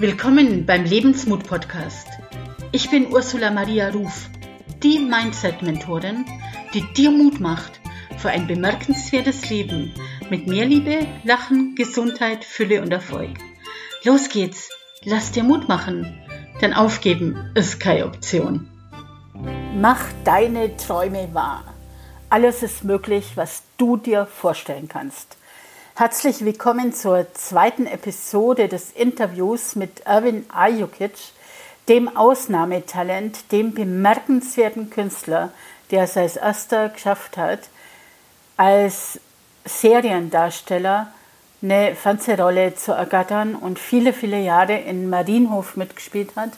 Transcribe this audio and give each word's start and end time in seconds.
Willkommen 0.00 0.64
beim 0.64 0.84
Lebensmut 0.84 1.44
Podcast. 1.44 2.06
Ich 2.70 2.88
bin 2.88 3.12
Ursula 3.12 3.50
Maria 3.50 3.88
Ruf, 3.88 4.30
die 4.80 5.00
Mindset-Mentorin, 5.00 6.24
die 6.72 6.82
dir 6.94 7.10
Mut 7.10 7.40
macht 7.40 7.80
für 8.16 8.28
ein 8.28 8.46
bemerkenswertes 8.46 9.50
Leben 9.50 9.92
mit 10.30 10.46
mehr 10.46 10.66
Liebe, 10.66 11.04
Lachen, 11.24 11.74
Gesundheit, 11.74 12.44
Fülle 12.44 12.80
und 12.80 12.92
Erfolg. 12.92 13.30
Los 14.04 14.28
geht's, 14.28 14.70
lass 15.02 15.32
dir 15.32 15.42
Mut 15.42 15.66
machen, 15.66 16.16
denn 16.60 16.74
aufgeben 16.74 17.50
ist 17.56 17.80
keine 17.80 18.06
Option. 18.06 18.70
Mach 19.80 20.04
deine 20.22 20.76
Träume 20.76 21.28
wahr. 21.32 21.74
Alles 22.30 22.62
ist 22.62 22.84
möglich, 22.84 23.32
was 23.34 23.64
du 23.78 23.96
dir 23.96 24.26
vorstellen 24.26 24.86
kannst. 24.86 25.38
Herzlich 25.98 26.44
willkommen 26.44 26.92
zur 26.92 27.26
zweiten 27.34 27.84
Episode 27.86 28.68
des 28.68 28.92
Interviews 28.92 29.74
mit 29.74 30.06
Erwin 30.06 30.46
Ajukic, 30.48 31.16
dem 31.88 32.16
Ausnahmetalent, 32.16 33.50
dem 33.50 33.74
bemerkenswerten 33.74 34.90
Künstler, 34.90 35.50
der 35.90 36.04
es 36.04 36.16
als 36.16 36.36
erster 36.36 36.90
geschafft 36.90 37.36
hat, 37.36 37.68
als 38.56 39.18
Seriendarsteller 39.64 41.12
eine 41.62 41.96
Fernsehrolle 41.96 42.76
zu 42.76 42.92
ergattern 42.92 43.56
und 43.56 43.80
viele, 43.80 44.12
viele 44.12 44.38
Jahre 44.38 44.78
in 44.78 45.10
Marienhof 45.10 45.74
mitgespielt 45.74 46.36
hat. 46.36 46.50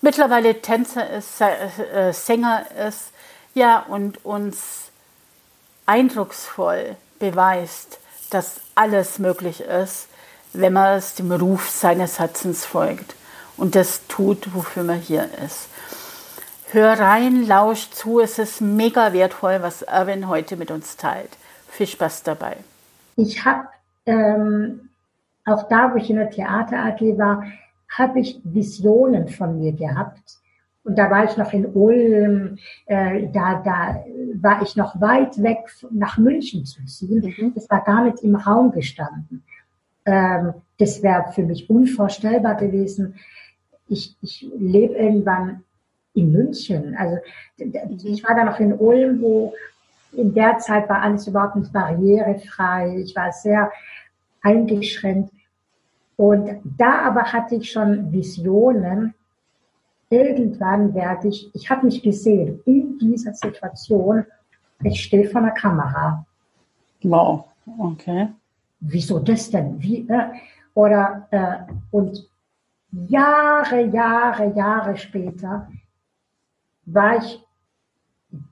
Mittlerweile 0.00 0.62
Tänzer 0.62 1.10
ist, 1.10 1.42
äh, 1.42 2.14
Sänger 2.14 2.64
ist, 2.88 3.12
ja, 3.52 3.80
und 3.80 4.24
uns 4.24 4.90
eindrucksvoll 5.84 6.96
beweist, 7.18 7.98
dass 8.30 8.60
alles 8.74 9.18
möglich 9.18 9.60
ist, 9.60 10.08
wenn 10.52 10.72
man 10.72 10.96
es 10.96 11.14
dem 11.14 11.30
Ruf 11.32 11.68
seines 11.68 12.18
Herzens 12.18 12.64
folgt 12.64 13.14
und 13.56 13.74
das 13.74 14.06
tut, 14.06 14.54
wofür 14.54 14.82
man 14.82 14.98
hier 14.98 15.28
ist. 15.44 15.68
Hör 16.70 16.98
rein, 16.98 17.46
lausch 17.46 17.90
zu, 17.90 18.20
es 18.20 18.38
ist 18.38 18.60
mega 18.60 19.12
wertvoll, 19.12 19.62
was 19.62 19.82
Erwin 19.82 20.28
heute 20.28 20.56
mit 20.56 20.70
uns 20.70 20.96
teilt. 20.96 21.30
Viel 21.68 21.86
Spaß 21.86 22.24
dabei. 22.24 22.58
Ich 23.16 23.44
habe 23.44 23.68
ähm, 24.06 24.90
auch 25.46 25.68
da, 25.68 25.92
wo 25.92 25.96
ich 25.96 26.10
in 26.10 26.16
der 26.16 26.30
Theater 26.30 26.78
AG 26.78 27.00
war, 27.18 27.44
habe 27.88 28.20
ich 28.20 28.40
Visionen 28.44 29.28
von 29.28 29.58
mir 29.58 29.72
gehabt. 29.72 30.38
Und 30.88 30.96
da 30.96 31.10
war 31.10 31.24
ich 31.24 31.36
noch 31.36 31.52
in 31.52 31.66
Ulm, 31.66 32.56
äh, 32.86 33.28
da, 33.30 33.62
da 33.62 34.02
war 34.40 34.62
ich 34.62 34.74
noch 34.74 34.98
weit 35.02 35.42
weg, 35.42 35.58
nach 35.90 36.16
München 36.16 36.64
zu 36.64 36.82
ziehen. 36.86 37.34
Mhm. 37.36 37.52
Das 37.54 37.68
war 37.68 37.84
gar 37.84 38.04
nicht 38.04 38.20
im 38.24 38.34
Raum 38.34 38.72
gestanden. 38.72 39.44
Ähm, 40.06 40.54
das 40.78 41.02
wäre 41.02 41.30
für 41.34 41.42
mich 41.42 41.68
unvorstellbar 41.68 42.54
gewesen. 42.54 43.16
Ich, 43.86 44.16
ich 44.22 44.50
lebe 44.58 44.94
irgendwann 44.94 45.62
in 46.14 46.32
München. 46.32 46.96
Also 46.96 47.18
mhm. 47.58 47.98
ich 48.04 48.24
war 48.24 48.34
da 48.34 48.44
noch 48.44 48.58
in 48.58 48.72
Ulm, 48.72 49.20
wo 49.20 49.52
in 50.12 50.32
der 50.32 50.56
Zeit 50.56 50.88
war 50.88 51.02
alles 51.02 51.26
überhaupt 51.26 51.56
nicht 51.56 51.70
barrierefrei. 51.70 53.02
Ich 53.04 53.14
war 53.14 53.30
sehr 53.32 53.70
eingeschränkt. 54.40 55.34
Und 56.16 56.48
da 56.78 57.02
aber 57.02 57.24
hatte 57.24 57.56
ich 57.56 57.70
schon 57.70 58.10
Visionen. 58.10 59.12
Irgendwann 60.10 60.94
werde 60.94 61.28
ich, 61.28 61.54
ich 61.54 61.68
habe 61.70 61.86
mich 61.86 62.02
gesehen 62.02 62.60
in 62.64 62.98
dieser 62.98 63.34
Situation, 63.34 64.24
ich 64.82 65.02
stehe 65.02 65.28
vor 65.28 65.42
der 65.42 65.50
Kamera. 65.50 66.24
Wow, 67.02 67.44
okay. 67.78 68.28
Wieso 68.80 69.18
das 69.18 69.50
denn? 69.50 69.80
Wie, 69.82 70.08
äh, 70.08 70.30
oder 70.74 71.26
äh, 71.30 71.72
und 71.90 72.28
Jahre, 72.92 73.82
Jahre, 73.86 74.54
Jahre 74.54 74.96
später 74.96 75.68
war 76.86 77.18
ich 77.18 77.44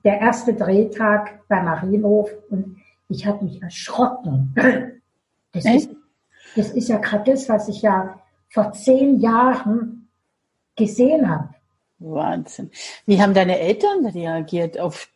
der 0.03 0.19
erste 0.19 0.53
Drehtag 0.53 1.47
bei 1.47 1.61
Marienhof 1.61 2.29
und 2.49 2.77
ich 3.09 3.25
habe 3.25 3.45
mich 3.45 3.61
erschrocken. 3.61 4.53
Das 5.53 5.65
ist, 5.65 5.89
das 6.55 6.71
ist 6.71 6.89
ja 6.89 6.97
gerade 6.97 7.31
das, 7.31 7.49
was 7.49 7.67
ich 7.67 7.81
ja 7.81 8.19
vor 8.49 8.73
zehn 8.73 9.19
Jahren 9.19 9.96
gesehen 10.77 11.29
habe. 11.29 11.49
Wahnsinn. 11.99 12.71
Wie 13.05 13.21
haben 13.21 13.33
deine 13.33 13.59
Eltern 13.59 14.05
reagiert 14.05 14.79
auf 14.79 15.09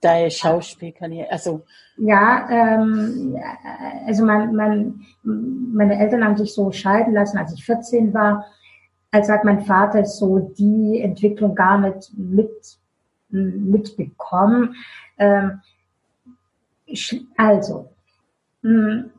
deine 0.00 0.30
Schauspielkarriere? 0.30 1.30
Also 1.30 1.62
ja, 1.96 2.48
ähm, 2.50 3.36
also 4.06 4.24
mein, 4.24 4.54
mein, 4.54 5.06
meine 5.22 5.98
Eltern 5.98 6.24
haben 6.24 6.36
sich 6.36 6.54
so 6.54 6.70
scheiden 6.70 7.14
lassen, 7.14 7.38
als 7.38 7.52
ich 7.52 7.64
14 7.64 8.14
war. 8.14 8.46
Als 9.10 9.28
hat 9.28 9.44
mein 9.44 9.62
Vater 9.62 10.04
so 10.04 10.38
die 10.38 11.00
Entwicklung 11.00 11.54
gar 11.54 11.78
nicht 11.78 12.12
mit 12.16 12.78
mitbekommen. 13.30 14.76
Ähm, 15.18 15.60
also, 17.36 17.90
hm, 18.62 19.10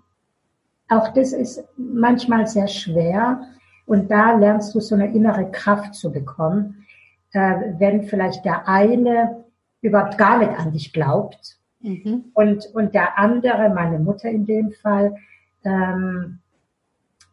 auch 0.88 1.14
das 1.14 1.34
ist 1.34 1.64
manchmal 1.78 2.48
sehr 2.48 2.68
schwer 2.68 3.48
und 3.90 4.12
da 4.12 4.38
lernst 4.38 4.76
du 4.76 4.80
so 4.80 4.94
eine 4.94 5.12
innere 5.12 5.50
Kraft 5.50 5.96
zu 5.96 6.12
bekommen, 6.12 6.86
äh, 7.32 7.56
wenn 7.80 8.04
vielleicht 8.04 8.46
der 8.46 8.68
eine 8.68 9.44
überhaupt 9.82 10.16
gar 10.16 10.38
nicht 10.38 10.52
an 10.52 10.72
dich 10.72 10.94
glaubt 10.94 11.58
mhm. 11.80 12.26
und, 12.36 12.68
und 12.76 12.94
der 12.94 13.18
andere, 13.18 13.70
meine 13.70 13.98
Mutter 13.98 14.30
in 14.30 14.46
dem 14.46 14.72
Fall, 14.74 15.16
ähm, 15.64 16.38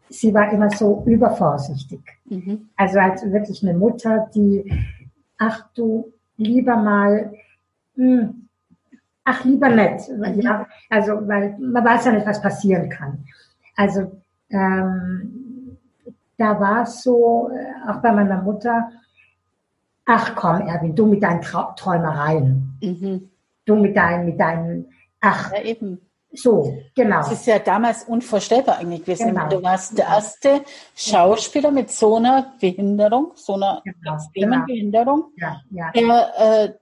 sie 0.09 0.33
war 0.33 0.51
immer 0.51 0.71
so 0.71 1.03
übervorsichtig. 1.05 2.01
Mhm. 2.25 2.71
Also 2.75 3.01
als 3.01 3.31
wirklich 3.31 3.63
eine 3.63 3.77
Mutter, 3.77 4.31
die, 4.35 4.73
ach 5.37 5.69
du, 5.75 6.11
lieber 6.39 6.77
mal, 6.77 7.35
mh, 7.97 8.21
hm, 8.23 8.49
ach 9.25 9.45
lieber 9.45 9.69
nett. 9.69 10.09
Mhm. 10.09 10.41
Ja, 10.41 10.67
also 10.89 11.29
weil 11.29 11.55
man 11.59 11.85
weiß 11.85 12.07
ja 12.07 12.13
nicht, 12.13 12.27
was 12.27 12.41
passieren 12.41 12.89
kann. 12.89 13.27
Also 13.77 14.11
ähm, 14.49 15.46
da 16.39 16.61
war 16.61 16.83
es 16.83 17.03
so, 17.03 17.51
äh, 17.53 17.91
auch 17.91 18.01
bei 18.03 18.13
meiner 18.13 18.43
Mutter, 18.43 18.91
ach 20.05 20.35
komm, 20.35 20.67
Erwin, 20.69 20.95
du 20.95 21.07
mit 21.07 21.23
deinen 21.23 21.43
Trau 21.43 21.73
Träumereien. 21.77 22.79
Mhm. 22.83 23.31
Du 23.65 23.77
mit 23.77 23.97
deinen, 23.97 24.27
mit 24.27 24.41
deinen, 24.41 24.93
ach. 25.21 25.53
Ja, 25.53 25.63
eben. 25.63 26.01
So, 26.33 26.77
genau. 26.95 27.19
Das 27.19 27.33
ist 27.33 27.47
ja 27.47 27.59
damals 27.59 28.05
unvorstellbar 28.05 28.79
eigentlich 28.79 29.01
gewesen. 29.01 29.29
Genau. 29.29 29.49
Du 29.49 29.63
warst 29.63 29.97
der 29.97 30.07
erste 30.07 30.63
Schauspieler 30.95 31.71
mit 31.71 31.91
so 31.91 32.17
einer 32.17 32.55
Behinderung, 32.61 33.33
so 33.35 33.55
einer 33.55 33.83
genau. 33.85 34.15
extremen 34.15 34.53
genau. 34.53 34.67
Behinderung, 34.67 35.25
ja, 35.37 35.61
ja. 35.71 35.91
der 35.93 36.79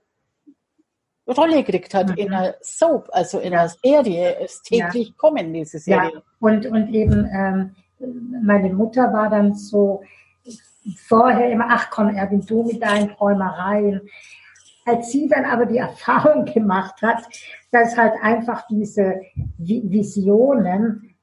äh, 1.27 1.31
Rolle 1.31 1.63
gekriegt 1.63 1.93
hat 1.93 2.09
mhm. 2.09 2.15
in 2.15 2.33
einer 2.33 2.55
Soap, 2.61 3.09
also 3.11 3.39
in 3.39 3.53
einer 3.53 3.69
Serie. 3.69 4.39
Es 4.39 4.61
täglich 4.61 5.09
ja. 5.09 5.13
kommen 5.17 5.53
diese 5.53 5.79
Serie. 5.79 6.11
Ja. 6.13 6.21
Und, 6.39 6.65
und 6.65 6.93
eben 6.93 7.29
ähm, 7.33 7.75
meine 7.99 8.73
Mutter 8.73 9.11
war 9.13 9.29
dann 9.29 9.55
so 9.55 10.03
vorher 11.07 11.51
immer, 11.51 11.65
ach 11.69 11.89
komm, 11.89 12.09
Erwin, 12.09 12.45
du 12.45 12.63
mit 12.63 12.81
deinen 12.81 13.09
Träumereien. 13.09 14.01
Als 14.85 15.11
sie 15.11 15.27
dann 15.27 15.45
aber 15.45 15.65
die 15.65 15.77
Erfahrung 15.89 16.45
gemacht 16.45 17.01
hat, 17.01 17.23
dass 17.71 17.97
halt 17.97 18.13
einfach 18.21 18.67
diese 18.67 19.21
Visionen 19.57 21.15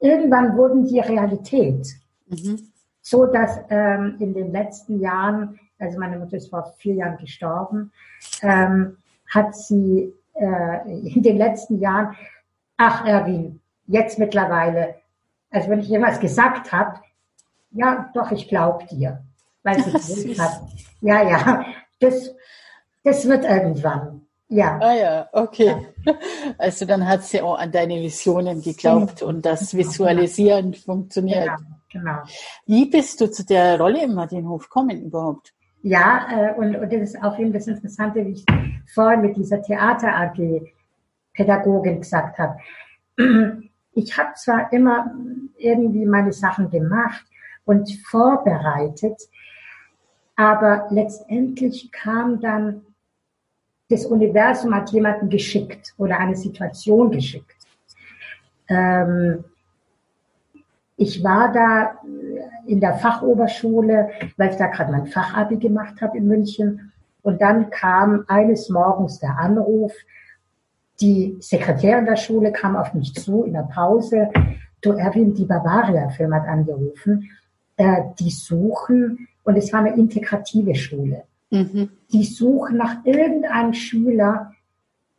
irgendwann 0.00 0.56
wurden 0.56 0.86
die 0.86 1.00
Realität. 1.00 1.86
Mhm. 2.26 2.68
So 3.00 3.26
dass 3.26 3.58
ähm, 3.68 4.16
in 4.18 4.32
den 4.32 4.52
letzten 4.52 5.00
Jahren, 5.00 5.58
also 5.78 5.98
meine 5.98 6.18
Mutter 6.18 6.38
ist 6.38 6.48
vor 6.48 6.72
vier 6.78 6.94
Jahren 6.94 7.18
gestorben, 7.18 7.92
ähm, 8.40 8.96
hat 9.28 9.54
sie 9.54 10.12
äh, 10.34 11.08
in 11.14 11.22
den 11.22 11.36
letzten 11.36 11.80
Jahren, 11.80 12.14
ach 12.76 13.06
Erwin, 13.06 13.60
jetzt 13.86 14.18
mittlerweile, 14.18 14.94
also 15.54 15.70
wenn 15.70 15.80
ich 15.80 15.88
jemals 15.88 16.18
gesagt 16.20 16.72
habe, 16.72 17.00
ja, 17.70 18.10
doch, 18.14 18.30
ich 18.32 18.48
glaube 18.48 18.84
dir, 18.86 19.22
weil 19.62 19.82
sie 19.82 20.34
hat. 20.38 20.60
Ja, 21.00 21.22
ja, 21.22 21.64
das, 22.00 22.34
das 23.04 23.26
wird 23.28 23.44
irgendwann. 23.44 24.22
Ja. 24.48 24.78
Ah 24.80 24.94
ja, 24.94 25.28
okay. 25.32 25.74
Ja. 26.04 26.14
Also 26.58 26.84
dann 26.84 27.06
hat 27.08 27.24
sie 27.24 27.40
auch 27.40 27.58
an 27.58 27.72
deine 27.72 28.00
Visionen 28.00 28.62
geglaubt 28.62 29.20
genau. 29.20 29.30
und 29.30 29.46
das 29.46 29.76
Visualisieren 29.76 30.72
genau. 30.72 30.84
funktioniert. 30.84 31.50
Genau, 31.90 32.12
genau. 32.12 32.22
Wie 32.66 32.86
bist 32.86 33.20
du 33.20 33.30
zu 33.30 33.44
der 33.44 33.80
Rolle 33.80 34.04
im 34.04 34.14
Martinhof 34.14 34.64
gekommen 34.64 35.02
überhaupt? 35.02 35.54
Ja, 35.82 36.26
äh, 36.30 36.54
und, 36.54 36.76
und 36.76 36.92
das 36.92 37.00
ist 37.00 37.22
auch 37.22 37.38
eben 37.38 37.52
das 37.52 37.66
Interessante, 37.66 38.24
wie 38.24 38.32
ich 38.32 38.44
vorhin 38.92 39.22
mit 39.22 39.36
dieser 39.36 39.62
Theater 39.62 40.14
AG 40.14 40.72
Pädagogin 41.32 42.00
gesagt 42.00 42.38
habe. 42.38 42.58
Ich 43.94 44.16
habe 44.18 44.34
zwar 44.34 44.72
immer 44.72 45.14
irgendwie 45.56 46.04
meine 46.04 46.32
Sachen 46.32 46.70
gemacht 46.70 47.24
und 47.64 47.90
vorbereitet, 48.06 49.20
aber 50.36 50.88
letztendlich 50.90 51.92
kam 51.92 52.40
dann 52.40 52.82
das 53.88 54.06
Universum 54.06 54.74
hat 54.74 54.90
jemanden 54.90 55.28
geschickt 55.28 55.94
oder 55.98 56.18
eine 56.18 56.36
Situation 56.36 57.10
geschickt. 57.10 57.54
Ähm, 58.68 59.44
ich 60.96 61.22
war 61.22 61.52
da 61.52 61.98
in 62.66 62.80
der 62.80 62.94
Fachoberschule, 62.94 64.10
weil 64.36 64.50
ich 64.50 64.56
da 64.56 64.68
gerade 64.68 64.92
mein 64.92 65.06
Fachabi 65.06 65.56
gemacht 65.56 66.00
habe 66.00 66.18
in 66.18 66.26
München. 66.26 66.92
Und 67.22 67.42
dann 67.42 67.70
kam 67.70 68.24
eines 68.28 68.68
Morgens 68.68 69.18
der 69.18 69.36
Anruf, 69.38 69.92
die 71.00 71.36
Sekretärin 71.40 72.06
der 72.06 72.16
Schule 72.16 72.52
kam 72.52 72.76
auf 72.76 72.94
mich 72.94 73.14
zu 73.14 73.44
in 73.44 73.54
der 73.54 73.68
Pause. 73.72 74.30
Du 74.80 74.92
Erwin, 74.92 75.34
die 75.34 75.44
Bavaria-Film 75.44 76.34
hat 76.34 76.46
angerufen. 76.46 77.30
Äh, 77.76 78.02
die 78.18 78.30
suchen, 78.30 79.28
und 79.42 79.56
es 79.56 79.72
war 79.72 79.80
eine 79.80 79.96
integrative 79.96 80.74
Schule. 80.74 81.24
Mhm. 81.50 81.90
Die 82.12 82.24
suchen 82.24 82.76
nach 82.76 83.04
irgendeinem 83.04 83.72
Schüler 83.72 84.52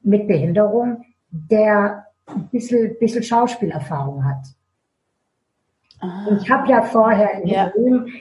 mit 0.01 0.27
Behinderung, 0.27 1.03
der 1.29 2.05
ein 2.27 2.47
bisschen, 2.49 2.97
bisschen 2.99 3.23
Schauspielerfahrung 3.23 4.23
hat. 4.23 4.45
Ah. 5.99 6.37
Ich 6.39 6.49
habe 6.49 6.69
ja 6.69 6.81
vorher 6.83 7.41
in 7.41 7.47
ja. 7.47 7.67
Berlin 7.67 8.13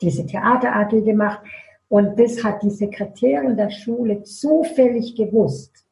diese 0.00 0.26
Theater 0.26 0.74
AG 0.74 0.90
gemacht 1.04 1.40
und 1.88 2.18
das 2.18 2.42
hat 2.42 2.62
die 2.62 2.70
Sekretärin 2.70 3.56
der 3.56 3.70
Schule 3.70 4.22
zufällig 4.22 5.14
gewusst 5.14 5.84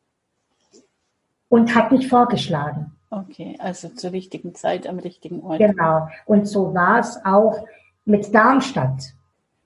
und 1.50 1.74
hat 1.74 1.92
mich 1.92 2.08
vorgeschlagen. 2.08 2.92
Okay, 3.10 3.56
also 3.58 3.88
zur 3.88 4.12
richtigen 4.12 4.54
Zeit 4.54 4.86
am 4.86 5.00
richtigen 5.00 5.40
Ort. 5.42 5.58
Genau. 5.58 6.08
Und 6.24 6.46
so 6.46 6.72
war 6.72 7.00
es 7.00 7.20
auch 7.24 7.66
mit 8.04 8.32
Darmstadt. 8.32 9.12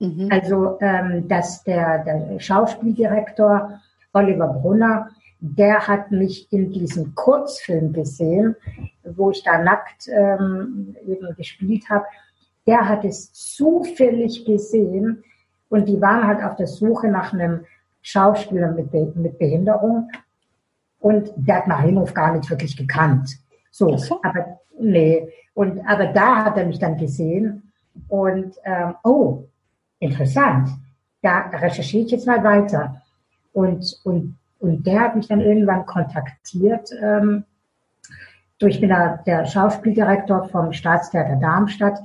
Mhm. 0.01 0.29
Also, 0.33 0.79
ähm, 0.81 1.29
dass 1.29 1.63
der, 1.63 2.03
der 2.05 2.41
Schauspieldirektor 2.41 3.81
Oliver 4.15 4.49
Brunner, 4.49 5.11
der 5.41 5.87
hat 5.87 6.11
mich 6.11 6.51
in 6.51 6.73
diesem 6.73 7.15
Kurzfilm 7.15 7.93
gesehen, 7.93 8.57
wo 9.05 9.31
ich 9.31 9.43
da 9.45 9.59
nackt 9.59 10.09
ähm, 10.09 10.97
eben 11.07 11.37
gespielt 11.37 11.85
habe. 11.91 12.07
Der 12.67 12.89
hat 12.89 13.05
es 13.05 13.31
zufällig 13.35 14.47
gesehen 14.47 15.23
und 15.69 15.87
die 15.87 16.01
waren 16.01 16.27
halt 16.27 16.43
auf 16.43 16.57
der 16.57 16.67
Suche 16.67 17.09
nach 17.09 17.35
einem 17.35 17.67
Schauspieler 18.01 18.73
mit, 18.73 18.91
Be 18.91 19.13
mit 19.15 19.39
Behinderung 19.39 20.09
und 21.05 21.33
der 21.37 21.57
hat 21.57 21.67
Marinov 21.67 22.15
gar 22.15 22.35
nicht 22.35 22.49
wirklich 22.49 22.79
gekannt. 22.79 23.37
So, 23.71 23.99
so, 23.99 24.21
aber 24.23 24.59
nee. 24.81 25.29
Und 25.53 25.87
aber 25.87 26.07
da 26.07 26.47
hat 26.47 26.57
er 26.57 26.65
mich 26.65 26.79
dann 26.79 26.97
gesehen 26.97 27.71
und 28.09 28.55
ähm, 28.65 28.95
oh, 29.05 29.45
interessant. 29.99 30.71
Da 31.21 31.41
recherchiere 31.53 32.07
ich 32.07 32.11
jetzt 32.11 32.27
mal 32.27 32.43
weiter. 32.43 33.03
Und 33.53 34.01
und 34.05 34.39
und 34.61 34.87
der 34.87 35.01
hat 35.01 35.17
mich 35.17 35.29
dann 35.29 35.43
irgendwann 35.43 35.85
kontaktiert 35.85 36.89
ähm, 37.03 37.45
durch 38.59 38.81
der, 38.81 39.19
der 39.27 39.45
Schauspieldirektor 39.45 40.49
vom 40.49 40.73
Staatstheater 40.73 41.37
Darmstadt. 41.37 41.99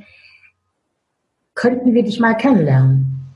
Könnten 1.55 1.93
wir 1.93 2.03
dich 2.03 2.19
mal 2.19 2.35
kennenlernen? 2.35 3.33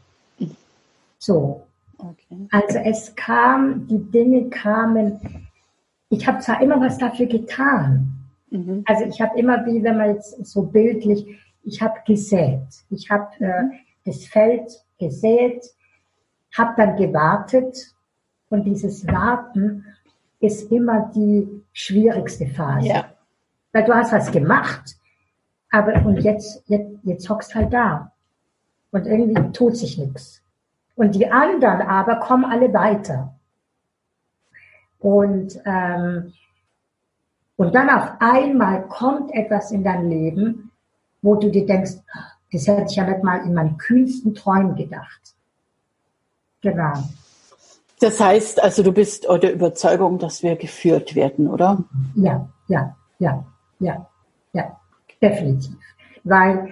So. 1.20 1.66
Okay. 1.98 2.50
Also 2.52 2.80
es 2.80 3.16
kam, 3.16 3.88
die 3.88 4.12
Dinge 4.12 4.50
kamen 4.50 5.48
ich 6.10 6.28
habe 6.28 6.40
zwar 6.40 6.62
immer 6.62 6.80
was 6.80 6.98
dafür 6.98 7.26
getan. 7.26 8.14
Mhm. 8.50 8.84
Also 8.86 9.06
ich 9.06 9.22
habe 9.22 9.38
immer, 9.38 9.66
wie 9.66 9.84
wenn 9.84 9.98
man 9.98 10.16
jetzt 10.16 10.46
so 10.46 10.64
bildlich, 10.64 11.26
ich 11.64 11.82
habe 11.82 11.96
gesät. 12.06 12.62
Ich 12.90 13.10
habe 13.10 13.30
äh, 13.40 13.64
das 14.06 14.26
Feld 14.26 14.70
gesät, 15.00 15.64
habe 16.56 16.74
dann 16.78 16.96
gewartet 16.98 17.94
und 18.50 18.66
dieses 18.66 19.08
Warten 19.08 19.86
ist 20.40 20.72
immer 20.72 21.12
die 21.16 21.64
schwierigste 21.72 22.48
Phase. 22.48 22.88
Ja. 22.88 23.06
Weil 23.72 23.86
du 23.86 23.94
hast 23.94 24.12
was 24.12 24.32
gemacht, 24.32 24.98
aber 25.72 26.06
und 26.06 26.20
jetzt, 26.20 26.64
jetzt, 26.68 26.92
jetzt 27.04 27.30
hockst 27.30 27.56
halt 27.56 27.74
da. 27.74 28.12
Und 28.92 29.08
irgendwie 29.08 29.52
tut 29.54 29.76
sich 29.76 29.98
nichts. 29.98 30.44
Und 30.96 31.16
die 31.16 31.32
anderen 31.32 31.82
aber 31.82 32.18
kommen 32.18 32.46
alle 32.46 32.72
weiter. 32.74 33.34
Und, 35.04 35.60
ähm, 35.66 36.34
und 37.58 37.76
dann 37.76 37.90
auf 37.90 38.10
einmal 38.20 38.88
kommt 38.88 39.34
etwas 39.34 39.72
in 39.72 39.84
dein 39.84 40.10
Leben, 40.10 40.72
wo 41.22 41.36
du 41.36 41.52
dir 41.52 41.66
denkst, 41.66 41.92
das 42.54 42.68
hätte 42.68 42.86
ich 42.90 42.96
ja 42.96 43.04
nicht 43.04 43.22
mal 43.22 43.46
in 43.46 43.54
meinen 43.54 43.78
kühnsten 43.78 44.34
Träumen 44.34 44.76
gedacht. 44.76 45.36
Genau. 46.62 46.94
Das 48.00 48.20
heißt, 48.20 48.64
also 48.64 48.82
du 48.82 48.94
bist 48.94 49.28
der 49.28 49.54
Überzeugung, 49.54 50.20
dass 50.20 50.42
wir 50.42 50.56
geführt 50.56 51.16
werden, 51.16 51.50
oder? 51.50 51.84
Ja, 52.16 52.48
ja, 52.70 52.96
ja, 53.20 53.46
ja, 53.80 54.08
ja, 54.54 54.80
definitiv. 55.22 55.76
Weil 56.24 56.70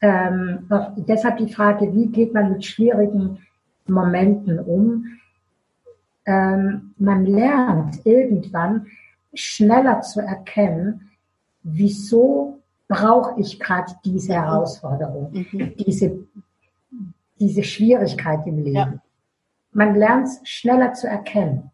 ähm, 0.00 0.68
deshalb 0.96 1.38
die 1.38 1.52
Frage, 1.52 1.94
wie 1.94 2.08
geht 2.08 2.34
man 2.34 2.52
mit 2.52 2.64
schwierigen 2.64 3.38
Momenten 3.86 4.58
um? 4.58 5.18
Ähm, 6.28 6.94
man 6.98 7.24
lernt 7.24 8.04
irgendwann 8.04 8.86
schneller 9.32 10.02
zu 10.02 10.20
erkennen, 10.20 11.10
wieso 11.62 12.60
brauche 12.86 13.40
ich 13.40 13.58
gerade 13.58 13.94
diese 14.04 14.32
mhm. 14.32 14.36
Herausforderung, 14.36 15.32
mhm. 15.32 15.74
diese, 15.76 16.18
diese 17.40 17.62
Schwierigkeit 17.62 18.46
im 18.46 18.58
Leben. 18.58 18.74
Ja. 18.74 18.92
Man 19.72 19.94
lernt 19.94 20.26
es 20.26 20.40
schneller 20.44 20.92
zu 20.92 21.08
erkennen. 21.08 21.70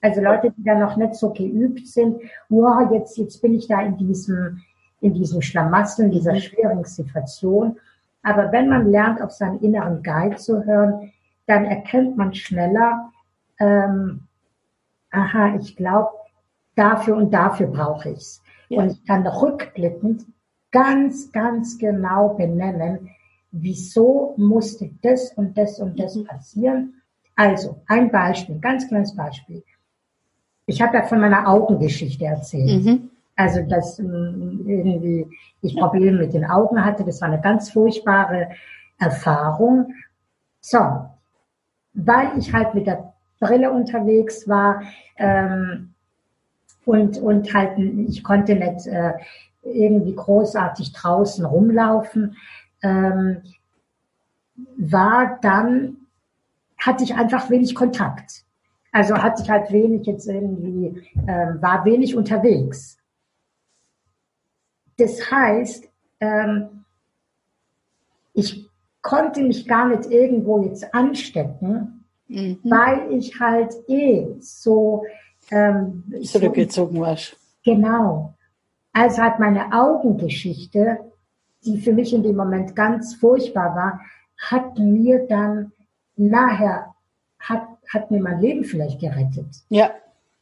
Also 0.00 0.22
Leute, 0.22 0.54
die 0.56 0.64
da 0.64 0.78
noch 0.78 0.96
nicht 0.96 1.14
so 1.14 1.30
geübt 1.30 1.86
sind, 1.86 2.16
wow, 2.48 2.90
jetzt, 2.90 3.18
jetzt 3.18 3.42
bin 3.42 3.54
ich 3.54 3.68
da 3.68 3.82
in 3.82 3.98
diesem, 3.98 4.62
in 5.02 5.12
diesem 5.12 5.42
Schlamassel, 5.42 6.06
in 6.06 6.12
dieser 6.12 6.32
mhm. 6.32 6.40
schwierigen 6.40 6.84
Situation. 6.84 7.76
Aber 8.22 8.52
wenn 8.52 8.70
man 8.70 8.90
lernt, 8.90 9.20
auf 9.20 9.32
seinen 9.32 9.60
inneren 9.60 10.02
Guide 10.02 10.36
zu 10.36 10.64
hören, 10.64 11.12
dann 11.46 11.66
erkennt 11.66 12.16
man 12.16 12.32
schneller, 12.32 13.10
ähm, 13.58 14.28
aha, 15.10 15.56
ich 15.56 15.76
glaube, 15.76 16.10
dafür 16.74 17.16
und 17.16 17.32
dafür 17.32 17.66
brauche 17.66 18.10
ich's. 18.10 18.42
Ja. 18.68 18.82
Und 18.82 18.92
ich 18.92 19.04
kann 19.04 19.26
rückblickend 19.26 20.26
ganz, 20.70 21.32
ganz 21.32 21.78
genau 21.78 22.34
benennen, 22.34 23.10
wieso 23.50 24.34
musste 24.36 24.90
das 25.02 25.32
und 25.32 25.56
das 25.56 25.80
und 25.80 25.98
das 25.98 26.14
mhm. 26.14 26.24
passieren. 26.24 26.94
Also, 27.34 27.80
ein 27.86 28.10
Beispiel, 28.10 28.58
ganz 28.58 28.88
kleines 28.88 29.14
Beispiel. 29.14 29.62
Ich 30.66 30.82
habe 30.82 30.98
ja 30.98 31.02
von 31.04 31.20
meiner 31.20 31.48
Augengeschichte 31.48 32.26
erzählt. 32.26 32.84
Mhm. 32.84 33.10
Also, 33.36 33.62
dass 33.62 33.98
ähm, 33.98 34.64
irgendwie 34.66 35.26
ich 35.62 35.76
Probleme 35.76 36.18
mit 36.18 36.34
den 36.34 36.44
Augen 36.44 36.84
hatte. 36.84 37.04
Das 37.04 37.20
war 37.20 37.28
eine 37.28 37.40
ganz 37.40 37.70
furchtbare 37.70 38.50
Erfahrung. 38.98 39.94
So, 40.60 40.78
weil 41.94 42.36
ich 42.36 42.52
halt 42.52 42.74
mit 42.74 42.86
der 42.86 43.14
Brille 43.40 43.70
unterwegs 43.70 44.48
war 44.48 44.82
ähm, 45.16 45.94
und, 46.84 47.18
und 47.18 47.52
halt, 47.54 47.78
ich 47.78 48.24
konnte 48.24 48.54
nicht 48.54 48.86
äh, 48.86 49.12
irgendwie 49.62 50.14
großartig 50.14 50.92
draußen 50.92 51.44
rumlaufen, 51.44 52.36
ähm, 52.82 53.42
war 54.76 55.38
dann, 55.42 55.98
hatte 56.78 57.04
ich 57.04 57.14
einfach 57.14 57.50
wenig 57.50 57.74
Kontakt. 57.74 58.44
Also 58.92 59.16
hatte 59.16 59.42
ich 59.42 59.50
halt 59.50 59.70
wenig 59.70 60.06
jetzt 60.06 60.26
irgendwie, 60.28 61.08
ähm, 61.26 61.60
war 61.60 61.84
wenig 61.84 62.16
unterwegs. 62.16 62.98
Das 64.96 65.30
heißt, 65.30 65.88
ähm, 66.20 66.84
ich 68.32 68.68
konnte 69.02 69.42
mich 69.42 69.68
gar 69.68 69.88
nicht 69.88 70.10
irgendwo 70.10 70.62
jetzt 70.62 70.94
anstecken, 70.94 71.97
mhm. 72.28 72.58
weil 72.62 73.12
ich 73.12 73.38
halt 73.38 73.74
eh 73.88 74.26
so 74.40 75.04
ähm, 75.50 76.04
zurückgezogen 76.22 76.96
so, 76.96 77.02
warst. 77.02 77.36
Genau. 77.64 78.34
Also 78.92 79.22
hat 79.22 79.38
meine 79.38 79.72
Augengeschichte, 79.72 80.98
die 81.64 81.80
für 81.80 81.92
mich 81.92 82.12
in 82.12 82.22
dem 82.22 82.36
Moment 82.36 82.74
ganz 82.74 83.14
furchtbar 83.14 83.74
war, 83.74 84.00
hat 84.38 84.78
mir 84.78 85.26
dann 85.26 85.72
nachher 86.16 86.94
hat, 87.38 87.66
hat 87.92 88.10
mir 88.10 88.20
mein 88.20 88.40
Leben 88.40 88.64
vielleicht 88.64 89.00
gerettet. 89.00 89.48
Ja. 89.68 89.90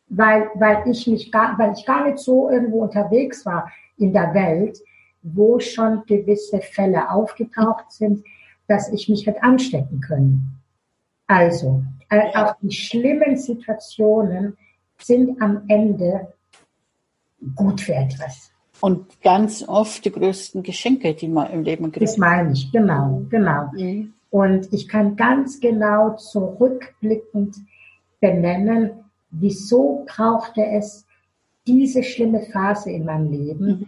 Weil, 0.08 0.48
weil 0.54 0.88
ich 0.88 1.06
mich 1.06 1.32
gar, 1.32 1.58
weil 1.58 1.72
ich 1.72 1.84
gar 1.84 2.06
nicht 2.06 2.18
so 2.18 2.48
irgendwo 2.50 2.82
unterwegs 2.82 3.44
war 3.44 3.70
in 3.96 4.12
der 4.12 4.32
Welt, 4.34 4.78
wo 5.22 5.58
schon 5.58 6.04
gewisse 6.06 6.60
Fälle 6.60 7.10
aufgetaucht 7.10 7.90
sind, 7.90 8.24
dass 8.68 8.92
ich 8.92 9.08
mich 9.08 9.26
hätte 9.26 9.42
anstecken 9.42 10.00
können. 10.00 10.55
Also, 11.26 11.82
äh, 12.08 12.36
auch 12.36 12.54
die 12.60 12.72
schlimmen 12.72 13.36
Situationen 13.36 14.56
sind 14.98 15.40
am 15.40 15.64
Ende 15.68 16.32
gut 17.54 17.80
für 17.80 17.94
etwas. 17.94 18.50
Und 18.80 19.20
ganz 19.22 19.66
oft 19.66 20.04
die 20.04 20.12
größten 20.12 20.62
Geschenke, 20.62 21.14
die 21.14 21.28
man 21.28 21.50
im 21.50 21.62
Leben 21.62 21.90
kriegt. 21.90 22.02
Das 22.02 22.18
meine 22.18 22.52
ich, 22.52 22.70
genau, 22.70 23.22
genau. 23.30 23.70
Mhm. 23.72 24.12
Und 24.30 24.72
ich 24.72 24.88
kann 24.88 25.16
ganz 25.16 25.60
genau 25.60 26.16
zurückblickend 26.16 27.56
benennen, 28.20 28.90
wieso 29.30 30.04
brauchte 30.06 30.64
es 30.64 31.06
diese 31.66 32.02
schlimme 32.02 32.42
Phase 32.42 32.90
in 32.90 33.04
meinem 33.04 33.30
Leben. 33.30 33.66
Mhm. 33.66 33.86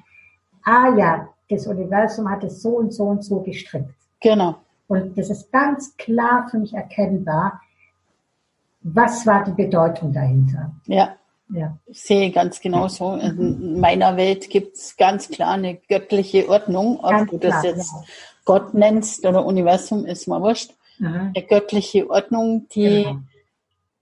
Ah 0.65 0.95
ja, 0.97 1.29
das 1.49 1.67
Universum 1.67 2.29
hat 2.31 2.45
es 2.45 2.63
so 2.63 2.71
und 2.71 2.93
so 2.93 3.05
und 3.05 3.25
so 3.25 3.41
gestrickt. 3.41 3.95
Genau. 4.21 4.57
Und 4.89 5.17
das 5.17 5.31
ist 5.31 5.53
ganz 5.53 5.97
klar 5.97 6.49
für 6.51 6.59
mich 6.59 6.75
erkennbar, 6.75 7.61
was 8.81 9.27
war 9.27 9.45
die 9.45 9.53
Bedeutung 9.53 10.13
dahinter. 10.13 10.73
Ja. 10.87 11.15
Ja. 11.51 11.79
Ich 11.87 12.03
sehe 12.03 12.31
ganz 12.31 12.61
genauso. 12.61 13.15
In 13.15 13.81
meiner 13.81 14.19
Welt 14.19 14.51
gibt 14.51 14.77
es 14.77 14.97
ganz 14.99 15.29
klar 15.31 15.53
eine 15.55 15.77
göttliche 15.77 16.47
Ordnung, 16.49 16.99
ob 17.01 17.11
Ganz 17.11 17.31
du 17.31 17.39
das 17.39 17.61
klar, 17.61 17.65
jetzt 17.65 17.91
ja. 17.93 18.03
Gott 18.45 18.75
nennst 18.75 19.25
oder 19.25 19.47
Universum, 19.47 20.05
ist 20.05 20.29
mal 20.29 20.43
wurscht. 20.43 20.75
Mhm. 20.99 21.33
Eine 21.35 21.47
göttliche 21.47 22.09
Ordnung, 22.11 22.67
die 22.75 23.05
Genau. 23.05 23.19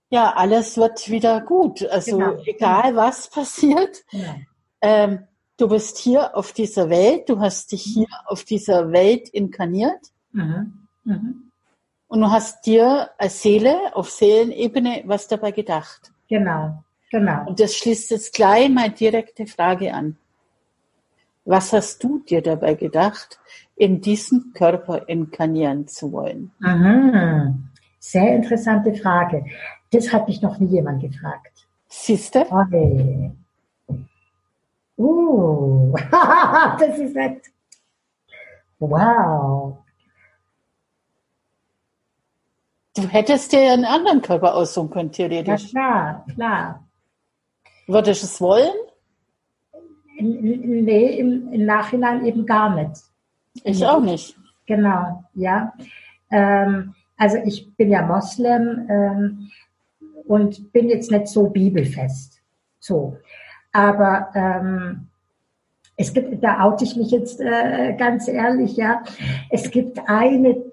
ja 0.09 0.33
alles 0.35 0.75
wird 0.75 1.09
wieder 1.09 1.39
gut. 1.39 1.85
Also 1.87 2.17
Genau. 2.17 2.37
egal 2.45 2.95
was 2.97 3.29
passiert, 3.29 4.03
Genau. 4.11 4.35
ähm, 4.81 5.19
du 5.55 5.69
bist 5.69 5.97
hier 5.99 6.35
auf 6.35 6.51
dieser 6.51 6.89
Welt, 6.89 7.29
du 7.29 7.39
hast 7.39 7.71
dich 7.71 7.83
hier 7.83 8.07
auf 8.25 8.43
dieser 8.43 8.91
Welt 8.91 9.29
inkarniert 9.29 10.11
Mhm. 10.37 10.73
Mhm. 11.03 11.51
und 12.09 12.21
du 12.21 12.29
hast 12.29 12.65
dir 12.65 13.09
als 13.17 13.41
Seele 13.41 13.95
auf 13.95 14.09
Seelenebene 14.09 15.03
was 15.05 15.27
dabei 15.27 15.51
gedacht. 15.51 16.11
Genau. 16.27 16.83
Genau. 17.11 17.47
Und 17.47 17.59
das 17.59 17.75
schließt 17.75 18.11
jetzt 18.11 18.33
gleich 18.33 18.69
meine 18.69 18.93
direkte 18.93 19.47
Frage 19.47 19.93
an. 19.93 20.17
Was 21.45 21.71
hast 21.71 22.03
du 22.03 22.19
dir 22.19 22.41
dabei 22.41 22.73
gedacht, 22.73 23.39
in 23.77 24.01
diesen 24.01 24.51
Körper 24.53 25.07
inkarnieren 25.07 25.87
zu 25.87 26.11
wollen? 26.11 26.51
Mhm. 26.59 27.69
Sehr 27.99 28.35
interessante 28.35 28.93
Frage. 28.93 29.45
Das 29.91 30.11
hat 30.11 30.27
mich 30.27 30.41
noch 30.41 30.59
nie 30.59 30.67
jemand 30.67 31.01
gefragt. 31.01 31.65
Siehst 31.87 32.35
du? 32.35 32.41
Okay. 32.41 33.31
Uh, 34.97 35.95
das 36.11 36.97
ist 36.99 37.15
nett. 37.15 37.41
Wow. 38.79 39.77
Du 42.97 43.03
hättest 43.07 43.51
dir 43.51 43.71
einen 43.73 43.85
anderen 43.85 44.21
Körper 44.23 44.55
aussuchen 44.55 44.89
können, 44.89 45.09
Ja, 45.09 45.27
theoretisch. 45.29 45.69
klar, 45.69 46.25
klar. 46.33 46.83
Würdest 47.85 48.23
du 48.23 48.25
es 48.25 48.41
wollen? 48.41 48.73
Nee, 50.19 51.19
im, 51.19 51.53
im 51.53 51.65
Nachhinein 51.65 52.25
eben 52.25 52.45
gar 52.45 52.73
nicht. 52.75 53.01
Ich 53.63 53.79
Ja. 53.79 53.95
auch 53.95 54.01
nicht. 54.01 54.35
Genau, 54.65 55.23
ja. 55.35 55.73
Ähm, 56.31 56.95
also 57.17 57.37
ich 57.45 57.71
bin 57.77 57.91
ja 57.91 58.01
Moslem 58.01 58.87
ähm, 58.89 59.51
und 60.25 60.73
bin 60.73 60.89
jetzt 60.89 61.11
nicht 61.11 61.27
so 61.27 61.47
bibelfest. 61.49 62.41
So. 62.79 63.15
Aber 63.71 64.29
ähm, 64.33 65.07
es 65.97 66.13
gibt, 66.13 66.43
da 66.43 66.63
oute 66.63 66.83
ich 66.83 66.95
mich 66.95 67.11
jetzt 67.11 67.39
äh, 67.39 67.93
ganz 67.97 68.27
ehrlich, 68.27 68.75
ja. 68.75 69.03
Es 69.51 69.69
gibt 69.71 69.99
eine 70.07 70.63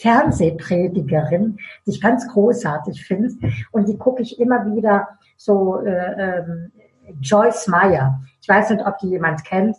Fernsehpredigerin, 0.00 1.58
die 1.86 1.90
ich 1.90 2.00
ganz 2.00 2.28
großartig 2.28 3.04
finde. 3.04 3.34
Und 3.72 3.88
die 3.88 3.96
gucke 3.96 4.22
ich 4.22 4.38
immer 4.38 4.74
wieder 4.74 5.08
so, 5.36 5.80
äh, 5.80 6.40
ähm, 6.40 6.72
Joyce 7.20 7.68
Meyer. 7.68 8.20
Ich 8.40 8.48
weiß 8.48 8.70
nicht, 8.70 8.84
ob 8.84 8.98
die 8.98 9.10
jemand 9.10 9.44
kennt. 9.44 9.76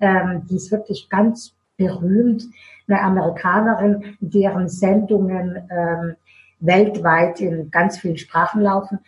Ähm, 0.00 0.46
die 0.48 0.56
ist 0.56 0.70
wirklich 0.70 1.08
ganz 1.08 1.54
berühmt. 1.76 2.44
Eine 2.86 3.00
Amerikanerin, 3.02 4.16
deren 4.20 4.68
Sendungen 4.68 5.68
ähm, 5.70 6.16
weltweit 6.60 7.40
in 7.40 7.70
ganz 7.70 7.98
vielen 7.98 8.18
Sprachen 8.18 8.62
laufen. 8.62 8.98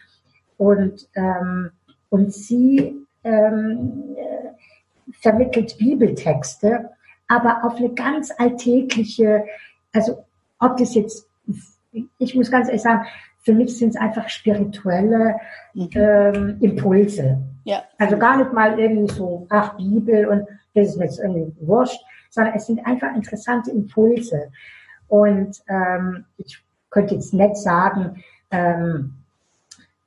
Und, 0.57 1.09
ähm, 1.15 1.71
und 2.11 2.33
sie 2.33 3.07
ähm, 3.25 4.17
äh, 4.17 5.13
vermittelt 5.21 5.79
Bibeltexte, 5.79 6.91
aber 7.29 7.65
auf 7.65 7.77
eine 7.77 7.91
ganz 7.91 8.33
alltägliche, 8.37 9.45
also 9.93 10.25
ob 10.61 10.77
das 10.77 10.95
jetzt, 10.95 11.27
ich 12.19 12.35
muss 12.35 12.51
ganz 12.51 12.69
ehrlich 12.69 12.83
sagen, 12.83 13.07
für 13.43 13.55
mich 13.55 13.77
sind 13.77 13.91
es 13.91 13.97
einfach 13.97 14.29
spirituelle 14.29 15.37
Mhm. 15.75 15.91
ähm, 15.95 16.57
Impulse. 16.61 17.39
Ja. 17.65 17.83
Also 17.99 18.19
gar 18.19 18.37
nicht 18.37 18.53
mal 18.53 18.79
irgendwie 18.79 19.13
so, 19.13 19.47
ach, 19.51 19.77
Bibel 19.77 20.27
und 20.27 20.47
das 20.75 20.89
ist 20.89 20.97
mir 20.97 21.05
jetzt 21.05 21.19
irgendwie 21.19 21.53
wurscht, 21.61 22.01
sondern 22.31 22.55
es 22.55 22.67
sind 22.67 22.85
einfach 22.87 23.15
interessante 23.15 23.71
Impulse. 23.71 24.51
Und 25.09 25.57
ähm, 25.69 26.25
ich 26.37 26.59
könnte 26.91 27.15
jetzt 27.15 27.35
nicht 27.35 27.57
sagen, 27.57 28.23
ähm, 28.51 29.15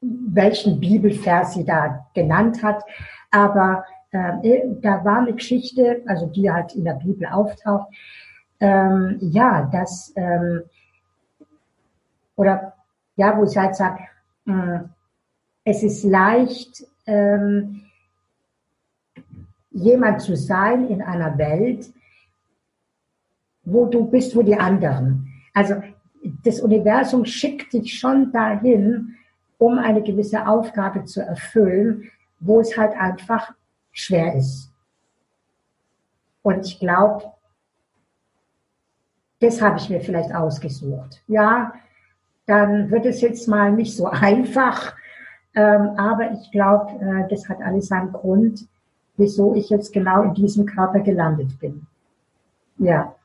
welchen 0.02 0.80
Bibelvers 0.80 1.54
sie 1.54 1.66
da 1.66 2.08
genannt 2.14 2.62
hat, 2.64 2.84
aber 3.32 3.86
ähm, 4.12 4.40
eh, 4.44 4.62
da 4.82 5.04
war 5.04 5.20
eine 5.20 5.34
Geschichte, 5.34 6.02
also 6.06 6.28
die 6.28 6.52
halt 6.52 6.76
in 6.76 6.84
der 6.84 6.94
Bibel 6.94 7.28
auftaucht, 7.28 7.88
ähm, 8.60 9.18
ja, 9.20 9.70
dass, 9.72 10.14
ähm, 10.16 10.64
oder 12.36 12.74
ja, 13.16 13.38
wo 13.38 13.46
sie 13.46 13.60
halt 13.60 13.76
sagt, 13.76 14.02
mh, 14.46 14.90
es 15.64 15.84
ist 15.84 16.04
leicht, 16.04 16.86
ähm, 17.06 17.84
jemand 19.72 20.22
zu 20.22 20.36
sein 20.36 20.88
in 20.88 21.02
einer 21.02 21.38
Welt, 21.38 21.92
wo 23.64 23.86
du 23.86 24.06
bist, 24.06 24.36
wo 24.36 24.42
die 24.42 24.58
anderen. 24.60 25.32
Also 25.54 25.82
das 26.44 26.60
Universum 26.60 27.26
schickt 27.26 27.74
dich 27.74 27.98
schon 27.98 28.32
dahin, 28.32 29.16
um 29.58 29.78
eine 29.78 30.04
gewisse 30.04 30.48
Aufgabe 30.48 31.06
zu 31.06 31.22
erfüllen, 31.22 32.10
wo 32.40 32.60
es 32.60 32.78
halt 32.78 32.94
einfach 32.94 33.54
schwer 33.92 34.36
ist. 34.36 34.72
Und 36.42 36.66
ich 36.66 36.80
glaube, 36.80 37.33
das 39.44 39.62
habe 39.62 39.78
ich 39.78 39.90
mir 39.90 40.02
vielleicht 40.02 40.34
ausgesucht. 40.34 41.22
Ja, 41.28 41.74
dann 42.46 42.90
wird 42.92 43.06
es 43.06 43.22
jetzt 43.22 43.48
mal 43.48 43.72
nicht 43.72 43.96
so 43.96 44.06
einfach, 44.08 44.96
ähm, 45.56 45.92
aber 45.98 46.32
ich 46.32 46.52
glaube, 46.52 46.92
äh, 47.00 47.30
das 47.30 47.48
hat 47.48 47.62
alles 47.62 47.88
seinen 47.88 48.12
Grund, 48.12 48.68
wieso 49.18 49.54
ich 49.56 49.70
jetzt 49.70 49.94
genau 49.94 50.24
in 50.24 50.34
diesem 50.34 50.66
Körper 50.66 51.00
gelandet 51.00 51.60
bin. 51.60 51.86
Ja, 52.78 53.16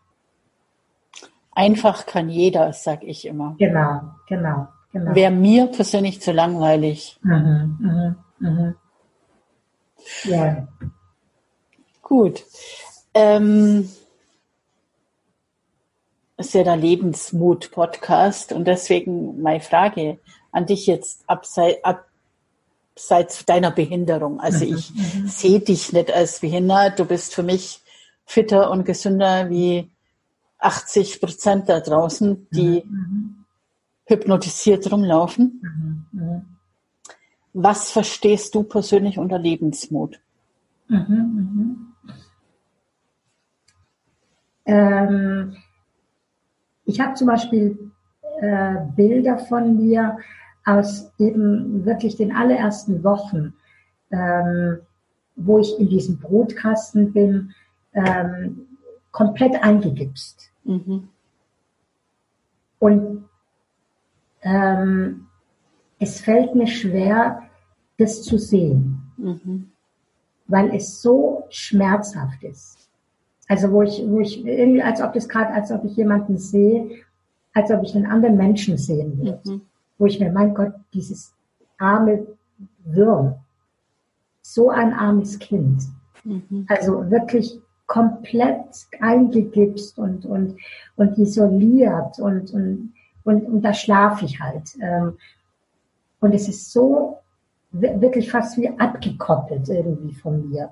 Einfach 1.52 2.06
kann 2.06 2.28
jeder, 2.28 2.72
sag 2.72 3.02
ich 3.02 3.26
immer. 3.26 3.56
genau, 3.58 4.02
genau, 4.28 4.68
genau. 4.92 5.12
Wäre 5.16 5.32
mir 5.32 5.66
persönlich 5.66 6.20
zu 6.20 6.30
langweilig. 6.30 7.18
Mhm, 7.22 7.76
mhm, 7.80 8.16
mhm. 8.38 8.74
Ja, 10.22 10.68
Gut. 12.08 12.44
Ähm, 13.12 13.88
ist 16.38 16.54
ja 16.54 16.62
der 16.64 16.76
Lebensmut-Podcast 16.76 18.52
und 18.52 18.64
deswegen 18.66 19.42
meine 19.42 19.60
Frage 19.60 20.18
an 20.52 20.66
dich 20.66 20.86
jetzt 20.86 21.24
abseits, 21.28 21.78
abseits 22.94 23.44
deiner 23.44 23.70
Behinderung. 23.72 24.40
Also 24.40 24.64
ich 24.64 24.92
sehe 25.26 25.60
dich 25.60 25.92
nicht 25.92 26.10
als 26.12 26.40
behindert. 26.40 26.98
Du 26.98 27.04
bist 27.04 27.34
für 27.34 27.42
mich 27.42 27.80
fitter 28.24 28.70
und 28.70 28.84
gesünder 28.84 29.50
wie 29.50 29.90
80 30.58 31.20
Prozent 31.20 31.68
da 31.68 31.80
draußen, 31.80 32.46
die 32.52 32.82
Mhm, 32.86 33.44
hypnotisiert 34.06 34.90
rumlaufen. 34.90 35.60
mhm, 36.12 36.20
mhm, 36.20 36.42
Was 37.52 37.90
verstehst 37.90 38.54
du 38.54 38.62
persönlich 38.62 39.18
unter 39.18 39.38
Lebensmut? 39.38 40.20
mhm, 40.88 41.06
mhm. 41.06 41.84
Ähm, 44.66 45.56
ich 46.88 47.00
habe 47.00 47.14
zum 47.14 47.26
Beispiel 47.26 47.92
äh, 48.40 48.76
Bilder 48.96 49.38
von 49.38 49.76
mir 49.76 50.16
aus 50.64 51.12
eben 51.18 51.84
wirklich 51.84 52.16
den 52.16 52.34
allerersten 52.34 53.04
Wochen, 53.04 53.52
ähm, 54.10 54.78
wo 55.36 55.58
ich 55.58 55.78
in 55.78 55.90
diesem 55.90 56.18
Brutkasten 56.18 57.12
bin, 57.12 57.54
ähm, 57.92 58.66
komplett 59.12 59.62
eingegipst. 59.62 60.50
Mhm. 60.64 61.08
Und 62.78 63.24
ähm, 64.42 65.26
es 65.98 66.20
fällt 66.22 66.54
mir 66.54 66.66
schwer, 66.68 67.42
das 67.98 68.22
zu 68.22 68.38
sehen, 68.38 69.02
Mhm. 69.18 69.70
weil 70.46 70.74
es 70.74 71.02
so 71.02 71.44
schmerzhaft 71.50 72.42
ist. 72.44 72.87
Also 73.48 73.72
wo 73.72 73.82
ich, 73.82 74.02
wo 74.06 74.20
ich 74.20 74.44
irgendwie, 74.44 74.82
als 74.82 75.00
ob 75.00 75.12
das 75.14 75.28
gerade, 75.28 75.52
als 75.54 75.70
ob 75.72 75.84
ich 75.84 75.96
jemanden 75.96 76.36
sehe, 76.38 76.90
als 77.54 77.70
ob 77.70 77.82
ich 77.82 77.94
einen 77.96 78.06
anderen 78.06 78.36
Menschen 78.36 78.76
sehen 78.76 79.18
würde. 79.18 79.40
Mhm. 79.44 79.62
Wo 79.98 80.06
ich 80.06 80.20
mir, 80.20 80.30
mein 80.30 80.54
Gott, 80.54 80.72
dieses 80.92 81.34
arme 81.78 82.26
Würm, 82.84 83.34
so 84.42 84.70
ein 84.70 84.92
armes 84.92 85.38
Kind, 85.38 85.82
Mhm. 86.24 86.66
also 86.68 87.10
wirklich 87.10 87.58
komplett 87.86 88.66
eingegipst 89.00 89.98
und, 89.98 90.26
und, 90.26 90.56
und 90.96 91.16
isoliert 91.16 92.18
und, 92.18 92.52
und, 92.52 92.92
und, 93.24 93.44
und 93.46 93.62
da 93.62 93.72
schlafe 93.72 94.24
ich 94.26 94.38
halt. 94.40 94.76
Ähm, 94.80 95.16
Und 96.20 96.34
es 96.34 96.48
ist 96.48 96.70
so 96.72 97.18
wi- 97.72 98.00
wirklich 98.00 98.30
fast 98.30 98.58
wie 98.58 98.68
abgekoppelt 98.68 99.68
irgendwie 99.68 100.12
von 100.12 100.50
mir. 100.50 100.70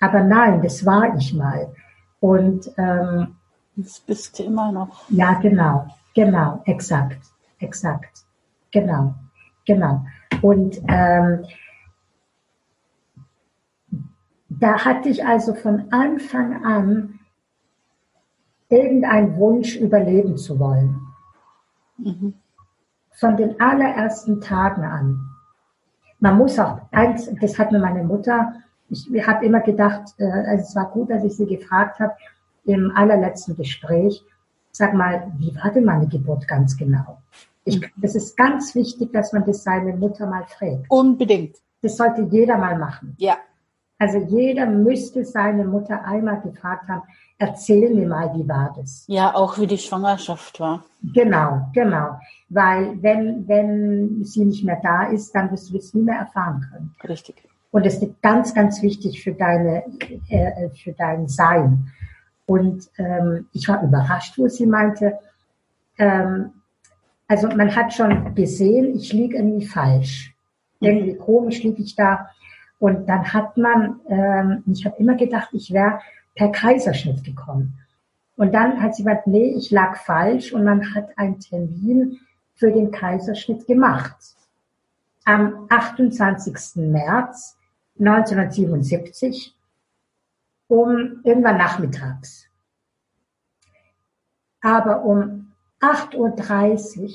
Aber 0.00 0.22
nein, 0.22 0.62
das 0.62 0.84
war 0.86 1.16
ich 1.16 1.34
mal. 1.34 1.72
Und 2.20 2.70
ähm, 2.76 3.36
das 3.76 4.00
bist 4.00 4.38
du 4.38 4.44
immer 4.44 4.72
noch. 4.72 5.08
Ja, 5.08 5.34
genau, 5.34 5.86
genau, 6.14 6.62
exakt, 6.64 7.20
exakt, 7.60 8.24
genau, 8.70 9.14
genau. 9.66 10.04
Und 10.42 10.80
ähm, 10.88 11.44
da 14.48 14.84
hatte 14.84 15.08
ich 15.08 15.24
also 15.24 15.54
von 15.54 15.92
Anfang 15.92 16.64
an 16.64 17.20
irgendeinen 18.68 19.36
Wunsch 19.36 19.76
überleben 19.76 20.36
zu 20.36 20.58
wollen. 20.58 21.00
Mhm. 21.98 22.34
Von 23.12 23.36
den 23.36 23.60
allerersten 23.60 24.40
Tagen 24.40 24.84
an. 24.84 25.20
Man 26.20 26.36
muss 26.36 26.58
auch, 26.58 26.80
eins, 26.90 27.30
das 27.40 27.58
hat 27.58 27.72
mir 27.72 27.78
meine 27.78 28.04
Mutter, 28.04 28.54
ich 28.90 29.26
habe 29.26 29.44
immer 29.44 29.60
gedacht, 29.60 30.14
äh, 30.18 30.24
also 30.24 30.64
es 30.64 30.76
war 30.76 30.90
gut, 30.90 31.10
dass 31.10 31.24
ich 31.24 31.36
sie 31.36 31.46
gefragt 31.46 32.00
habe 32.00 32.14
im 32.64 32.92
allerletzten 32.94 33.56
Gespräch, 33.56 34.24
sag 34.72 34.94
mal, 34.94 35.32
wie 35.38 35.54
war 35.56 35.72
denn 35.72 35.84
meine 35.84 36.06
Geburt 36.06 36.46
ganz 36.46 36.76
genau? 36.76 37.18
Ich, 37.64 37.80
das 37.96 38.14
ist 38.14 38.36
ganz 38.36 38.74
wichtig, 38.74 39.12
dass 39.12 39.32
man 39.32 39.44
das 39.44 39.62
seine 39.62 39.94
Mutter 39.94 40.26
mal 40.26 40.44
fragt. 40.44 40.86
Unbedingt. 40.88 41.56
Das 41.82 41.96
sollte 41.96 42.22
jeder 42.30 42.56
mal 42.56 42.78
machen. 42.78 43.14
Ja. 43.18 43.36
Also 43.98 44.18
jeder 44.18 44.66
müsste 44.66 45.24
seine 45.24 45.64
Mutter 45.64 46.04
einmal 46.04 46.40
gefragt 46.40 46.88
haben, 46.88 47.02
erzähl 47.36 47.92
mir 47.92 48.06
mal, 48.06 48.32
wie 48.34 48.48
war 48.48 48.72
das? 48.76 49.04
Ja, 49.08 49.34
auch 49.34 49.58
wie 49.58 49.66
die 49.66 49.76
Schwangerschaft 49.76 50.60
war. 50.60 50.84
Genau, 51.02 51.68
genau. 51.74 52.18
Weil 52.48 53.02
wenn, 53.02 53.46
wenn 53.48 54.24
sie 54.24 54.44
nicht 54.44 54.64
mehr 54.64 54.80
da 54.82 55.08
ist, 55.08 55.34
dann 55.34 55.50
wirst 55.50 55.70
du 55.70 55.76
es 55.76 55.92
nie 55.94 56.02
mehr 56.02 56.20
erfahren 56.20 56.64
können. 56.70 56.94
Richtig. 57.08 57.42
Und 57.70 57.84
das 57.84 58.02
ist 58.02 58.22
ganz, 58.22 58.54
ganz 58.54 58.82
wichtig 58.82 59.22
für 59.22 59.32
deine, 59.32 59.84
äh, 60.28 60.70
für 60.70 60.92
dein 60.92 61.28
Sein. 61.28 61.90
Und 62.46 62.88
ähm, 62.96 63.46
ich 63.52 63.68
war 63.68 63.82
überrascht, 63.82 64.38
wo 64.38 64.48
sie 64.48 64.66
meinte, 64.66 65.18
ähm, 65.98 66.52
also 67.26 67.48
man 67.48 67.76
hat 67.76 67.92
schon 67.92 68.34
gesehen, 68.34 68.96
ich 68.96 69.12
liege 69.12 69.36
irgendwie 69.36 69.66
falsch. 69.66 70.34
Irgendwie 70.80 71.14
komisch 71.14 71.62
liege 71.62 71.82
ich 71.82 71.94
da. 71.94 72.30
Und 72.78 73.06
dann 73.06 73.32
hat 73.32 73.56
man, 73.58 74.00
ähm, 74.08 74.62
ich 74.66 74.86
habe 74.86 74.96
immer 74.98 75.16
gedacht, 75.16 75.50
ich 75.52 75.72
wäre 75.72 76.00
per 76.34 76.50
Kaiserschnitt 76.50 77.22
gekommen. 77.24 77.78
Und 78.36 78.54
dann 78.54 78.80
hat 78.80 78.94
sie 78.94 79.02
gesagt, 79.02 79.26
nee, 79.26 79.52
ich 79.56 79.70
lag 79.70 79.96
falsch 79.96 80.52
und 80.52 80.64
man 80.64 80.94
hat 80.94 81.18
einen 81.18 81.40
Termin 81.40 82.18
für 82.54 82.72
den 82.72 82.90
Kaiserschnitt 82.92 83.66
gemacht. 83.66 84.16
Am 85.24 85.66
28. 85.68 86.76
März 86.76 87.57
1977 87.98 89.54
um 90.68 91.20
irgendwann 91.24 91.56
nachmittags. 91.56 92.46
Aber 94.60 95.04
um 95.04 95.52
8.30 95.80 96.16
Uhr 96.16 97.10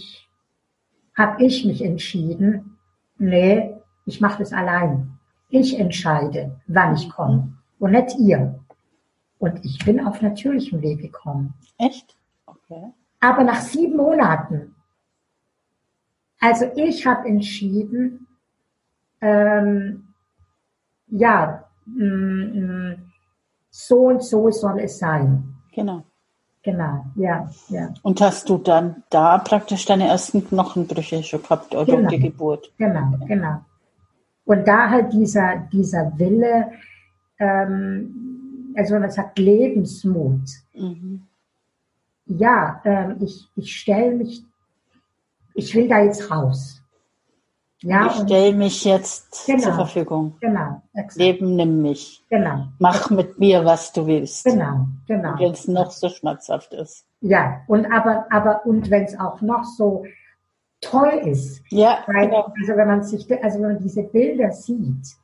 habe 1.15 1.43
ich 1.43 1.65
mich 1.65 1.83
entschieden, 1.83 2.77
nee, 3.17 3.75
ich 4.05 4.21
mache 4.21 4.39
das 4.39 4.53
allein. 4.53 5.19
Ich 5.49 5.77
entscheide, 5.79 6.59
wann 6.67 6.95
ich 6.95 7.09
komme 7.09 7.53
und 7.79 7.91
nicht 7.91 8.17
ihr. 8.17 8.59
Und 9.37 9.63
ich 9.65 9.83
bin 9.85 10.05
auf 10.05 10.21
natürlichem 10.21 10.81
Weg 10.81 11.01
gekommen. 11.01 11.53
Echt? 11.77 12.17
Okay. 12.45 12.91
Aber 13.19 13.43
nach 13.43 13.61
sieben 13.61 13.97
Monaten. 13.97 14.75
Also 16.39 16.65
ich 16.75 17.05
habe 17.05 17.27
entschieden, 17.27 18.27
ähm, 19.21 20.12
ja, 21.13 21.63
mh, 21.86 22.05
mm, 22.05 22.91
mm, 22.91 22.96
so 23.70 24.08
und 24.08 24.24
so 24.24 24.51
soll 24.51 24.79
es 24.79 24.99
sein. 24.99 25.56
Genau. 25.73 26.04
Genau, 26.63 27.06
ja, 27.15 27.49
ja. 27.67 27.93
Und 28.04 28.21
hast 28.21 28.47
du 28.47 28.58
dann 28.58 29.04
da 29.10 29.38
praktisch 29.38 29.86
deine 29.86 30.08
ersten 30.08 30.47
Knochenbrüche 30.47 31.21
schon 31.21 31.41
gehabt 31.41 31.76
oder 31.76 31.97
genau, 31.97 32.10
die 32.10 32.19
Geburt? 32.19 32.71
Genau, 32.78 33.17
genau. 33.28 33.65
Und 34.45 34.65
da 34.65 34.89
halt 34.89 35.12
dieser, 35.12 35.58
dieser 35.73 36.17
Wille, 36.17 36.71
ähm, 37.38 38.73
also 38.78 38.97
man 38.97 39.12
sagt 39.12 39.39
Lebensmut. 39.39 40.49
Mhm. 40.73 41.23
Ja, 42.28 42.82
ähm, 42.86 43.17
ich, 43.19 43.49
ich 43.58 43.76
stelle 43.76 44.15
mich, 44.15 44.45
ich 45.56 45.76
will 45.76 45.89
da 45.89 46.02
jetzt 46.02 46.32
raus. 46.32 46.83
Ja, 47.84 48.08
ich 48.08 48.13
stelle 48.13 48.54
mich 48.54 48.86
jetzt 48.86 49.46
genau, 49.46 49.62
zur 49.62 49.74
Verfügung. 49.74 50.38
Genau. 50.39 50.82
Exakt. 50.93 51.17
Leben 51.17 51.56
nimm 51.56 51.82
mich. 51.82 52.24
Genau. 52.30 52.67
Mach 52.80 53.10
mit 53.10 53.39
mir, 53.39 53.65
was 53.65 53.91
du 53.91 54.08
willst. 54.08 54.46
Genau, 54.46 54.88
genau. 55.06 55.38
Wenn 55.38 55.52
es 55.52 55.67
noch 55.67 55.91
so 55.91 56.08
schmerzhaft 56.08 56.74
ist. 56.74 57.06
Ja, 57.19 57.62
und 57.67 57.86
aber, 57.91 58.26
aber, 58.32 58.65
und 58.65 58.89
wenn 58.89 59.04
es 59.04 59.19
auch 59.19 59.41
noch 59.41 59.65
so 59.65 60.06
toll 60.80 61.22
ist. 61.26 61.62
Ja. 61.69 62.00
Weil, 62.08 62.28
genau. 62.28 62.54
Also 62.60 62.78
wenn 62.78 62.88
man 62.88 63.04
sich, 63.04 63.28
also 63.43 63.60
wenn 63.60 63.74
man 63.74 63.80
diese 63.80 64.04
Bilder 64.04 64.52
sieht 64.52 65.17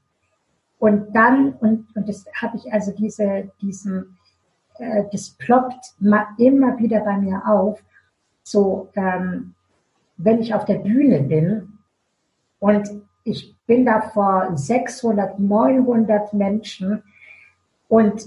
und 0.80 1.16
dann, 1.16 1.54
und, 1.60 1.88
und 1.96 2.10
das 2.10 2.26
habe 2.42 2.58
ich 2.58 2.72
also 2.74 2.92
diese, 2.92 3.52
diesen, 3.62 4.18
äh, 4.80 5.04
das 5.12 5.30
ploppt 5.30 5.96
immer 6.38 6.78
wieder 6.78 7.02
bei 7.02 7.18
mir 7.18 7.42
auf, 7.46 7.82
so, 8.44 8.90
ähm, 8.96 9.54
wenn 10.18 10.40
ich 10.40 10.54
auf 10.54 10.66
der 10.66 10.80
Bühne 10.80 11.22
bin, 11.22 11.69
und 12.60 12.90
ich 13.24 13.56
bin 13.68 13.86
da 13.86 14.02
vor 14.02 14.56
600, 14.56 15.40
900 15.40 16.34
Menschen 16.34 17.04
und, 17.88 18.26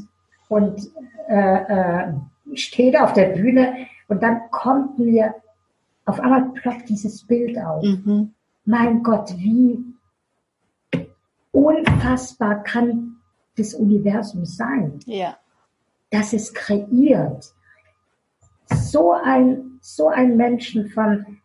und 0.48 0.90
äh, 1.28 1.56
äh, 2.04 2.12
stehe 2.54 2.92
da 2.92 3.04
auf 3.04 3.12
der 3.12 3.30
Bühne 3.30 3.86
und 4.08 4.22
dann 4.22 4.50
kommt 4.50 4.98
mir 4.98 5.34
auf 6.04 6.20
einmal 6.20 6.50
ploppt 6.50 6.88
dieses 6.88 7.24
Bild 7.26 7.58
auf. 7.58 7.82
Mhm. 7.84 8.34
Mein 8.64 9.02
Gott, 9.02 9.34
wie 9.38 9.78
unfassbar 11.50 12.62
kann 12.62 13.16
das 13.56 13.74
Universum 13.74 14.44
sein? 14.44 14.98
Ja. 15.06 15.36
Dass 16.10 16.32
es 16.32 16.52
kreiert. 16.52 17.52
So 18.66 19.12
ein, 19.12 19.78
so 19.80 20.08
ein 20.08 20.36
Menschen 20.36 20.88
von 20.90 21.38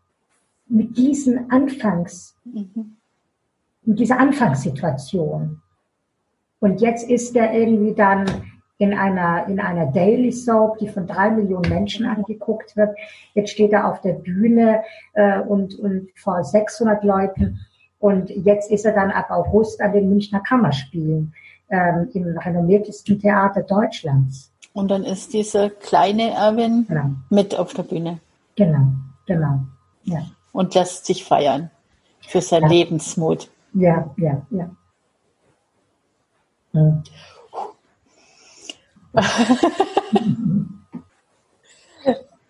mit 0.69 0.97
diesen 0.97 1.49
Anfangs, 1.51 2.35
mhm. 2.43 2.97
mit 3.83 3.99
dieser 3.99 4.19
Anfangssituation. 4.19 5.61
Und 6.59 6.81
jetzt 6.81 7.09
ist 7.09 7.35
er 7.35 7.53
irgendwie 7.53 7.93
dann 7.93 8.25
in 8.79 8.93
einer, 8.93 9.47
in 9.47 9.59
einer 9.59 9.87
Daily 9.87 10.31
Soap, 10.31 10.77
die 10.79 10.87
von 10.87 11.07
drei 11.07 11.31
Millionen 11.31 11.69
Menschen 11.69 12.05
angeguckt 12.05 12.75
wird. 12.75 12.95
Jetzt 13.33 13.51
steht 13.51 13.71
er 13.73 13.91
auf 13.91 14.01
der 14.01 14.13
Bühne 14.13 14.83
äh, 15.13 15.39
und, 15.39 15.77
und 15.79 16.09
vor 16.15 16.43
600 16.43 17.03
Leuten. 17.03 17.59
Und 17.99 18.29
jetzt 18.29 18.71
ist 18.71 18.85
er 18.85 18.93
dann 18.93 19.09
ab 19.09 19.31
August 19.31 19.81
an 19.81 19.93
den 19.93 20.09
Münchner 20.09 20.41
Kammerspielen 20.41 21.33
ähm, 21.69 22.09
im 22.13 22.37
renommiertesten 22.37 23.19
Theater 23.19 23.63
Deutschlands. 23.63 24.51
Und 24.73 24.91
dann 24.91 25.03
ist 25.03 25.33
diese 25.33 25.71
kleine 25.71 26.31
Erwin 26.31 26.85
genau. 26.87 27.09
mit 27.31 27.57
auf 27.57 27.73
der 27.73 27.83
Bühne. 27.83 28.19
Genau, 28.55 28.91
genau. 29.25 29.61
Ja 30.03 30.21
und 30.57 30.73
lässt 30.73 31.05
sich 31.05 31.23
feiern 31.23 31.69
für 32.19 32.41
seinen 32.41 32.63
ja. 32.63 32.69
Lebensmut. 32.69 33.51
Ja, 33.73 34.11
ja, 34.17 34.41
ja. 34.49 34.71
Hm. 36.71 37.03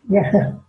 ja. 0.08 0.64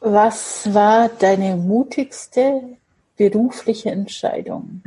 Was 0.00 0.72
war 0.72 1.10
deine 1.10 1.56
mutigste 1.56 2.78
berufliche 3.18 3.90
Entscheidung? 3.90 4.82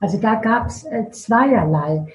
Also 0.00 0.18
da 0.18 0.36
gab 0.36 0.68
es 0.68 0.84
äh, 0.84 1.10
zweierlei. 1.10 2.06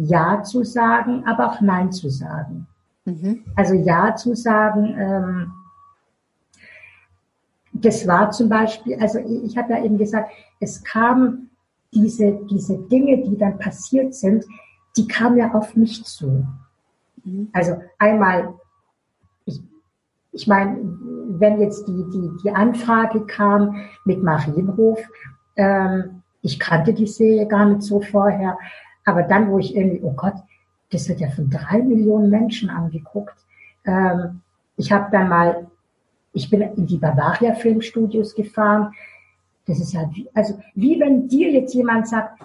Ja 0.00 0.44
zu 0.44 0.62
sagen, 0.62 1.24
aber 1.26 1.50
auch 1.50 1.60
Nein 1.60 1.90
zu 1.90 2.08
sagen. 2.08 2.68
Mhm. 3.04 3.44
Also 3.56 3.74
Ja 3.74 4.14
zu 4.14 4.36
sagen, 4.36 4.94
ähm, 4.96 5.52
das 7.72 8.06
war 8.06 8.30
zum 8.30 8.48
Beispiel, 8.48 8.96
also 9.00 9.18
ich, 9.18 9.44
ich 9.44 9.58
habe 9.58 9.72
ja 9.72 9.84
eben 9.84 9.98
gesagt, 9.98 10.30
es 10.60 10.84
kamen 10.84 11.50
diese, 11.92 12.32
diese 12.48 12.78
Dinge, 12.78 13.22
die 13.24 13.36
dann 13.36 13.58
passiert 13.58 14.14
sind, 14.14 14.44
die 14.96 15.08
kamen 15.08 15.36
ja 15.36 15.52
auf 15.52 15.74
mich 15.74 16.04
zu. 16.04 16.46
Mhm. 17.24 17.48
Also 17.52 17.80
einmal, 17.98 18.54
ich, 19.46 19.60
ich 20.30 20.46
meine, 20.46 20.78
wenn 21.28 21.60
jetzt 21.60 21.88
die, 21.88 22.04
die, 22.12 22.30
die 22.44 22.50
Anfrage 22.50 23.26
kam 23.26 23.74
mit 24.04 24.22
Marienhof, 24.22 25.00
ähm, 25.56 26.22
ich 26.42 26.60
kannte 26.60 26.94
die 26.94 27.08
Serie 27.08 27.48
gar 27.48 27.66
nicht 27.66 27.82
so 27.82 28.00
vorher, 28.00 28.56
aber 29.08 29.22
dann, 29.22 29.50
wo 29.50 29.58
ich 29.58 29.74
irgendwie, 29.74 30.00
oh 30.02 30.12
Gott, 30.12 30.34
das 30.90 31.08
wird 31.08 31.20
ja 31.20 31.30
von 31.30 31.48
drei 31.48 31.78
Millionen 31.78 32.28
Menschen 32.28 32.68
angeguckt. 32.68 33.36
Ähm, 33.86 34.42
ich 34.76 34.92
habe 34.92 35.10
dann 35.10 35.28
mal 35.28 35.66
Ich 36.34 36.50
bin 36.50 36.60
in 36.60 36.86
die 36.86 36.98
Bavaria 36.98 37.54
Filmstudios 37.54 38.34
gefahren. 38.34 38.92
Das 39.66 39.80
ist 39.80 39.94
wie, 39.94 40.28
also 40.34 40.58
wie 40.74 41.00
wenn 41.00 41.26
dir 41.26 41.50
jetzt 41.50 41.74
jemand 41.74 42.06
sagt, 42.06 42.40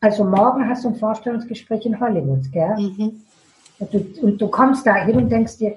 also 0.00 0.24
morgen 0.24 0.66
hast 0.68 0.84
du 0.84 0.88
ein 0.88 0.96
Vorstellungsgespräch 0.96 1.84
in 1.86 2.00
Hollywood, 2.00 2.50
gell? 2.50 2.76
Mhm. 2.78 3.20
Und, 3.78 3.92
du, 3.92 3.98
und 4.22 4.40
du 4.40 4.48
kommst 4.48 4.86
da 4.86 4.94
hin 4.94 5.16
und 5.16 5.28
denkst 5.28 5.58
dir, 5.58 5.76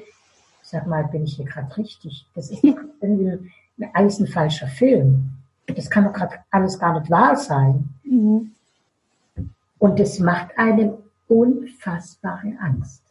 sag 0.62 0.88
mal, 0.88 1.04
bin 1.06 1.26
ich 1.26 1.36
hier 1.36 1.46
gerade 1.46 1.76
richtig? 1.78 2.26
Das 2.34 2.50
ist 2.50 2.64
irgendwie 3.02 3.52
alles 3.94 4.20
ein 4.20 4.28
falscher 4.28 4.68
Film. 4.68 5.32
Das 5.68 5.90
kann 5.90 6.06
doch 6.06 6.14
gerade 6.14 6.36
alles 6.50 6.80
gar 6.80 6.98
nicht 6.98 7.12
wahr 7.12 7.36
sein. 7.36 7.90
Mhm. 8.04 8.52
Und 9.80 10.00
es 10.00 10.20
macht 10.20 10.58
einem 10.58 10.94
unfassbare 11.28 12.54
Angst. 12.60 13.04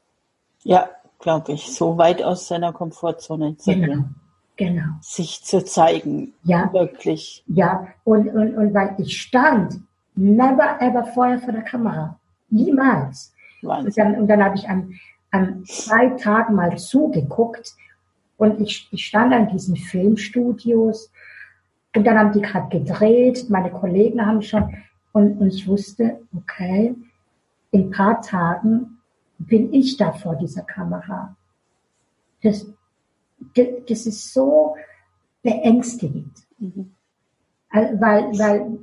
Ja, 0.62 0.88
glaube 1.18 1.52
ich, 1.52 1.72
so 1.74 1.98
weit 1.98 2.22
aus 2.22 2.48
seiner 2.48 2.72
Komfortzone 2.72 3.56
zu 3.56 3.72
genau, 3.72 3.86
gehen. 3.86 4.14
Genau. 4.56 4.86
Sich 5.00 5.44
zu 5.44 5.64
zeigen. 5.64 6.34
Ja. 6.42 6.72
Wirklich. 6.72 7.44
Ja, 7.46 7.88
und, 8.04 8.28
und, 8.28 8.56
und 8.56 8.74
weil 8.74 8.94
ich 8.98 9.20
stand 9.20 9.80
never 10.14 10.80
ever 10.80 11.04
vorher 11.06 11.38
vor 11.38 11.52
der 11.52 11.62
Kamera. 11.62 12.18
Niemals. 12.50 13.32
Und 13.62 13.96
dann, 13.96 14.16
und 14.16 14.28
dann 14.28 14.42
habe 14.44 14.56
ich 14.56 14.68
an, 14.68 14.94
an 15.30 15.64
zwei 15.64 16.10
Tagen 16.10 16.54
mal 16.54 16.76
zugeguckt 16.76 17.74
und 18.36 18.60
ich, 18.60 18.88
ich 18.92 19.06
stand 19.06 19.32
an 19.32 19.48
diesen 19.48 19.76
Filmstudios 19.76 21.10
und 21.94 22.04
dann 22.04 22.18
haben 22.18 22.32
die 22.32 22.40
gerade 22.40 22.68
gedreht, 22.68 23.46
meine 23.48 23.70
Kollegen 23.70 24.24
haben 24.24 24.42
schon 24.42 24.74
und, 25.18 25.38
und 25.38 25.48
ich 25.48 25.66
wusste, 25.66 26.20
okay, 26.36 26.94
in 27.72 27.86
ein 27.86 27.90
paar 27.90 28.22
Tagen 28.22 28.98
bin 29.38 29.72
ich 29.72 29.96
da 29.96 30.12
vor 30.12 30.36
dieser 30.36 30.62
Kamera. 30.62 31.36
Das, 32.42 32.66
das 33.54 34.06
ist 34.06 34.32
so 34.32 34.76
beängstigend. 35.42 36.32
Mhm. 36.58 36.94
Weil, 37.70 38.38
weil 38.38 38.78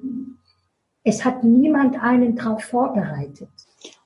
es 1.03 1.23
hat 1.23 1.43
niemand 1.43 2.01
einen 2.01 2.35
darauf 2.35 2.63
vorbereitet. 2.63 3.49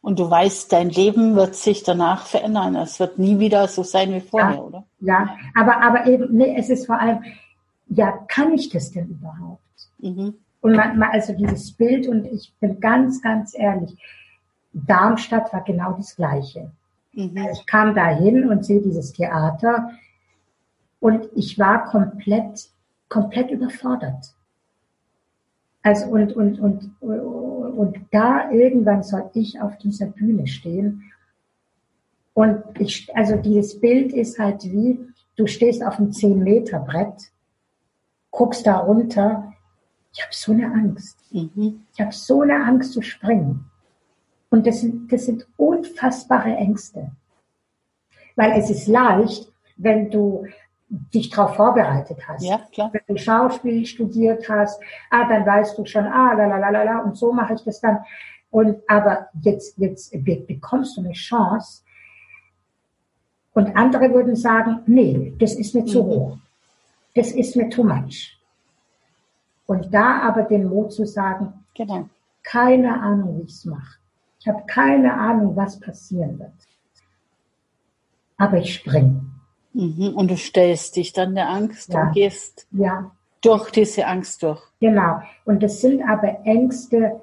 Und 0.02 0.20
du 0.20 0.30
weißt, 0.30 0.72
dein 0.72 0.90
Leben 0.90 1.36
wird 1.36 1.56
sich 1.56 1.84
danach 1.84 2.26
verändern. 2.26 2.76
Es 2.76 3.00
wird 3.00 3.18
nie 3.18 3.40
wieder 3.40 3.68
so 3.68 3.84
sein 3.84 4.14
wie 4.14 4.22
vorher, 4.22 4.56
ja, 4.56 4.62
oder? 4.62 4.86
Ja, 5.00 5.38
aber, 5.56 5.82
aber 5.82 6.06
eben, 6.06 6.36
nee, 6.36 6.56
es 6.58 6.70
ist 6.70 6.86
vor 6.86 7.00
allem, 7.00 7.24
ja, 7.88 8.12
kann 8.28 8.54
ich 8.54 8.70
das 8.70 8.92
denn 8.92 9.10
überhaupt? 9.10 9.62
Mhm. 9.98 10.36
Und 10.62 10.76
man, 10.76 11.02
also 11.04 11.34
dieses 11.34 11.72
Bild, 11.72 12.08
und 12.08 12.26
ich 12.26 12.54
bin 12.60 12.80
ganz, 12.80 13.22
ganz 13.22 13.58
ehrlich, 13.58 13.96
Darmstadt 14.74 15.52
war 15.54 15.64
genau 15.64 15.94
das 15.94 16.16
Gleiche. 16.16 16.72
Mhm. 17.14 17.38
Also 17.38 17.62
ich 17.62 17.66
kam 17.66 17.96
da 17.96 18.08
hin 18.10 18.50
und 18.50 18.66
sehe 18.66 18.82
dieses 18.82 19.14
Theater 19.14 19.92
und 21.00 21.30
ich 21.36 21.58
war 21.58 21.86
komplett, 21.86 22.70
komplett 23.08 23.52
überfordert. 23.52 24.36
Also 25.82 26.08
und, 26.08 26.34
und, 26.34 26.60
und, 26.60 27.02
und 27.02 27.98
da 28.12 28.52
irgendwann 28.52 29.04
soll 29.04 29.30
ich 29.34 29.62
auf 29.62 29.78
dieser 29.78 30.08
Bühne 30.08 30.46
stehen. 30.48 31.04
Und 32.34 32.64
ich, 32.80 33.10
also 33.16 33.38
dieses 33.38 33.80
Bild 33.80 34.14
ist 34.14 34.40
halt 34.40 34.64
wie, 34.66 35.00
du 35.36 35.48
stehst 35.48 35.84
auf 35.84 36.00
einem 36.00 36.12
10 36.12 36.44
Meter 36.44 36.80
Brett, 36.80 37.32
guckst 38.32 38.68
da 38.68 38.78
runter. 38.78 39.49
Ich 40.14 40.22
habe 40.22 40.34
so 40.34 40.52
eine 40.52 40.66
Angst. 40.66 41.18
Mhm. 41.32 41.86
Ich 41.94 42.02
habe 42.02 42.12
so 42.12 42.42
eine 42.42 42.64
Angst 42.64 42.94
zu 42.94 43.02
springen. 43.02 43.70
Und 44.50 44.66
das 44.66 44.82
sind, 44.82 45.12
das 45.12 45.26
sind 45.26 45.48
unfassbare 45.58 46.56
Ängste. 46.56 47.12
Weil 48.36 48.54
es 48.54 48.70
ist 48.70 48.88
leicht, 48.88 49.52
wenn 49.78 50.10
du 50.10 50.46
dich 50.90 51.30
darauf 51.30 51.56
vorbereitet 51.56 52.28
hast. 52.28 52.44
Ja, 52.44 52.62
klar. 52.72 52.92
Wenn 52.92 53.16
du 53.16 53.22
Schauspiel 53.22 53.86
studiert 53.86 54.50
hast, 54.50 54.82
ah, 55.12 55.28
dann 55.30 55.46
weißt 55.46 55.78
du 55.78 55.86
schon, 55.86 56.06
ah, 56.06 56.34
la, 56.34 56.48
la, 56.48 56.58
la, 56.58 56.70
la, 56.70 56.84
la, 56.84 57.00
und 57.00 57.16
so 57.16 57.32
mache 57.32 57.54
ich 57.54 57.64
das 57.64 57.80
dann. 57.80 58.00
Und, 58.50 58.82
aber 58.88 59.28
jetzt, 59.42 59.78
jetzt 59.78 60.12
bekommst 60.48 60.98
du 60.98 61.02
eine 61.02 61.14
Chance. 61.14 61.84
Und 63.54 63.76
andere 63.76 64.12
würden 64.12 64.36
sagen, 64.36 64.82
nee, 64.88 65.34
das 65.38 65.54
ist 65.54 65.76
mir 65.76 65.86
zu 65.86 66.04
mhm. 66.04 66.08
hoch. 66.08 66.38
Das 67.14 67.32
ist 67.32 67.56
mir 67.56 67.70
too 67.70 67.84
much. 67.84 68.39
Und 69.70 69.94
da 69.94 70.22
aber 70.24 70.42
den 70.42 70.68
Mut 70.68 70.92
zu 70.92 71.06
sagen, 71.06 71.54
genau. 71.76 72.10
keine 72.42 73.04
Ahnung, 73.04 73.38
wie 73.38 73.44
ich 73.44 73.52
es 73.52 73.66
mache. 73.66 74.00
Ich 74.40 74.48
habe 74.48 74.64
keine 74.66 75.14
Ahnung, 75.14 75.56
was 75.56 75.80
passieren 75.80 76.40
wird. 76.40 76.50
Aber 78.38 78.58
ich 78.58 78.74
springe. 78.74 79.22
Mhm. 79.74 80.16
Und 80.16 80.32
du 80.32 80.38
stellst 80.38 80.96
dich 80.96 81.14
dann 81.14 81.36
der 81.36 81.50
Angst 81.50 81.94
ja. 81.94 82.02
und 82.02 82.14
gehst 82.14 82.66
ja. 82.72 83.12
durch 83.42 83.70
diese 83.70 84.08
Angst 84.08 84.42
durch. 84.42 84.60
Genau. 84.80 85.22
Und 85.46 85.62
das 85.62 85.82
sind 85.82 86.02
aber 86.02 86.40
Ängste, 86.46 87.22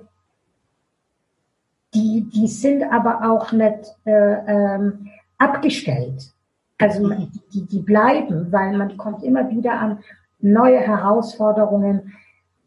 die, 1.95 2.31
die 2.33 2.47
sind 2.47 2.85
aber 2.85 3.29
auch 3.29 3.51
nicht 3.51 3.93
äh, 4.05 4.13
ähm, 4.13 5.09
abgestellt. 5.37 6.33
Also 6.79 7.09
mhm. 7.09 7.33
die, 7.53 7.67
die 7.67 7.81
bleiben, 7.81 8.53
weil 8.53 8.77
man 8.77 8.97
kommt 8.97 9.25
immer 9.25 9.51
wieder 9.51 9.81
an 9.81 9.99
neue 10.39 10.79
Herausforderungen. 10.79 12.13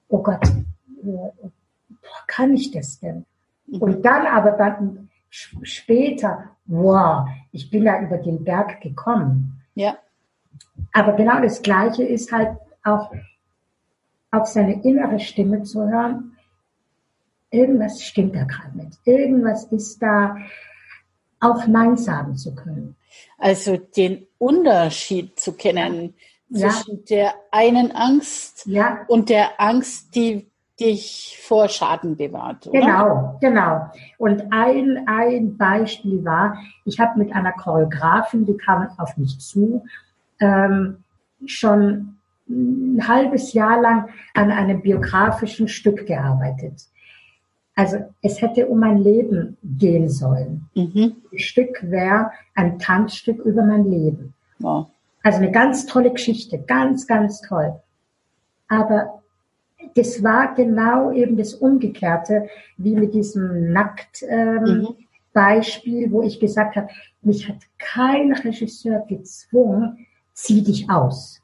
Oh 0.10 0.22
Gott, 0.22 0.45
äh, 1.04 1.48
kann 2.28 2.54
ich 2.54 2.72
das 2.72 3.00
denn? 3.00 3.26
Und 3.72 4.04
dann 4.04 4.26
aber 4.26 4.52
dann 4.52 5.10
später, 5.30 6.56
wow, 6.65 7.28
ich 7.52 7.69
bin 7.69 7.84
ja 7.84 8.02
über 8.02 8.17
den 8.17 8.43
Berg 8.43 8.82
gekommen. 8.82 9.62
Ja. 9.76 9.98
Aber 10.91 11.13
genau 11.13 11.41
das 11.41 11.62
Gleiche 11.62 12.04
ist 12.04 12.32
halt 12.32 12.58
auch 12.84 13.12
auf 14.32 14.48
seine 14.48 14.84
innere 14.84 15.19
Stimme 15.19 15.63
zu 15.63 15.88
hören. 15.88 16.36
Irgendwas 17.52 18.04
stimmt 18.04 18.36
da 18.36 18.43
gerade 18.43 18.78
nicht. 18.78 19.00
Irgendwas 19.06 19.65
ist 19.65 20.02
da, 20.02 20.38
auch 21.39 21.67
Nein 21.67 21.98
sagen 21.98 22.36
zu 22.36 22.54
können. 22.54 22.95
Also 23.38 23.78
den 23.78 24.28
Unterschied 24.38 25.39
zu 25.39 25.54
kennen 25.54 26.04
ja. 26.04 26.10
Zwischen 26.51 27.05
der 27.05 27.33
einen 27.51 27.91
Angst 27.91 28.65
ja. 28.65 28.99
und 29.07 29.29
der 29.29 29.59
Angst, 29.59 30.15
die 30.15 30.49
dich 30.79 31.38
vor 31.41 31.67
Schaden 31.67 32.15
bewahrt. 32.15 32.67
Oder? 32.67 32.79
Genau, 32.79 33.38
genau. 33.41 33.91
Und 34.17 34.43
ein, 34.51 35.05
ein 35.07 35.57
Beispiel 35.57 36.23
war, 36.23 36.57
ich 36.85 36.99
habe 36.99 37.19
mit 37.19 37.33
einer 37.33 37.51
Choreografin, 37.51 38.45
die 38.45 38.55
kam 38.57 38.88
auf 38.97 39.17
mich 39.17 39.39
zu, 39.39 39.83
ähm, 40.39 41.03
schon 41.45 42.15
ein 42.47 43.07
halbes 43.07 43.53
Jahr 43.53 43.81
lang 43.81 44.09
an 44.33 44.51
einem 44.51 44.81
biografischen 44.81 45.67
Stück 45.67 46.07
gearbeitet. 46.07 46.88
Also 47.75 47.97
es 48.21 48.41
hätte 48.41 48.67
um 48.67 48.79
mein 48.79 48.97
Leben 48.97 49.57
gehen 49.63 50.09
sollen. 50.09 50.69
Mhm. 50.75 51.17
Das 51.31 51.41
Stück 51.41 51.79
wäre 51.83 52.31
ein 52.55 52.79
Tanzstück 52.79 53.39
über 53.45 53.63
mein 53.63 53.89
Leben. 53.89 54.33
Wow. 54.59 54.88
Also 55.29 55.41
eine 55.43 55.51
ganz 55.51 55.85
tolle 55.85 56.11
Geschichte, 56.11 56.57
ganz, 56.57 57.05
ganz 57.05 57.41
toll. 57.41 57.79
Aber 58.67 59.21
das 59.93 60.23
war 60.23 60.55
genau 60.55 61.11
eben 61.11 61.37
das 61.37 61.53
Umgekehrte, 61.53 62.49
wie 62.77 62.95
mit 62.95 63.13
diesem 63.13 63.71
Nackt-Beispiel, 63.71 66.03
ähm, 66.03 66.09
mhm. 66.09 66.11
wo 66.11 66.23
ich 66.23 66.39
gesagt 66.39 66.77
habe, 66.77 66.87
mich 67.21 67.47
hat 67.47 67.57
kein 67.77 68.33
Regisseur 68.33 69.05
gezwungen, 69.07 70.07
zieh 70.33 70.63
dich 70.63 70.89
aus. 70.89 71.43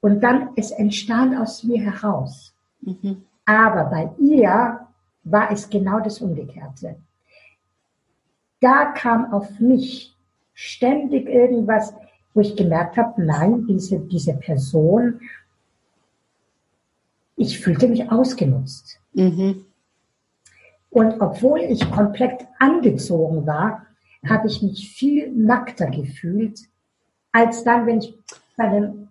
Und 0.00 0.20
dann, 0.20 0.50
es 0.54 0.70
entstand 0.70 1.36
aus 1.36 1.64
mir 1.64 1.82
heraus. 1.82 2.54
Mhm. 2.82 3.24
Aber 3.46 3.86
bei 3.86 4.10
ihr 4.20 4.78
war 5.24 5.50
es 5.50 5.68
genau 5.68 5.98
das 5.98 6.20
Umgekehrte. 6.20 6.94
Da 8.60 8.92
kam 8.92 9.32
auf 9.32 9.58
mich 9.58 10.16
ständig 10.52 11.28
irgendwas, 11.28 11.92
wo 12.34 12.40
ich 12.40 12.56
gemerkt 12.56 12.96
habe, 12.96 13.24
nein, 13.24 13.66
diese, 13.66 14.00
diese 14.00 14.34
Person 14.34 15.20
ich 17.36 17.58
fühlte 17.60 17.88
mich 17.88 18.10
ausgenutzt. 18.10 19.00
Mhm. 19.12 19.66
Und 20.90 21.20
obwohl 21.20 21.60
ich 21.60 21.90
komplett 21.90 22.46
angezogen 22.58 23.46
war, 23.46 23.86
habe 24.28 24.46
ich 24.46 24.62
mich 24.62 24.90
viel 24.90 25.30
nackter 25.32 25.90
gefühlt, 25.90 26.60
als 27.32 27.64
dann, 27.64 27.86
wenn 27.86 27.98
ich 27.98 28.14
bei 28.56 28.68
dem, 28.68 29.08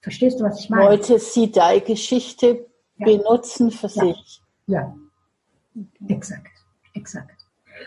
verstehst 0.00 0.38
du, 0.38 0.44
was 0.44 0.60
ich 0.60 0.70
meine? 0.70 0.84
Leute 0.84 1.18
sie 1.18 1.50
deine 1.50 1.80
Geschichte 1.80 2.66
ja. 2.98 3.04
benutzen 3.04 3.70
für 3.70 3.88
ja. 3.88 4.04
sich. 4.04 4.42
Ja, 4.66 4.94
okay. 5.74 6.14
exakt, 6.14 6.52
exakt. 6.94 7.34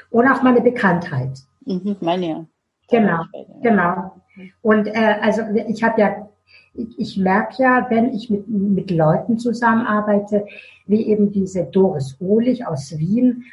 Und 0.09 0.27
auch 0.27 0.41
meine 0.43 0.61
Bekanntheit. 0.61 1.39
Mhm, 1.61 1.95
meine 2.01 2.27
ja. 2.27 2.45
Genau, 2.89 3.23
genau. 3.61 4.20
Und 4.61 4.87
äh, 4.87 5.15
also 5.21 5.43
ich 5.67 5.83
habe 5.83 6.01
ja 6.01 6.27
ich 6.73 7.17
merke 7.17 7.63
ja, 7.63 7.87
wenn 7.89 8.13
ich 8.13 8.29
mit, 8.29 8.47
mit 8.47 8.91
Leuten 8.91 9.37
zusammenarbeite, 9.37 10.45
wie 10.85 11.07
eben 11.07 11.31
diese 11.31 11.65
Doris 11.65 12.15
Ohlich 12.19 12.65
aus 12.65 12.97
Wien, 12.97 13.43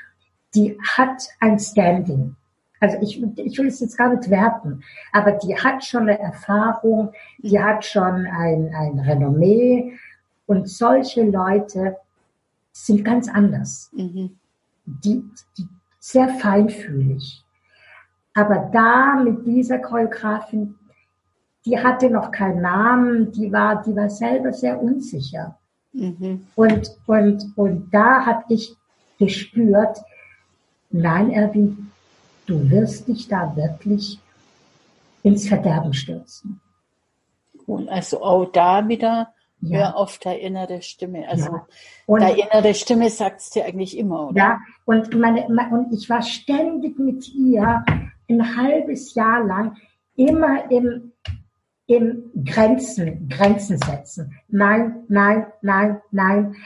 die 0.55 0.79
hat 0.97 1.29
ein 1.41 1.59
Standing. 1.59 2.37
Also 2.81 2.97
ich, 3.01 3.21
ich 3.39 3.59
will 3.59 3.67
es 3.67 3.81
jetzt 3.81 3.99
gar 3.99 4.15
nicht 4.15 4.31
werten, 4.31 4.83
aber 5.13 5.33
die 5.33 5.57
hat 5.57 5.85
schon 5.85 6.03
eine 6.03 6.19
Erfahrung, 6.19 7.13
die 7.39 7.61
hat 7.61 7.85
schon 7.85 8.27
ein, 8.27 8.73
ein 8.73 9.01
Renommee 9.01 9.95
und 10.47 10.69
solche 10.69 11.25
Leute 11.25 11.97
sind 12.73 13.05
ganz 13.05 13.29
anders. 13.29 13.91
Mhm. 13.93 14.39
Die, 14.87 15.25
die 15.59 15.69
sehr 15.99 16.29
feinfühlig. 16.29 17.45
Aber 18.39 18.71
da 18.73 19.17
mit 19.17 19.45
dieser 19.45 19.81
Choreografin, 19.81 20.77
die 21.67 21.77
hatte 21.77 22.09
noch 22.09 22.31
keinen 22.31 22.63
Namen, 22.63 23.33
die 23.33 23.51
war, 23.53 23.83
die 23.83 23.97
war 23.97 24.09
selber 24.09 24.53
sehr 24.53 24.81
unsicher. 24.81 25.59
Mhm. 25.93 26.47
Und, 26.55 26.97
und, 27.07 27.53
und 27.57 27.91
da 27.93 28.25
habe 28.25 28.45
ich 28.51 28.77
gespürt, 29.19 29.99
nein, 30.91 31.33
Erwin, 31.33 31.91
du 32.47 32.71
wirst 32.71 33.09
dich 33.09 33.27
da 33.27 33.57
wirklich 33.57 34.21
ins 35.25 35.49
Verderben 35.49 35.93
stürzen. 35.93 36.61
Und 37.67 37.89
also 37.89 38.23
auch 38.23 38.45
da 38.53 38.87
wieder 38.87 39.33
ja. 39.63 39.79
hör 39.79 39.97
auf 39.97 40.19
der 40.19 40.39
innere 40.39 40.81
Stimme. 40.83 41.29
Also 41.29 41.51
ja. 41.51 41.67
und, 42.07 42.21
der 42.21 42.37
innere 42.37 42.73
Stimme 42.75 43.11
sagt 43.11 43.41
es 43.41 43.51
dir 43.51 43.65
eigentlich 43.65 43.99
immer, 43.99 44.29
oder? 44.29 44.39
Ja, 44.39 44.59
und, 44.85 45.13
meine, 45.19 45.45
und 45.49 45.93
ich 45.93 46.09
war 46.09 46.23
ständig 46.23 47.01
mit 47.01 47.29
ihr 47.35 47.85
ein 48.29 48.57
halbes 48.57 49.15
Jahr 49.15 49.45
lang 49.45 49.77
immer 50.17 50.71
im, 50.71 51.13
im 51.87 52.31
Grenzen, 52.45 53.29
Grenzen 53.29 53.79
setzen. 53.79 54.35
Nein, 54.49 55.05
nein, 55.09 55.47
nein, 55.63 56.01
nein. 56.11 56.57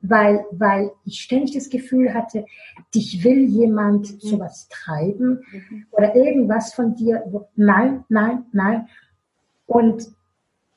Weil, 0.00 0.44
weil 0.52 0.92
ich 1.04 1.20
ständig 1.20 1.54
das 1.54 1.70
Gefühl 1.70 2.14
hatte, 2.14 2.46
dich 2.94 3.24
will 3.24 3.46
jemand 3.46 4.12
mhm. 4.12 4.20
sowas 4.20 4.68
treiben 4.68 5.44
mhm. 5.50 5.86
oder 5.90 6.14
irgendwas 6.14 6.72
von 6.72 6.94
dir. 6.94 7.24
Nein, 7.56 8.04
nein, 8.08 8.44
nein. 8.52 8.86
Und, 9.66 10.08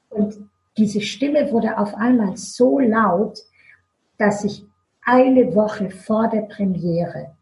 und 0.09 0.49
diese 0.77 1.01
Stimme 1.01 1.51
wurde 1.51 1.77
auf 1.77 1.93
einmal 1.93 2.35
so 2.37 2.79
laut, 2.79 3.39
dass 4.17 4.43
ich 4.43 4.65
eine 5.03 5.53
Woche 5.55 5.89
vor 5.89 6.27
der 6.29 6.41
Premiere, 6.41 7.35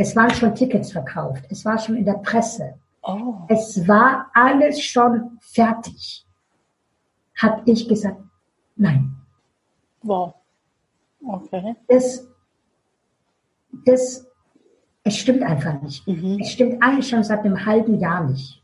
es 0.00 0.16
waren 0.16 0.30
schon 0.30 0.54
Tickets 0.54 0.92
verkauft, 0.92 1.44
es 1.50 1.62
war 1.66 1.78
schon 1.78 1.96
in 1.96 2.06
der 2.06 2.14
Presse, 2.14 2.78
oh. 3.02 3.34
es 3.48 3.86
war 3.86 4.30
alles 4.32 4.80
schon 4.82 5.38
fertig, 5.40 6.26
habe 7.36 7.60
ich 7.66 7.86
gesagt, 7.86 8.18
nein. 8.76 9.14
Wow. 10.02 10.32
Okay. 11.22 11.76
Das, 11.86 12.26
das, 13.84 14.26
es 15.04 15.16
stimmt 15.18 15.42
einfach 15.42 15.82
nicht. 15.82 16.08
Mhm. 16.08 16.38
Es 16.40 16.52
stimmt 16.52 16.82
eigentlich 16.82 17.10
schon 17.10 17.22
seit 17.22 17.40
einem 17.40 17.66
halben 17.66 18.00
Jahr 18.00 18.24
nicht. 18.24 18.62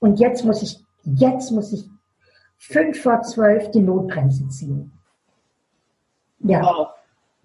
Und 0.00 0.18
jetzt 0.18 0.42
muss 0.42 0.62
ich, 0.62 0.82
jetzt 1.04 1.50
muss 1.50 1.74
ich 1.74 1.84
fünf 2.56 3.02
vor 3.02 3.20
zwölf 3.20 3.70
die 3.72 3.82
Notbremse 3.82 4.48
ziehen. 4.48 4.98
Ja. 6.38 6.62
Wow. 6.62 6.95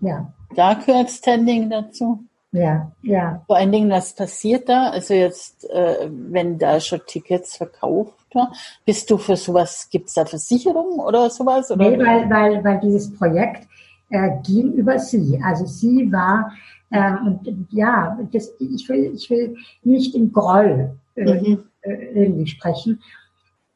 Ja. 0.02 0.34
Dark 0.56 0.84
Standing 1.08 1.70
dazu. 1.70 2.26
Ja, 2.52 2.92
ja. 3.02 3.42
Vor 3.48 3.56
allen 3.56 3.72
Dingen, 3.72 3.90
was 3.90 4.14
passiert 4.14 4.68
da? 4.68 4.90
Also 4.90 5.14
jetzt, 5.14 5.70
äh, 5.70 6.10
wenn 6.10 6.58
da 6.58 6.82
schon 6.82 7.00
Tickets 7.08 7.56
verkauft 7.56 8.14
werden, 8.36 8.50
bist 8.84 9.10
du 9.10 9.18
für 9.18 9.38
sowas, 9.38 9.88
gibt 9.90 10.10
es 10.10 10.16
da 10.16 10.26
Versicherung 10.26 11.00
oder 11.00 11.30
sowas? 11.30 11.72
Oder? 11.72 11.90
Nee, 11.90 11.98
weil, 11.98 12.30
weil, 12.30 12.64
weil 12.64 12.80
dieses 12.82 13.14
Projekt 13.16 13.68
äh, 14.10 14.32
ging 14.44 14.74
über 14.74 15.00
sie. 15.00 15.40
Also 15.42 15.66
sie 15.66 16.12
war, 16.12 16.52
ähm, 16.92 17.40
und 17.46 17.68
ja, 17.72 18.20
das, 18.34 18.52
ich, 18.60 18.90
will, 18.90 19.14
ich 19.16 19.30
will 19.30 19.56
nicht 19.84 20.14
im 20.14 20.34
Groll 20.34 20.92
äh, 21.16 21.34
mhm. 21.34 21.64
äh, 21.82 21.94
irgendwie 22.14 22.48
sprechen, 22.48 23.02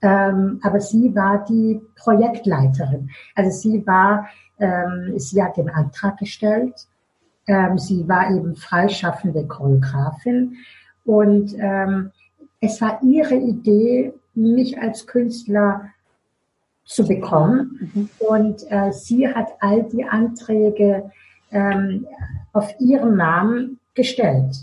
ähm, 0.06 0.60
aber 0.64 0.80
sie 0.80 1.16
war 1.16 1.44
die 1.46 1.82
Projektleiterin. 1.96 3.10
Also 3.36 3.52
sie 3.52 3.86
war, 3.88 4.28
ähm, 4.60 5.14
sie 5.18 5.42
hat 5.42 5.58
den 5.58 5.70
Antrag 5.70 6.18
gestellt 6.18 6.88
ähm, 7.48 7.78
sie 7.78 8.08
war 8.08 8.30
eben 8.32 8.56
freischaffende 8.56 9.46
Choreografin 9.46 10.58
und 11.06 11.54
ähm, 11.60 12.12
es 12.60 12.82
war 12.82 13.00
ihre 13.04 13.36
Idee, 13.36 14.14
mich 14.34 14.80
als 14.80 15.06
Künstler 15.06 15.90
zu 16.84 17.08
bekommen. 17.08 17.92
Mhm. 17.94 18.10
Und 18.20 18.72
äh, 18.72 18.92
sie 18.92 19.28
hat 19.28 19.50
all 19.60 19.84
die 19.84 20.04
Anträge 20.04 21.12
ähm, 21.52 22.08
auf 22.54 22.74
ihren 22.80 23.16
Namen 23.16 23.80
gestellt. 23.94 24.56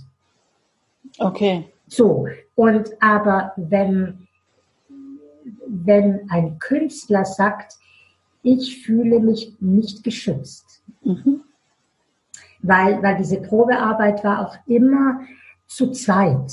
Okay. 1.18 1.68
So, 1.86 2.26
und 2.54 2.90
aber 3.00 3.52
wenn, 3.56 4.26
wenn 5.74 6.30
ein 6.30 6.58
Künstler 6.58 7.24
sagt, 7.24 7.78
ich 8.42 8.84
fühle 8.84 9.20
mich 9.20 9.54
nicht 9.60 10.04
geschützt, 10.04 10.82
mhm 11.02 11.42
weil, 12.62 13.02
weil 13.02 13.16
diese 13.16 13.40
Probearbeit 13.40 14.24
war 14.24 14.46
auch 14.46 14.56
immer 14.66 15.20
zu 15.66 15.90
zweit. 15.90 16.52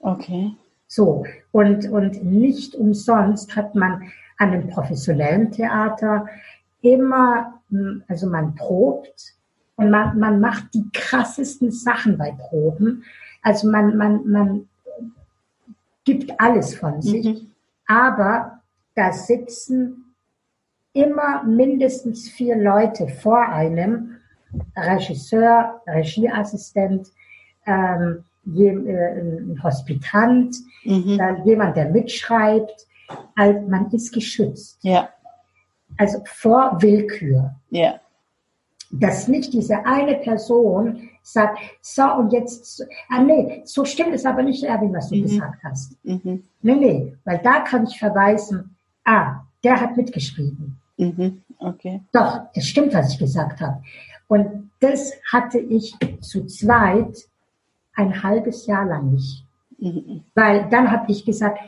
Okay. 0.00 0.52
So, 0.86 1.24
und, 1.50 1.88
und 1.90 2.24
nicht 2.24 2.74
umsonst 2.74 3.56
hat 3.56 3.74
man 3.74 4.10
an 4.38 4.50
einem 4.50 4.68
professionellen 4.68 5.50
Theater 5.50 6.26
immer, 6.82 7.60
hm, 7.70 8.02
also 8.08 8.28
man 8.28 8.54
probt 8.54 9.34
und 9.76 9.90
man, 9.90 10.18
man 10.18 10.40
macht 10.40 10.74
die 10.74 10.88
krassesten 10.92 11.70
Sachen 11.70 12.18
bei 12.18 12.32
Proben. 12.32 13.04
Also 13.42 13.70
man, 13.70 13.96
man, 13.96 14.28
man 14.28 14.68
gibt 16.04 16.38
alles 16.40 16.74
von 16.74 17.00
sich, 17.00 17.24
mhm. 17.24 17.51
Aber 17.92 18.60
da 18.94 19.12
sitzen 19.12 20.14
immer 20.94 21.44
mindestens 21.44 22.28
vier 22.28 22.56
Leute 22.56 23.08
vor 23.08 23.48
einem 23.48 24.16
Regisseur, 24.76 25.80
Regieassistent, 25.86 27.08
ähm, 27.66 28.24
äh, 28.56 28.70
ein 28.70 29.60
Hospitant, 29.62 30.56
mhm. 30.84 31.18
jemand, 31.44 31.76
der 31.76 31.90
mitschreibt. 31.90 32.86
Also 33.36 33.60
man 33.68 33.90
ist 33.90 34.12
geschützt. 34.12 34.78
Ja. 34.82 35.10
Also 35.98 36.22
vor 36.24 36.78
Willkür. 36.80 37.54
Ja. 37.70 38.00
Dass 38.90 39.28
nicht 39.28 39.52
diese 39.52 39.84
eine 39.86 40.16
Person 40.16 41.08
sagt, 41.22 41.58
so 41.80 42.02
und 42.14 42.32
jetzt, 42.32 42.86
ah 43.08 43.20
nee, 43.20 43.62
so 43.64 43.84
stimmt 43.84 44.14
es 44.14 44.26
aber 44.26 44.42
nicht, 44.42 44.64
Erwin, 44.64 44.92
was 44.92 45.08
du 45.08 45.16
mhm. 45.16 45.22
gesagt 45.22 45.62
hast. 45.64 45.96
Mhm. 46.04 46.44
Nee, 46.62 46.74
nee, 46.74 47.16
weil 47.24 47.38
da 47.38 47.60
kann 47.60 47.84
ich 47.84 47.98
verweisen, 47.98 48.76
ah, 49.04 49.40
der 49.64 49.80
hat 49.80 49.96
mitgeschrieben. 49.96 50.78
Mhm. 50.96 51.42
Okay. 51.58 52.00
Doch, 52.12 52.42
es 52.54 52.66
stimmt, 52.66 52.92
was 52.92 53.12
ich 53.12 53.18
gesagt 53.18 53.60
habe. 53.60 53.82
Und 54.28 54.70
das 54.80 55.12
hatte 55.30 55.58
ich 55.58 55.94
zu 56.20 56.46
zweit 56.46 57.16
ein 57.94 58.22
halbes 58.22 58.66
Jahr 58.66 58.84
lang 58.84 59.12
nicht. 59.12 59.44
Mhm. 59.78 60.24
Weil 60.34 60.68
dann 60.70 60.90
habe 60.90 61.10
ich 61.10 61.24
gesagt, 61.24 61.58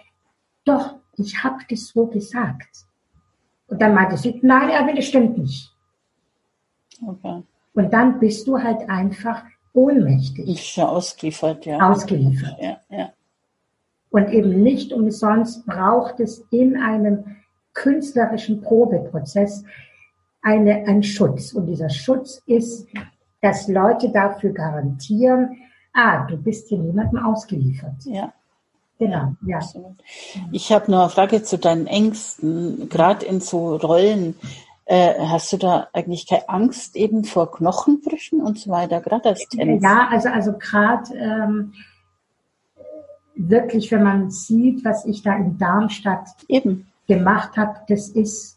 doch, 0.64 0.96
ich 1.16 1.44
habe 1.44 1.58
das 1.68 1.88
so 1.88 2.06
gesagt. 2.06 2.86
Und 3.68 3.80
dann 3.80 3.94
meinte 3.94 4.16
sie, 4.16 4.38
nein, 4.42 4.70
aber 4.70 4.92
das 4.94 5.04
stimmt 5.04 5.38
nicht. 5.38 5.72
Okay. 7.06 7.42
Und 7.74 7.92
dann 7.92 8.18
bist 8.20 8.46
du 8.46 8.62
halt 8.62 8.88
einfach 8.88 9.42
ohnmächtig. 9.72 10.48
Ich 10.48 10.74
bin 10.74 10.84
ausgeliefert, 10.84 11.66
ja. 11.66 11.90
Ausgeliefert. 11.90 12.56
Ja, 12.60 12.78
ja. 12.88 13.10
Und 14.10 14.30
eben 14.30 14.62
nicht 14.62 14.92
umsonst 14.92 15.66
braucht 15.66 16.20
es 16.20 16.46
in 16.50 16.76
einem 16.76 17.36
künstlerischen 17.72 18.62
Probeprozess 18.62 19.64
eine, 20.40 20.86
ein 20.86 21.02
Schutz. 21.02 21.52
Und 21.52 21.66
dieser 21.66 21.90
Schutz 21.90 22.40
ist, 22.46 22.86
dass 23.42 23.66
Leute 23.66 24.10
dafür 24.10 24.52
garantieren, 24.52 25.56
ah, 25.92 26.26
du 26.26 26.36
bist 26.36 26.68
hier 26.68 26.78
niemandem 26.78 27.24
ausgeliefert. 27.24 28.04
Ja. 28.04 28.32
Genau, 28.98 29.34
ja. 29.44 29.56
Absolut. 29.56 29.96
Ich 30.52 30.70
habe 30.70 30.90
noch 30.90 31.00
eine 31.00 31.10
Frage 31.10 31.42
zu 31.42 31.58
deinen 31.58 31.88
Ängsten, 31.88 32.88
gerade 32.88 33.26
in 33.26 33.40
so 33.40 33.74
Rollen. 33.76 34.36
Äh, 34.86 35.14
hast 35.18 35.52
du 35.52 35.56
da 35.56 35.88
eigentlich 35.92 36.26
keine 36.26 36.48
Angst 36.48 36.94
eben 36.96 37.24
vor 37.24 37.50
Knochenbrüchen 37.50 38.42
und 38.42 38.58
so 38.58 38.70
weiter, 38.70 39.00
gerade 39.00 39.30
als 39.30 39.48
Tänzer? 39.48 39.88
Ja, 39.88 40.08
also, 40.10 40.28
also 40.28 40.52
gerade 40.58 41.14
ähm, 41.14 41.72
wirklich, 43.34 43.90
wenn 43.90 44.02
man 44.02 44.30
sieht, 44.30 44.84
was 44.84 45.06
ich 45.06 45.22
da 45.22 45.36
in 45.36 45.56
Darmstadt 45.58 46.28
eben 46.48 46.86
gemacht 47.06 47.56
habe, 47.56 47.80
das 47.88 48.08
ist 48.08 48.54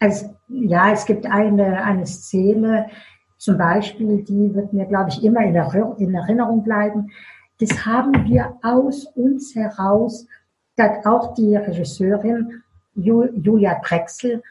also, 0.00 0.34
ja, 0.48 0.90
es 0.92 1.04
gibt 1.04 1.26
eine, 1.26 1.84
eine 1.84 2.06
Szene, 2.06 2.88
zum 3.36 3.58
Beispiel, 3.58 4.24
die 4.24 4.54
wird 4.54 4.72
mir, 4.72 4.86
glaube 4.86 5.10
ich, 5.10 5.22
immer 5.22 5.40
in, 5.40 5.54
in 5.98 6.14
Erinnerung 6.14 6.64
bleiben. 6.64 7.10
Das 7.58 7.84
haben 7.84 8.24
wir 8.24 8.54
aus 8.62 9.04
uns 9.14 9.54
heraus, 9.54 10.26
dass 10.76 11.04
auch 11.04 11.34
die 11.34 11.54
Regisseurin 11.54 12.62
Julia 12.94 13.78
Drexel, 13.84 14.42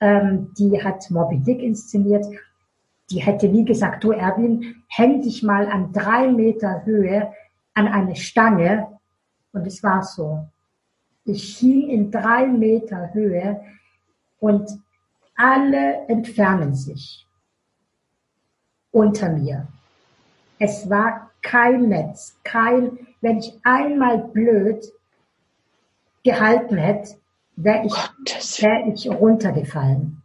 ähm, 0.00 0.52
die 0.58 0.82
hat 0.82 1.10
Moby 1.10 1.38
Dick 1.38 1.62
inszeniert, 1.62 2.26
die 3.10 3.20
hätte 3.20 3.48
nie 3.48 3.64
gesagt, 3.64 4.04
du 4.04 4.12
Erwin, 4.12 4.82
häng 4.88 5.22
dich 5.22 5.42
mal 5.42 5.66
an 5.66 5.92
drei 5.92 6.28
Meter 6.28 6.84
Höhe 6.84 7.32
an 7.74 7.88
eine 7.88 8.16
Stange. 8.16 8.98
Und 9.52 9.66
es 9.66 9.82
war 9.82 10.02
so. 10.02 10.46
Ich 11.24 11.58
hing 11.58 11.88
in 11.88 12.10
drei 12.10 12.46
Meter 12.46 13.12
Höhe 13.14 13.60
und 14.40 14.68
alle 15.36 16.06
entfernen 16.08 16.74
sich 16.74 17.26
unter 18.90 19.30
mir. 19.30 19.68
Es 20.58 20.90
war 20.90 21.30
kein 21.42 21.88
Netz, 21.88 22.36
kein, 22.42 22.98
wenn 23.20 23.38
ich 23.38 23.58
einmal 23.62 24.18
blöd 24.18 24.84
gehalten 26.24 26.76
hätte, 26.76 27.16
wäre 27.58 27.84
ich, 27.84 28.62
wär 28.62 28.86
ich 28.86 29.08
runtergefallen. 29.10 30.22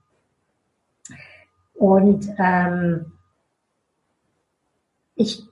Und 1.74 2.30
ähm, 2.38 3.12
ich 5.16 5.44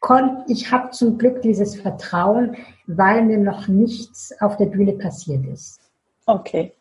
konnte, 0.00 0.44
ich 0.52 0.70
habe 0.70 0.90
zum 0.90 1.18
Glück 1.18 1.42
dieses 1.42 1.80
Vertrauen, 1.80 2.56
weil 2.86 3.22
mir 3.22 3.38
noch 3.38 3.68
nichts 3.68 4.34
auf 4.40 4.56
der 4.56 4.66
Bühne 4.66 4.94
passiert 4.94 5.46
ist. 5.46 5.80
Okay. 6.26 6.72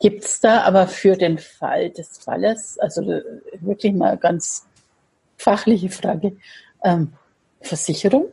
Gibt 0.00 0.24
es 0.24 0.40
da 0.40 0.62
aber 0.62 0.86
für 0.88 1.16
den 1.16 1.38
Fall 1.38 1.90
des 1.90 2.18
Falles, 2.18 2.78
also 2.78 3.00
äh, 3.10 3.22
wirklich 3.60 3.94
mal 3.94 4.18
ganz 4.18 4.66
fachliche 5.36 5.88
Frage, 5.88 6.36
ähm, 6.82 7.12
Versicherung? 7.60 8.32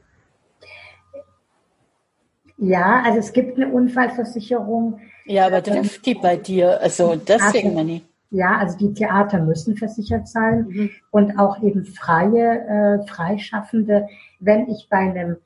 Ja, 2.59 3.01
also 3.03 3.19
es 3.19 3.31
gibt 3.31 3.57
eine 3.57 3.71
Unfallversicherung. 3.71 4.99
Ja, 5.25 5.47
aber 5.47 5.63
trifft 5.63 6.05
die 6.05 6.15
bei 6.15 6.35
dir? 6.35 6.79
Also 6.81 7.15
deswegen, 7.15 7.73
Manni. 7.73 8.03
Ja, 8.31 8.57
also 8.57 8.77
die 8.77 8.93
Theater 8.93 9.39
müssen 9.39 9.75
versichert 9.75 10.27
sein 10.27 10.67
mhm. 10.69 10.89
und 11.09 11.39
auch 11.39 11.63
eben 11.63 11.85
freie, 11.85 12.99
äh, 13.01 13.07
Freischaffende. 13.07 14.07
Wenn 14.39 14.69
ich 14.69 14.87
bei 14.89 14.97
einem 14.97 15.37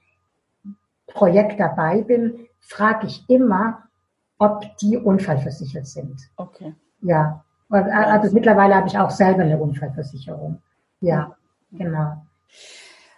Projekt 1.08 1.60
dabei 1.60 2.02
bin, 2.02 2.48
frage 2.60 3.08
ich 3.08 3.24
immer, 3.30 3.84
ob 4.38 4.78
die 4.78 4.98
unfallversichert 4.98 5.88
sind. 5.88 6.20
Okay. 6.36 6.74
Ja, 7.02 7.44
also, 7.70 7.90
also 7.92 8.34
mittlerweile 8.34 8.76
habe 8.76 8.88
ich 8.88 8.98
auch 8.98 9.12
selber 9.12 9.44
eine 9.44 9.58
Unfallversicherung. 9.58 10.62
Ja, 11.00 11.36
genau. 11.72 12.26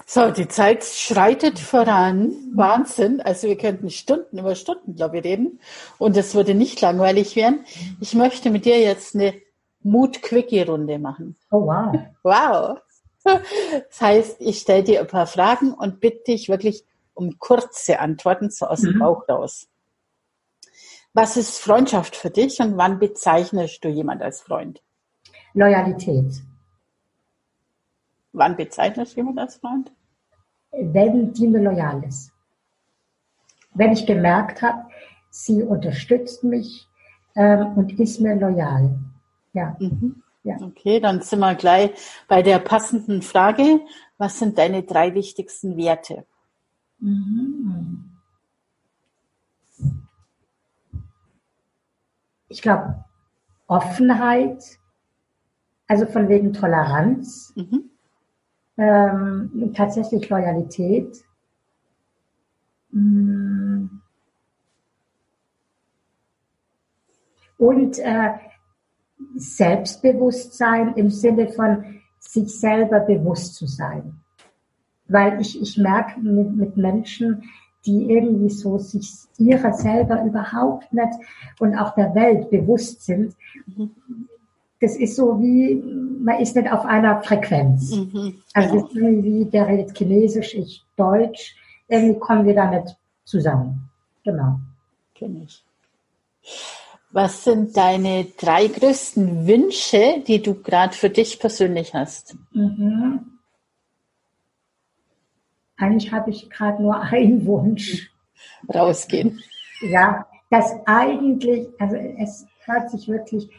So, 0.08 0.30
die 0.30 0.48
Zeit 0.48 0.84
schreitet 0.84 1.58
voran. 1.58 2.32
Wahnsinn. 2.54 3.22
Also 3.22 3.48
wir 3.48 3.58
könnten 3.58 3.90
Stunden 3.90 4.38
über 4.38 4.54
Stunden, 4.54 4.96
glaube 4.96 5.18
ich, 5.18 5.24
reden. 5.24 5.60
Und 5.98 6.16
es 6.16 6.36
würde 6.36 6.54
nicht 6.54 6.80
langweilig 6.82 7.36
werden. 7.36 7.66
Ich 8.00 8.14
möchte 8.14 8.52
mit 8.52 8.66
dir 8.66 8.80
jetzt 8.80 9.16
eine 9.16 9.34
Mut-Quickie-Runde 9.82 11.00
machen. 11.00 11.36
Oh, 11.50 11.66
wow. 11.66 11.96
Wow. 12.24 12.78
Das 13.24 14.02
heißt, 14.02 14.38
ich 14.40 14.60
stelle 14.60 14.84
dir 14.84 15.00
ein 15.02 15.08
paar 15.08 15.26
Fragen 15.26 15.74
und 15.74 16.00
bitte 16.00 16.32
dich 16.32 16.50
wirklich 16.50 16.86
um 17.16 17.40
kurze 17.40 18.00
Antworten, 18.00 18.52
so 18.52 18.68
aus 18.68 18.82
dem 18.82 18.94
mhm. 18.94 19.00
Bauch 19.00 19.28
raus. 19.28 19.68
Was 21.14 21.36
ist 21.38 21.58
Freundschaft 21.58 22.16
für 22.16 22.30
dich 22.30 22.60
und 22.60 22.78
wann 22.78 23.00
bezeichnest 23.00 23.84
du 23.84 23.88
jemand 23.88 24.22
als 24.22 24.42
Freund? 24.42 24.84
Loyalität. 25.54 26.34
Wann 28.36 28.58
bezeichnest 28.58 29.14
du 29.14 29.22
jemand 29.22 29.40
als 29.40 29.56
Freund? 29.56 29.92
Wenn 30.72 31.32
die 31.32 31.48
mir 31.48 31.62
loyal 31.62 32.04
ist. 32.04 32.32
Wenn 33.74 33.94
ich 33.94 34.06
gemerkt 34.06 34.62
habe, 34.62 34.90
sie 35.30 35.64
unterstützt 35.64 36.44
mich 36.44 36.88
ähm, 37.36 37.78
und 37.78 37.98
ist 37.98 38.20
mir 38.20 38.36
loyal. 38.36 38.98
Ja. 39.54 39.78
Mhm. 39.80 40.22
ja. 40.44 40.58
Okay, 40.62 41.00
dann 41.00 41.22
sind 41.22 41.40
wir 41.40 41.56
gleich 41.56 41.92
bei 42.28 42.42
der 42.42 42.60
passenden 42.60 43.22
Frage. 43.22 43.80
Was 44.18 44.40
sind 44.40 44.58
deine 44.58 44.84
drei 44.84 45.14
wichtigsten 45.14 45.78
Werte? 45.78 46.26
Mhm. 47.00 48.12
Ich 52.50 52.62
glaube, 52.62 53.04
Offenheit, 53.68 54.62
also 55.88 56.06
von 56.06 56.28
wegen 56.28 56.54
Toleranz, 56.54 57.54
mhm. 57.56 57.92
Ähm, 58.78 59.72
tatsächlich 59.76 60.30
Loyalität. 60.30 61.24
Mm. 62.92 63.86
Und 67.58 68.00
äh, 68.00 68.34
Selbstbewusstsein 69.36 70.94
im 70.96 71.10
Sinne 71.10 71.48
von 71.48 72.02
sich 72.20 72.60
selber 72.60 73.00
bewusst 73.02 73.56
zu 73.56 73.66
sein. 73.66 74.20
Weil 75.08 75.40
ich, 75.40 75.62
ich 75.62 75.78
merke 75.78 76.20
mit, 76.20 76.56
mit 76.56 76.78
Menschen, 76.78 77.44
die 77.86 78.12
irgendwie 78.12 78.50
so 78.50 78.78
sich 78.78 79.14
ihrer 79.38 79.74
selber 79.74 80.24
überhaupt 80.24 80.92
nicht 80.92 81.14
und 81.60 81.76
auch 81.76 81.94
der 81.94 82.16
Welt 82.16 82.50
bewusst 82.50 83.06
sind, 83.06 83.36
das 84.82 84.96
ist 84.98 85.16
so 85.16 85.40
wie, 85.42 85.76
man 86.20 86.40
ist 86.40 86.56
nicht 86.56 86.72
auf 86.72 86.86
einer 86.86 87.22
Frequenz. 87.24 87.92
Mhm, 87.92 88.42
also 88.54 88.88
genau. 88.88 89.08
irgendwie, 89.08 89.46
der 89.46 89.68
redet 89.68 89.98
Chinesisch, 89.98 90.54
ich 90.54 90.84
Deutsch, 90.96 91.56
irgendwie 91.88 92.20
kommen 92.20 92.46
wir 92.46 92.56
da 92.56 92.70
nicht 92.70 92.96
zusammen. 93.24 93.90
Genau. 94.24 94.60
Kenn 95.14 95.44
ich. 95.44 95.64
Was 97.12 97.46
sind 97.46 97.78
deine 97.78 98.26
drei 98.38 98.68
größten 98.68 99.48
Wünsche, 99.48 100.24
die 100.28 100.42
du 100.42 100.56
gerade 100.56 100.94
für 100.94 101.10
dich 101.10 101.40
persönlich 101.40 101.94
hast? 101.94 102.36
Mhm. 102.52 103.40
Eigentlich 105.78 106.12
habe 106.12 106.32
ich 106.32 106.50
gerade 106.50 106.82
nur 106.82 107.00
einen 107.00 107.46
Wunsch. 107.46 108.12
Rausgehen. 108.74 109.42
Ja, 109.82 110.26
das 110.50 110.74
eigentlich, 110.86 111.68
also 111.80 111.96
es 111.96 112.46
hört 112.66 112.90
sich 112.90 113.08
wirklich, 113.08 113.50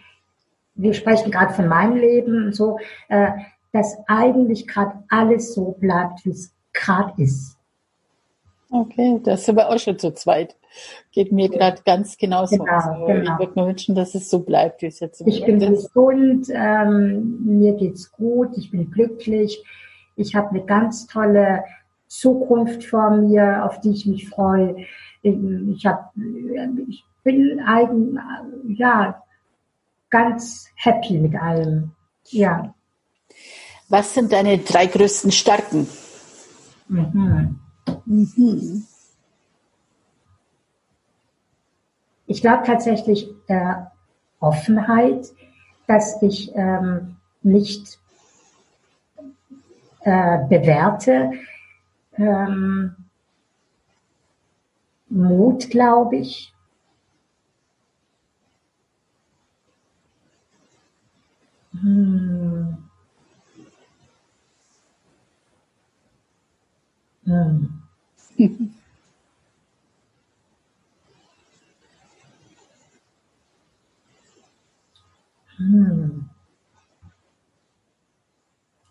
wir 0.77 0.95
sprechen 0.95 1.31
gerade 1.31 1.55
von 1.55 1.69
meinem 1.69 1.97
Leben 1.97 2.47
und 2.47 2.55
so, 2.55 2.79
äh, 3.09 3.31
dass 3.73 3.97
eigentlich 4.07 4.67
gerade 4.67 5.03
alles 5.09 5.55
so 5.55 5.77
bleibt, 5.81 6.25
wie 6.25 6.31
es 6.31 6.53
gerade 6.73 7.23
ist. 7.23 7.57
Okay, 8.71 9.21
das 9.23 9.45
sind 9.45 9.57
wir 9.57 9.69
auch 9.69 9.79
schon 9.79 9.99
zu 9.99 10.13
zweit. 10.13 10.57
Geht 11.13 11.33
mir 11.33 11.49
gerade 11.49 11.81
ganz 11.85 12.19
genauso. 12.19 12.57
Genau, 12.59 12.73
also, 12.73 13.07
genau. 13.07 13.33
Ich 13.35 13.39
würde 13.39 13.61
mir 13.61 13.67
wünschen, 13.67 13.95
dass 13.95 14.15
es 14.15 14.29
so 14.29 14.41
bleibt, 14.41 14.83
wie 14.83 14.87
es 14.87 15.01
jetzt 15.01 15.23
Ich 15.27 15.45
bin 15.45 15.61
ist. 15.61 15.95
gesund, 15.95 16.49
ähm, 16.53 17.39
mir 17.45 17.75
geht's 17.75 18.11
gut, 18.13 18.51
ich 18.57 18.71
bin 18.71 18.91
glücklich. 18.91 19.63
Ich 20.17 20.35
habe 20.35 20.51
eine 20.51 20.65
ganz 20.65 21.07
tolle 21.07 21.63
Zukunft 22.09 22.85
vor 22.85 23.11
mir, 23.11 23.65
auf 23.65 23.81
die 23.81 23.91
ich 23.91 24.07
mich 24.07 24.29
freue. 24.29 24.77
Ich, 25.23 25.87
hab, 25.87 26.13
ich 26.89 27.05
bin 27.25 27.61
eigen, 27.61 28.19
ja, 28.77 29.23
ganz 30.17 30.69
happy 30.77 31.19
mit 31.19 31.35
allem. 31.35 31.93
Ja. 32.29 32.75
Was 33.89 34.15
sind 34.15 34.33
deine 34.33 34.59
drei 34.59 34.87
größten 34.87 35.31
Stärken? 35.31 35.87
Mhm. 36.89 37.61
Mhm. 38.07 38.87
Ich 42.27 42.41
glaube 42.41 42.65
tatsächlich 42.65 43.29
äh, 43.49 43.75
Offenheit, 44.41 45.33
dass 45.87 46.21
ich 46.23 46.51
ähm, 46.55 47.17
nicht 47.43 47.99
äh, 50.01 50.39
bewerte. 50.49 51.33
Ähm, 52.17 52.97
Mut, 55.09 55.71
glaube 55.71 56.17
ich. 56.17 56.56
Hm. 61.83 62.77
Hm. 67.25 67.83
hm. 75.57 76.31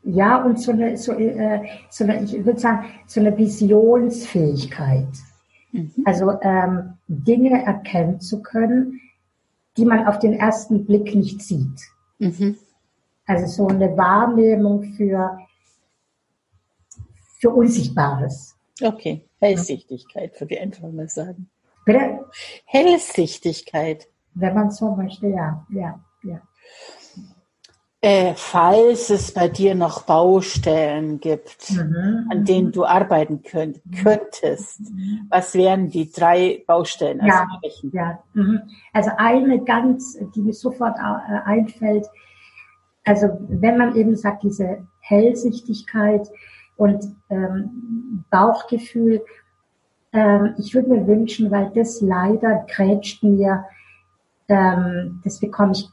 Ja, 0.04 0.44
und 0.44 0.60
so 0.60 0.72
eine, 0.72 0.98
so, 0.98 1.14
äh, 1.14 1.62
so 1.90 2.04
eine, 2.04 2.24
ich 2.24 2.46
würde 2.46 2.60
sagen, 2.60 2.86
so 3.08 3.20
eine 3.20 3.36
Visionsfähigkeit. 3.36 5.08
Mhm. 5.72 5.92
Also 6.06 6.40
ähm, 6.42 6.94
Dinge 7.08 7.64
erkennen 7.64 8.20
zu 8.20 8.42
können, 8.44 9.02
die 9.78 9.86
man 9.86 10.06
auf 10.06 10.20
den 10.20 10.34
ersten 10.34 10.86
Blick 10.86 11.16
nicht 11.16 11.42
sieht. 11.42 11.82
Mhm. 12.20 12.56
Also 13.26 13.48
so 13.48 13.68
eine 13.68 13.96
Wahrnehmung 13.98 14.84
für, 14.84 15.38
für 17.40 17.50
Unsichtbares. 17.50 18.56
Okay. 18.82 19.26
Hellsichtigkeit, 19.40 20.40
würde 20.40 20.56
ich 20.56 20.62
einfach 20.62 20.90
mal 20.92 21.08
sagen. 21.10 21.50
Bitte? 21.86 22.26
Hellsichtigkeit. 22.66 24.08
Wenn 24.34 24.54
man 24.54 24.72
so 24.72 24.96
möchte, 24.96 25.28
ja, 25.28 25.66
ja, 25.70 26.00
ja. 26.24 26.42
Äh, 28.02 28.34
falls 28.36 29.10
es 29.10 29.34
bei 29.34 29.48
dir 29.48 29.74
noch 29.74 30.04
Baustellen 30.04 31.20
gibt, 31.20 31.72
Mhm. 31.72 32.28
an 32.30 32.46
denen 32.46 32.72
du 32.72 32.86
arbeiten 32.86 33.42
könnt, 33.42 33.82
könntest, 34.04 34.82
was 35.30 35.56
wären 35.56 35.90
die 35.90 36.12
drei 36.12 36.64
Baustellen? 36.68 37.20
Also 37.22 37.34
Ja. 37.34 37.48
Ja, 37.92 38.20
mhm. 38.34 38.62
also 38.94 39.10
eine 39.18 39.64
ganz, 39.64 40.20
die 40.36 40.42
mir 40.42 40.54
sofort 40.54 40.98
äh, 41.00 41.40
einfällt, 41.46 42.08
also 43.06 43.28
wenn 43.48 43.78
man 43.78 43.96
eben 43.96 44.16
sagt, 44.16 44.44
diese 44.44 44.86
Hellsichtigkeit 45.00 46.28
und 46.76 47.06
ähm, 47.30 48.24
Bauchgefühl, 48.32 49.22
ähm, 50.12 50.56
ich 50.58 50.74
würde 50.74 50.90
mir 50.90 51.08
wünschen, 51.08 51.52
weil 51.52 51.72
das 51.76 52.02
leider 52.02 52.66
grätscht 52.68 53.24
mir, 53.24 53.66
ähm, 54.48 55.22
das 55.24 55.40
bekomme 55.40 55.74
ich, 55.74 55.90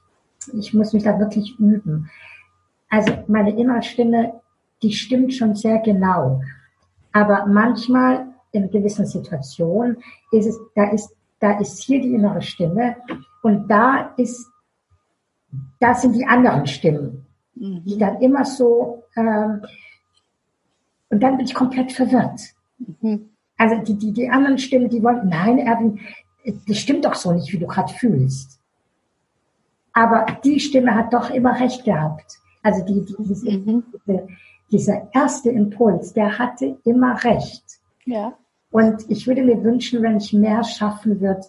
ich 0.55 0.75
muss 0.75 0.93
mich 0.93 1.05
da 1.05 1.19
wirklich 1.19 1.59
üben. 1.59 2.11
Also 2.89 3.13
meine 3.29 3.57
innere 3.57 3.83
Stimme, 3.83 4.41
die 4.83 4.93
stimmt 4.93 5.35
schon 5.35 5.55
sehr 5.55 5.79
genau. 5.79 6.41
Aber 7.13 7.47
manchmal 7.47 8.27
in 8.53 8.71
gewissen 8.71 9.07
Situationen 9.07 9.99
ist 10.31 10.47
es, 10.47 10.59
da 10.75 10.91
ist, 10.91 11.15
da 11.41 11.59
ist 11.59 11.83
hier 11.83 12.01
die 12.01 12.15
innere 12.15 12.43
Stimme 12.43 12.97
und 13.43 13.69
da 13.69 14.13
ist, 14.17 14.52
da 15.81 15.95
sind 15.95 16.15
die 16.15 16.27
anderen 16.27 16.67
Stimmen, 16.67 17.27
die 17.55 17.99
dann 17.99 18.21
immer 18.21 18.45
so, 18.45 19.05
ähm, 19.17 19.63
und 21.11 21.23
dann 21.23 21.37
bin 21.37 21.47
ich 21.47 21.55
komplett 21.55 21.93
verwirrt. 21.93 22.41
Mhm. 23.01 23.29
Also 23.59 23.77
die, 23.83 23.99
die, 23.99 24.13
die 24.13 24.31
anderen 24.31 24.59
Stimmen, 24.59 24.89
die 24.89 25.03
wollen, 25.03 25.29
nein, 25.29 25.59
Erwin, 25.59 26.01
das 26.67 26.79
stimmt 26.79 27.05
doch 27.05 27.15
so 27.15 27.33
nicht, 27.33 27.53
wie 27.53 27.59
du 27.59 27.67
gerade 27.67 27.93
fühlst. 27.93 28.59
Aber 29.93 30.27
die 30.43 30.59
Stimme 30.59 30.95
hat 30.95 31.13
doch 31.13 31.31
immer 31.31 31.61
recht 31.61 31.85
gehabt. 31.85 32.39
Also 32.63 32.85
die, 32.85 33.05
die, 33.05 33.15
diese, 33.19 33.51
Mhm. 33.51 33.85
diese, 34.07 34.27
dieser 34.71 35.09
erste 35.13 35.51
Impuls, 35.51 36.15
der 36.15 36.39
hatte 36.39 36.79
immer 36.85 37.23
recht. 37.23 37.63
Ja. 38.07 38.33
Und 38.71 39.05
ich 39.11 39.27
würde 39.27 39.43
mir 39.43 39.63
wünschen, 39.63 40.03
wenn 40.03 40.17
ich 40.17 40.33
mehr 40.33 40.65
schaffen 40.65 41.21
würde, 41.21 41.43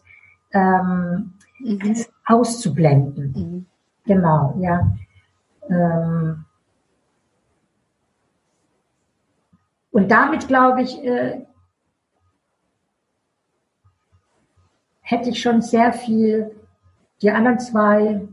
ähm, 0.51 1.33
Mhm. 1.59 1.95
auszublenden. 2.25 3.31
Mhm. 3.35 3.65
Genau, 4.05 4.55
ja. 4.59 4.91
Ähm, 5.69 6.45
und 9.91 10.09
damit, 10.09 10.47
glaube 10.47 10.81
ich, 10.81 11.03
äh, 11.03 11.45
hätte 15.01 15.29
ich 15.29 15.41
schon 15.41 15.61
sehr 15.61 15.93
viel, 15.93 16.51
die 17.21 17.31
anderen 17.31 17.59
zwei, 17.59 18.27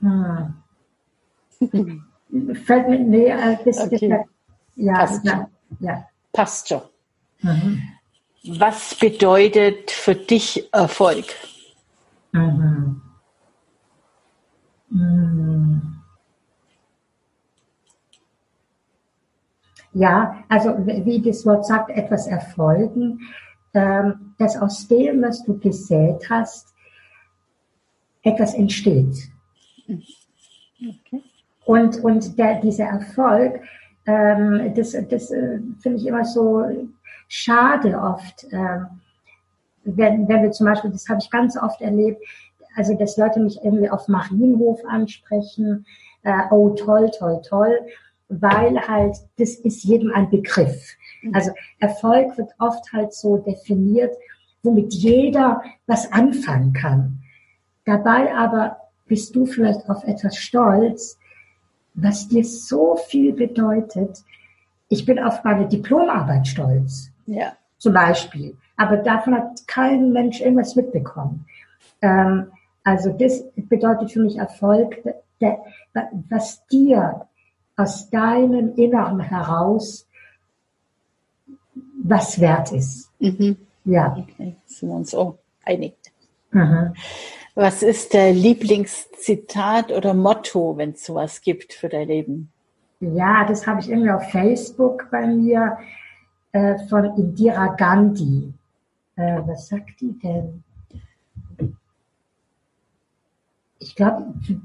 hm, 0.00 0.54
fällt 2.64 2.88
mir, 2.88 2.98
nee, 2.98 3.28
äh, 3.28 3.56
das, 3.64 3.78
Okay. 3.78 4.24
ja, 4.76 4.94
Passt 4.94 5.24
ja, 5.24 5.48
ja. 5.80 6.08
Passt 6.32 6.68
schon. 6.68 6.82
Mhm. 7.40 7.82
Was 8.44 8.94
bedeutet 8.96 9.90
für 9.90 10.14
dich 10.14 10.68
Erfolg? 10.72 11.24
Mhm. 12.34 13.00
Mhm. 14.90 15.82
Ja, 19.92 20.42
also 20.48 20.70
wie 20.84 21.22
das 21.22 21.46
Wort 21.46 21.64
sagt, 21.64 21.90
etwas 21.90 22.26
erfolgen, 22.26 23.20
ähm, 23.72 24.34
dass 24.38 24.56
aus 24.56 24.88
dem, 24.88 25.22
was 25.22 25.44
du 25.44 25.56
gesät 25.58 26.28
hast, 26.28 26.74
etwas 28.22 28.54
entsteht. 28.54 29.30
Okay. 29.86 31.22
Und, 31.64 32.02
und 32.02 32.36
der, 32.36 32.60
dieser 32.60 32.86
Erfolg, 32.86 33.60
ähm, 34.06 34.74
das, 34.74 34.96
das 35.08 35.30
äh, 35.30 35.60
finde 35.78 35.98
ich 35.98 36.06
immer 36.06 36.24
so 36.24 36.64
schade 37.28 37.96
oft. 37.96 38.44
Wenn, 39.84 40.28
wenn 40.28 40.42
wir 40.42 40.50
zum 40.50 40.66
Beispiel, 40.66 40.90
das 40.90 41.08
habe 41.08 41.20
ich 41.22 41.30
ganz 41.30 41.56
oft 41.56 41.80
erlebt, 41.80 42.22
also 42.76 42.94
dass 42.94 43.16
Leute 43.16 43.40
mich 43.40 43.58
irgendwie 43.62 43.90
auf 43.90 44.08
Marienhof 44.08 44.80
ansprechen, 44.88 45.86
äh, 46.22 46.42
oh 46.50 46.70
toll, 46.70 47.10
toll, 47.18 47.40
toll, 47.46 47.78
weil 48.28 48.80
halt, 48.88 49.16
das 49.38 49.54
ist 49.56 49.84
jedem 49.84 50.12
ein 50.12 50.30
Begriff. 50.30 50.96
Also 51.32 51.52
Erfolg 51.78 52.36
wird 52.36 52.50
oft 52.58 52.92
halt 52.92 53.12
so 53.14 53.38
definiert, 53.38 54.14
womit 54.62 54.92
jeder 54.94 55.62
was 55.86 56.10
anfangen 56.12 56.72
kann. 56.72 57.20
Dabei 57.84 58.34
aber 58.34 58.78
bist 59.06 59.34
du 59.36 59.46
vielleicht 59.46 59.88
auf 59.88 60.04
etwas 60.04 60.36
stolz, 60.36 61.18
was 61.94 62.28
dir 62.28 62.44
so 62.44 62.96
viel 62.96 63.32
bedeutet. 63.32 64.22
Ich 64.88 65.04
bin 65.04 65.18
auf 65.18 65.44
meine 65.44 65.68
Diplomarbeit 65.68 66.46
stolz 66.46 67.10
Ja. 67.26 67.52
zum 67.78 67.92
Beispiel. 67.92 68.56
Aber 68.76 68.96
davon 68.96 69.34
hat 69.34 69.66
kein 69.66 70.12
Mensch 70.12 70.40
irgendwas 70.40 70.76
mitbekommen. 70.76 71.46
Ähm, 72.02 72.46
also 72.82 73.12
das 73.12 73.44
bedeutet 73.56 74.12
für 74.12 74.20
mich 74.20 74.36
Erfolg, 74.36 75.02
der, 75.40 75.64
was 76.28 76.66
dir 76.66 77.26
aus 77.76 78.10
deinem 78.10 78.74
Inneren 78.74 79.20
heraus 79.20 80.06
was 82.04 82.38
wert 82.40 82.72
ist. 82.72 83.10
Mhm. 83.18 83.56
Ja. 83.84 84.16
Okay. 84.16 84.56
Sind 84.66 84.88
wir 84.90 84.96
uns 84.96 85.14
auch 85.14 85.38
einig. 85.64 85.94
Mhm. 86.50 86.94
Was 87.54 87.82
ist 87.82 88.14
der 88.14 88.32
Lieblingszitat 88.32 89.92
oder 89.92 90.12
Motto, 90.12 90.76
wenn 90.76 90.90
es 90.90 91.04
sowas 91.04 91.40
gibt 91.40 91.72
für 91.72 91.88
dein 91.88 92.08
Leben? 92.08 92.52
Ja, 93.00 93.44
das 93.46 93.66
habe 93.66 93.80
ich 93.80 93.88
irgendwie 93.88 94.10
auf 94.10 94.30
Facebook 94.30 95.08
bei 95.10 95.26
mir 95.26 95.78
äh, 96.52 96.76
von 96.88 97.04
Indira 97.16 97.68
Gandhi. 97.68 98.52
Äh, 99.16 99.40
was 99.46 99.68
sagt 99.68 100.00
die 100.00 100.18
denn? 100.18 100.64
Ich 103.78 103.94
glaube, 103.94 104.32
du, 104.46 104.60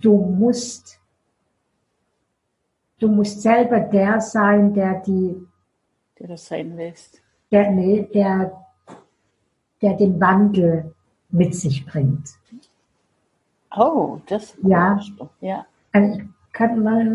du 0.00 0.16
musst, 0.16 1.00
du 2.98 3.08
musst 3.08 3.40
selber 3.42 3.80
der 3.80 4.20
sein, 4.20 4.74
der 4.74 5.00
die, 5.00 5.46
Der 6.18 6.28
das 6.28 6.46
sein 6.46 6.76
willst. 6.76 7.22
der, 7.50 7.70
nee, 7.70 8.08
der, 8.14 8.64
der 9.82 9.94
den 9.94 10.20
Wandel 10.20 10.94
mit 11.30 11.54
sich 11.54 11.86
bringt. 11.86 12.28
Oh, 13.76 14.20
das 14.26 14.56
Ja. 14.62 15.00
ja. 15.40 15.66
Also 15.92 16.18
ich 16.20 16.24
kann 16.52 16.82
mal, 16.82 17.06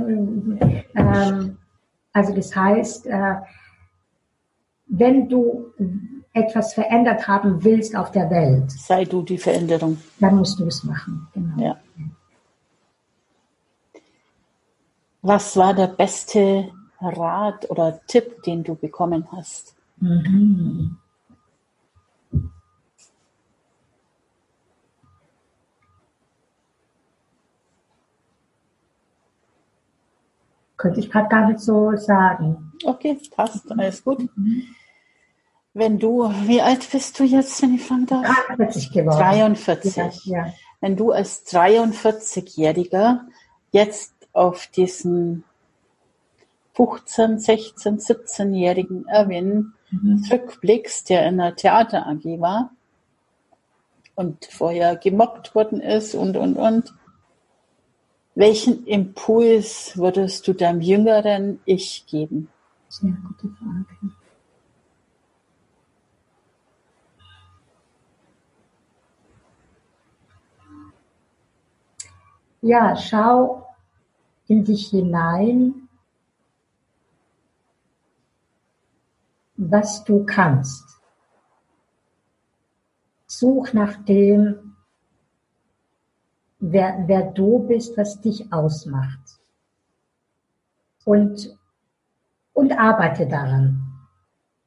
ähm, 0.96 1.58
also 2.14 2.34
das 2.34 2.56
heißt, 2.56 3.08
äh, 3.08 3.36
wenn 4.88 5.28
du 5.28 5.74
etwas 6.36 6.74
verändert 6.74 7.28
haben 7.28 7.64
willst 7.64 7.96
auf 7.96 8.12
der 8.12 8.30
Welt, 8.30 8.70
Sei 8.72 9.06
du 9.06 9.24
die 9.24 9.38
Veränderung. 9.38 9.98
dann 10.20 10.36
musst 10.36 10.60
du 10.60 10.68
es 10.68 10.84
machen. 10.84 11.28
Genau. 11.34 11.64
Ja. 11.64 11.78
Was 15.22 15.56
war 15.58 15.74
der 15.74 15.88
beste 15.88 16.72
Rat 17.02 17.70
oder 17.72 18.00
Tipp, 18.08 18.44
den 18.44 18.64
du 18.64 18.76
bekommen 18.76 19.28
hast? 19.32 19.76
Mhm. 19.98 20.98
Könnte 30.78 31.00
ich 31.00 31.10
gerade 31.10 31.30
gar 31.30 31.48
nicht 31.48 31.60
so 31.62 31.96
sagen. 31.96 32.74
Okay, 32.84 33.18
passt, 33.36 33.72
alles 33.72 34.04
gut. 34.04 34.30
Wenn 35.76 36.00
du, 36.00 36.24
wie 36.46 36.62
alt 36.62 36.90
bist 36.90 37.20
du 37.20 37.24
jetzt, 37.24 37.62
wenn 37.62 37.76
ich 37.76 37.84
fragen 37.84 38.08
darf? 38.08 38.26
43 38.48 38.92
geworden. 38.92 39.18
43. 39.20 40.26
Ja, 40.26 40.38
ja. 40.48 40.54
Wenn 40.82 40.96
du 40.96 41.12
als 41.12 41.46
43-Jähriger 41.48 43.22
jetzt 43.72 44.14
auf 44.34 44.68
diesen 44.68 45.44
15, 46.74 47.38
16, 47.40 48.00
17-jährigen 48.00 49.06
Erwin 49.08 49.76
Mhm. 49.92 50.24
zurückblickst, 50.24 51.10
der 51.10 51.28
in 51.28 51.38
der 51.38 51.56
Theater 51.56 52.08
AG 52.08 52.24
war 52.40 52.72
und 54.16 54.46
vorher 54.46 54.96
gemobbt 54.96 55.56
worden 55.56 55.82
ist 55.82 56.16
und, 56.16 56.38
und, 56.38 56.56
und, 56.56 56.94
welchen 58.38 58.86
Impuls 58.86 59.94
würdest 59.96 60.48
du 60.48 60.54
deinem 60.54 60.82
jüngeren 60.82 61.60
Ich 61.66 62.06
geben? 62.08 62.50
Sehr 62.90 63.12
gute 63.12 63.54
Frage. 63.56 64.12
Ja, 72.66 72.96
schau 72.96 73.64
in 74.48 74.64
dich 74.66 74.88
hinein, 74.88 75.88
was 79.56 80.04
du 80.04 80.26
kannst. 80.26 80.84
Such 83.28 83.74
nach 83.74 84.04
dem, 84.06 84.78
wer, 86.60 87.04
wer 87.06 87.32
du 87.34 87.60
bist, 87.68 87.96
was 88.00 88.20
dich 88.22 88.52
ausmacht. 88.52 89.40
Und, 91.04 91.56
und 92.54 92.72
arbeite 92.72 93.28
daran. 93.28 93.94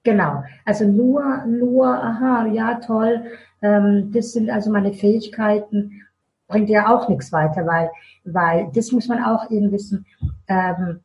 Genau. 0.04 0.44
Also 0.64 0.84
nur, 0.84 1.44
nur, 1.46 1.88
aha, 1.88 2.46
ja, 2.46 2.76
toll, 2.76 3.24
ähm, 3.60 4.12
das 4.12 4.34
sind 4.34 4.50
also 4.50 4.70
meine 4.70 4.92
Fähigkeiten, 4.92 6.04
bringt 6.48 6.70
ja 6.70 6.94
auch 6.94 7.08
nichts 7.08 7.30
weiter, 7.30 7.66
weil, 7.66 7.90
weil 8.24 8.70
das 8.74 8.90
muss 8.90 9.06
man 9.06 9.22
auch 9.22 9.50
eben 9.50 9.70
wissen, 9.70 10.04
ähm, 10.48 11.00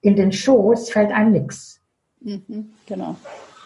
in 0.00 0.16
den 0.16 0.32
Schoß 0.32 0.90
fällt 0.90 1.12
einem 1.12 1.32
nichts. 1.32 1.80
Mhm, 2.20 2.72
genau. 2.86 3.16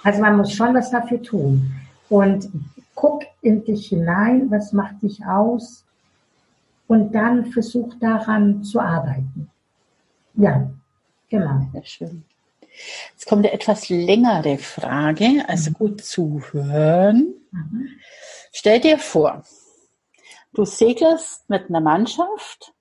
Also 0.02 0.20
man 0.20 0.36
muss 0.36 0.52
schon 0.52 0.74
was 0.74 0.90
dafür 0.90 1.22
tun. 1.22 1.72
Und 2.08 2.48
guck 2.94 3.22
in 3.40 3.64
dich 3.64 3.88
hinein, 3.88 4.50
was 4.50 4.72
macht 4.72 5.02
dich 5.02 5.24
aus 5.24 5.84
und 6.86 7.14
dann 7.14 7.46
versuch 7.46 7.94
daran 8.00 8.62
zu 8.62 8.80
arbeiten. 8.80 9.50
Ja, 10.34 10.70
genau. 11.30 11.66
Sehr 11.72 11.84
schön. 11.84 12.24
Jetzt 13.12 13.26
kommt 13.26 13.44
eine 13.44 13.54
etwas 13.54 13.88
längere 13.88 14.58
Frage, 14.58 15.44
also 15.46 15.70
mhm. 15.70 15.74
gut 15.74 16.04
zuhören. 16.04 17.34
Mhm. 17.52 17.88
Stell 18.52 18.80
dir 18.80 18.98
vor, 18.98 19.44
du 20.54 20.64
segelst 20.64 21.48
mit 21.50 21.68
einer 21.68 21.80
Mannschaft, 21.80 22.72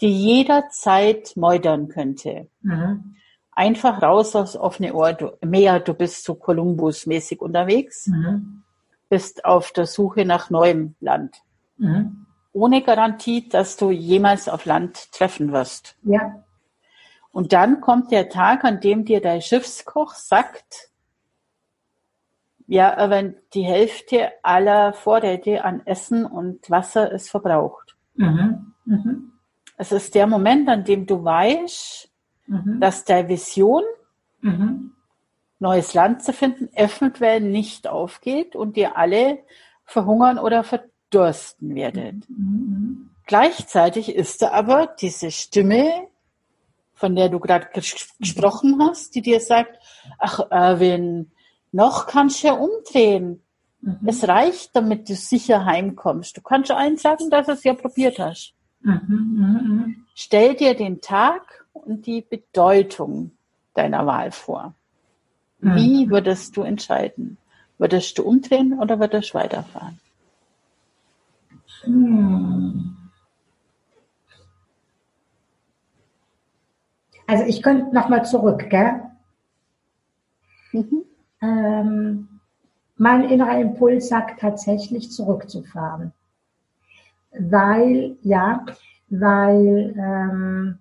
die 0.00 0.12
jederzeit 0.12 1.32
meudern 1.36 1.88
könnte. 1.88 2.48
Mhm. 2.62 3.16
Einfach 3.52 4.02
raus 4.02 4.36
aufs 4.36 4.56
offene 4.56 4.94
Ohr, 4.94 5.14
du, 5.14 5.32
Meer, 5.44 5.80
du 5.80 5.94
bist 5.94 6.24
so 6.24 6.34
Kolumbus-mäßig 6.34 7.40
unterwegs, 7.40 8.06
mhm. 8.06 8.62
bist 9.08 9.44
auf 9.44 9.72
der 9.72 9.86
Suche 9.86 10.26
nach 10.26 10.50
neuem 10.50 10.94
Land. 11.00 11.36
Mhm. 11.78 12.26
Ohne 12.52 12.82
Garantie, 12.82 13.48
dass 13.48 13.76
du 13.76 13.90
jemals 13.90 14.48
auf 14.48 14.66
Land 14.66 15.12
treffen 15.12 15.52
wirst. 15.52 15.96
Ja. 16.02 16.42
Und 17.32 17.52
dann 17.52 17.80
kommt 17.80 18.12
der 18.12 18.28
Tag, 18.28 18.64
an 18.64 18.80
dem 18.80 19.04
dir 19.04 19.20
dein 19.20 19.42
Schiffskoch 19.42 20.14
sagt, 20.14 20.90
ja, 22.66 23.10
wenn 23.10 23.36
die 23.54 23.62
Hälfte 23.62 24.32
aller 24.42 24.92
Vorräte 24.92 25.64
an 25.64 25.82
Essen 25.84 26.24
und 26.24 26.68
Wasser 26.70 27.12
ist 27.12 27.30
verbraucht. 27.30 27.96
Mhm. 28.14 28.72
Mhm. 28.84 29.32
Es 29.76 29.92
ist 29.92 30.14
der 30.14 30.26
Moment, 30.26 30.68
an 30.68 30.84
dem 30.84 31.06
du 31.06 31.22
weißt, 31.22 32.10
mhm. 32.46 32.80
dass 32.80 33.04
deine 33.04 33.28
Vision, 33.28 33.84
mhm. 34.40 34.92
neues 35.58 35.94
Land 35.94 36.22
zu 36.22 36.32
finden, 36.32 36.68
eventuell 36.74 37.40
nicht 37.40 37.86
aufgeht 37.86 38.56
und 38.56 38.76
ihr 38.76 38.96
alle 38.96 39.38
verhungern 39.84 40.38
oder 40.38 40.64
verdursten 40.64 41.74
werdet. 41.74 42.28
Mhm. 42.28 43.10
Gleichzeitig 43.26 44.14
ist 44.14 44.42
da 44.42 44.50
aber 44.52 44.86
diese 45.00 45.30
Stimme, 45.30 46.08
von 46.94 47.14
der 47.14 47.28
du 47.28 47.38
gerade 47.38 47.68
gesprochen 47.72 48.80
hast, 48.80 49.14
die 49.14 49.20
dir 49.20 49.40
sagt, 49.40 49.78
ach 50.18 50.40
Erwin, 50.50 51.30
noch 51.76 52.06
kannst 52.06 52.42
du 52.42 52.48
ja 52.48 52.54
umdrehen. 52.54 53.42
Mhm. 53.80 54.00
Es 54.06 54.26
reicht, 54.26 54.74
damit 54.74 55.08
du 55.08 55.14
sicher 55.14 55.64
heimkommst. 55.64 56.36
Du 56.36 56.40
kannst 56.40 56.68
schon 56.68 56.76
eins 56.76 57.02
sagen, 57.02 57.30
dass 57.30 57.46
du 57.46 57.52
es 57.52 57.64
ja 57.64 57.74
probiert 57.74 58.18
hast. 58.18 58.54
Mhm, 58.80 59.04
mhm. 59.08 60.06
Stell 60.14 60.54
dir 60.54 60.74
den 60.74 61.00
Tag 61.00 61.66
und 61.72 62.06
die 62.06 62.22
Bedeutung 62.22 63.32
deiner 63.74 64.06
Wahl 64.06 64.32
vor. 64.32 64.74
Wie 65.58 66.10
würdest 66.10 66.56
du 66.56 66.62
entscheiden? 66.62 67.38
Würdest 67.78 68.18
du 68.18 68.22
umdrehen 68.22 68.78
oder 68.78 69.00
würdest 69.00 69.30
du 69.30 69.38
weiterfahren? 69.38 69.98
Hm. 71.82 72.96
Also 77.26 77.44
ich 77.44 77.62
könnte 77.62 77.94
nochmal 77.94 78.24
zurück, 78.24 78.70
gell? 78.70 79.02
Mhm. 80.72 81.04
Ähm, 81.46 82.28
mein 82.96 83.28
innerer 83.28 83.60
Impuls 83.60 84.08
sagt 84.08 84.40
tatsächlich 84.40 85.12
zurückzufahren. 85.12 86.12
Weil, 87.38 88.16
ja, 88.22 88.64
weil 89.10 89.94
ähm, 89.98 90.78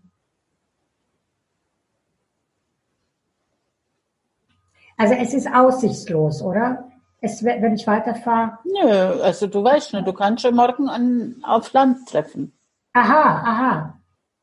also 4.97 5.13
es 5.13 5.33
ist 5.33 5.53
aussichtslos, 5.53 6.41
oder? 6.41 6.89
Es, 7.19 7.43
wenn 7.43 7.73
ich 7.73 7.85
weiterfahre. 7.87 8.59
Nö, 8.63 9.21
also 9.21 9.47
du 9.47 9.63
weißt 9.63 9.91
schon, 9.91 10.05
du 10.05 10.13
kannst 10.13 10.43
schon 10.43 10.55
morgen 10.55 10.87
an, 10.89 11.35
auf 11.43 11.73
Land 11.73 12.07
treffen. 12.07 12.53
Aha, 12.93 13.41
aha. 13.43 13.99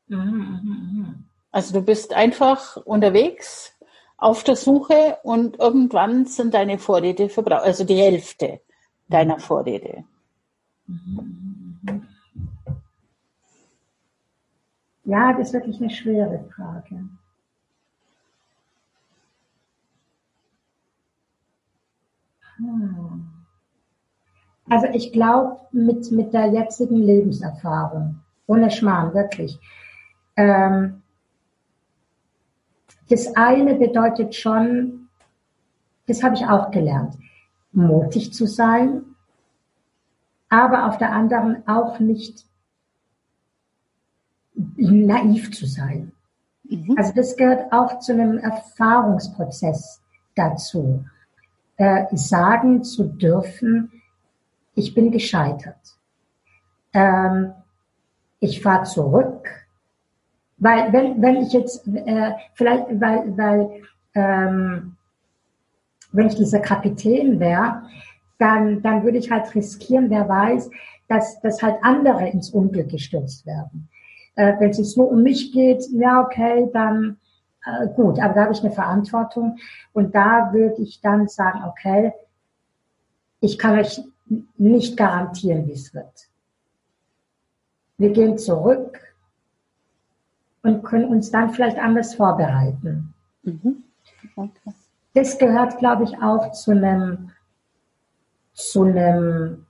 Mhm, 0.07 0.19
mhm, 0.19 0.89
mhm. 0.93 1.23
Also 1.51 1.73
du 1.73 1.81
bist 1.81 2.13
einfach 2.13 2.77
unterwegs 2.77 3.72
auf 4.23 4.43
der 4.43 4.55
Suche 4.55 5.17
und 5.23 5.59
irgendwann 5.59 6.25
sind 6.25 6.53
deine 6.53 6.79
Vorräte 6.79 7.27
verbraucht, 7.27 7.63
also 7.63 7.83
die 7.83 7.97
Hälfte 7.97 8.61
deiner 9.09 9.37
Vorräte. 9.39 10.05
Ja, 15.03 15.33
das 15.33 15.47
ist 15.47 15.53
wirklich 15.53 15.81
eine 15.81 15.89
schwere 15.89 16.49
Frage. 16.55 17.03
Hm. 22.57 23.27
Also 24.69 24.87
ich 24.93 25.11
glaube, 25.11 25.59
mit, 25.73 26.09
mit 26.11 26.33
der 26.33 26.47
jetzigen 26.47 26.95
Lebenserfahrung, 26.97 28.21
ohne 28.47 28.71
Schmarrn, 28.71 29.13
wirklich, 29.13 29.59
ähm, 30.37 31.02
das 33.09 33.35
eine 33.35 33.75
bedeutet 33.75 34.35
schon, 34.35 35.09
das 36.07 36.23
habe 36.23 36.35
ich 36.35 36.45
auch 36.45 36.71
gelernt, 36.71 37.17
mutig 37.71 38.33
zu 38.33 38.47
sein, 38.47 39.03
aber 40.49 40.87
auf 40.87 40.97
der 40.97 41.11
anderen 41.11 41.67
auch 41.67 41.99
nicht 41.99 42.45
naiv 44.75 45.51
zu 45.51 45.65
sein. 45.65 46.11
Mhm. 46.63 46.95
Also 46.97 47.13
das 47.13 47.35
gehört 47.35 47.71
auch 47.71 47.99
zu 47.99 48.13
einem 48.13 48.37
Erfahrungsprozess 48.37 50.01
dazu, 50.35 51.05
äh, 51.77 52.05
sagen 52.15 52.83
zu 52.83 53.05
dürfen, 53.05 53.91
ich 54.75 54.93
bin 54.93 55.11
gescheitert. 55.11 55.97
Ähm, 56.93 57.53
ich 58.39 58.61
fahre 58.61 58.83
zurück 58.83 59.62
weil 60.63 60.93
wenn, 60.93 61.21
wenn 61.21 61.35
ich 61.41 61.51
jetzt 61.51 61.85
äh, 61.87 62.31
vielleicht, 62.53 62.85
weil, 63.01 63.37
weil 63.37 63.81
ähm, 64.15 64.95
wenn 66.13 66.27
ich 66.27 66.35
dieser 66.35 66.59
Kapitän 66.59 67.37
wäre, 67.39 67.83
dann, 68.39 68.81
dann 68.81 69.03
würde 69.03 69.17
ich 69.17 69.29
halt 69.29 69.53
riskieren, 69.53 70.09
wer 70.09 70.29
weiß, 70.29 70.69
dass, 71.09 71.41
dass 71.41 71.61
halt 71.61 71.75
andere 71.81 72.29
ins 72.29 72.49
Unglück 72.49 72.89
gestürzt 72.89 73.45
werden. 73.45 73.89
Äh, 74.35 74.53
wenn 74.59 74.69
es 74.69 74.77
jetzt 74.77 74.95
nur 74.95 75.11
um 75.11 75.21
mich 75.21 75.51
geht, 75.51 75.85
ja 75.91 76.21
okay, 76.21 76.69
dann 76.71 77.17
äh, 77.65 77.87
gut, 77.93 78.19
aber 78.19 78.33
da 78.33 78.43
habe 78.43 78.53
ich 78.53 78.63
eine 78.63 78.71
Verantwortung 78.71 79.57
und 79.91 80.15
da 80.15 80.53
würde 80.53 80.81
ich 80.81 81.01
dann 81.01 81.27
sagen, 81.27 81.63
okay, 81.67 82.13
ich 83.41 83.59
kann 83.59 83.77
euch 83.77 84.01
nicht 84.57 84.95
garantieren, 84.95 85.67
wie 85.67 85.73
es 85.73 85.93
wird. 85.93 86.29
Wir 87.97 88.11
gehen 88.11 88.37
zurück, 88.37 89.12
und 90.63 90.83
können 90.83 91.05
uns 91.05 91.29
dann 91.29 91.51
vielleicht 91.51 91.77
anders 91.77 92.15
vorbereiten. 92.15 93.13
Mhm. 93.43 93.83
Okay. 94.35 94.73
Das 95.13 95.37
gehört, 95.37 95.77
glaube 95.77 96.05
ich, 96.05 96.17
auch 96.21 96.51
zu 96.53 96.71
einem, 96.71 97.29
zu 98.53 98.83
einem, 98.83 99.65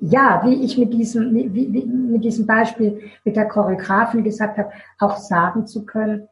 ja, 0.00 0.42
wie 0.46 0.64
ich 0.64 0.78
mit 0.78 0.94
diesem, 0.94 1.34
wie, 1.34 1.52
wie, 1.52 1.84
mit 1.84 2.24
diesem 2.24 2.46
Beispiel 2.46 3.02
mit 3.24 3.36
der 3.36 3.46
Choreografin 3.46 4.24
gesagt 4.24 4.56
habe, 4.56 4.70
auch 4.98 5.18
sagen 5.18 5.66
zu 5.66 5.84
können, 5.84 6.28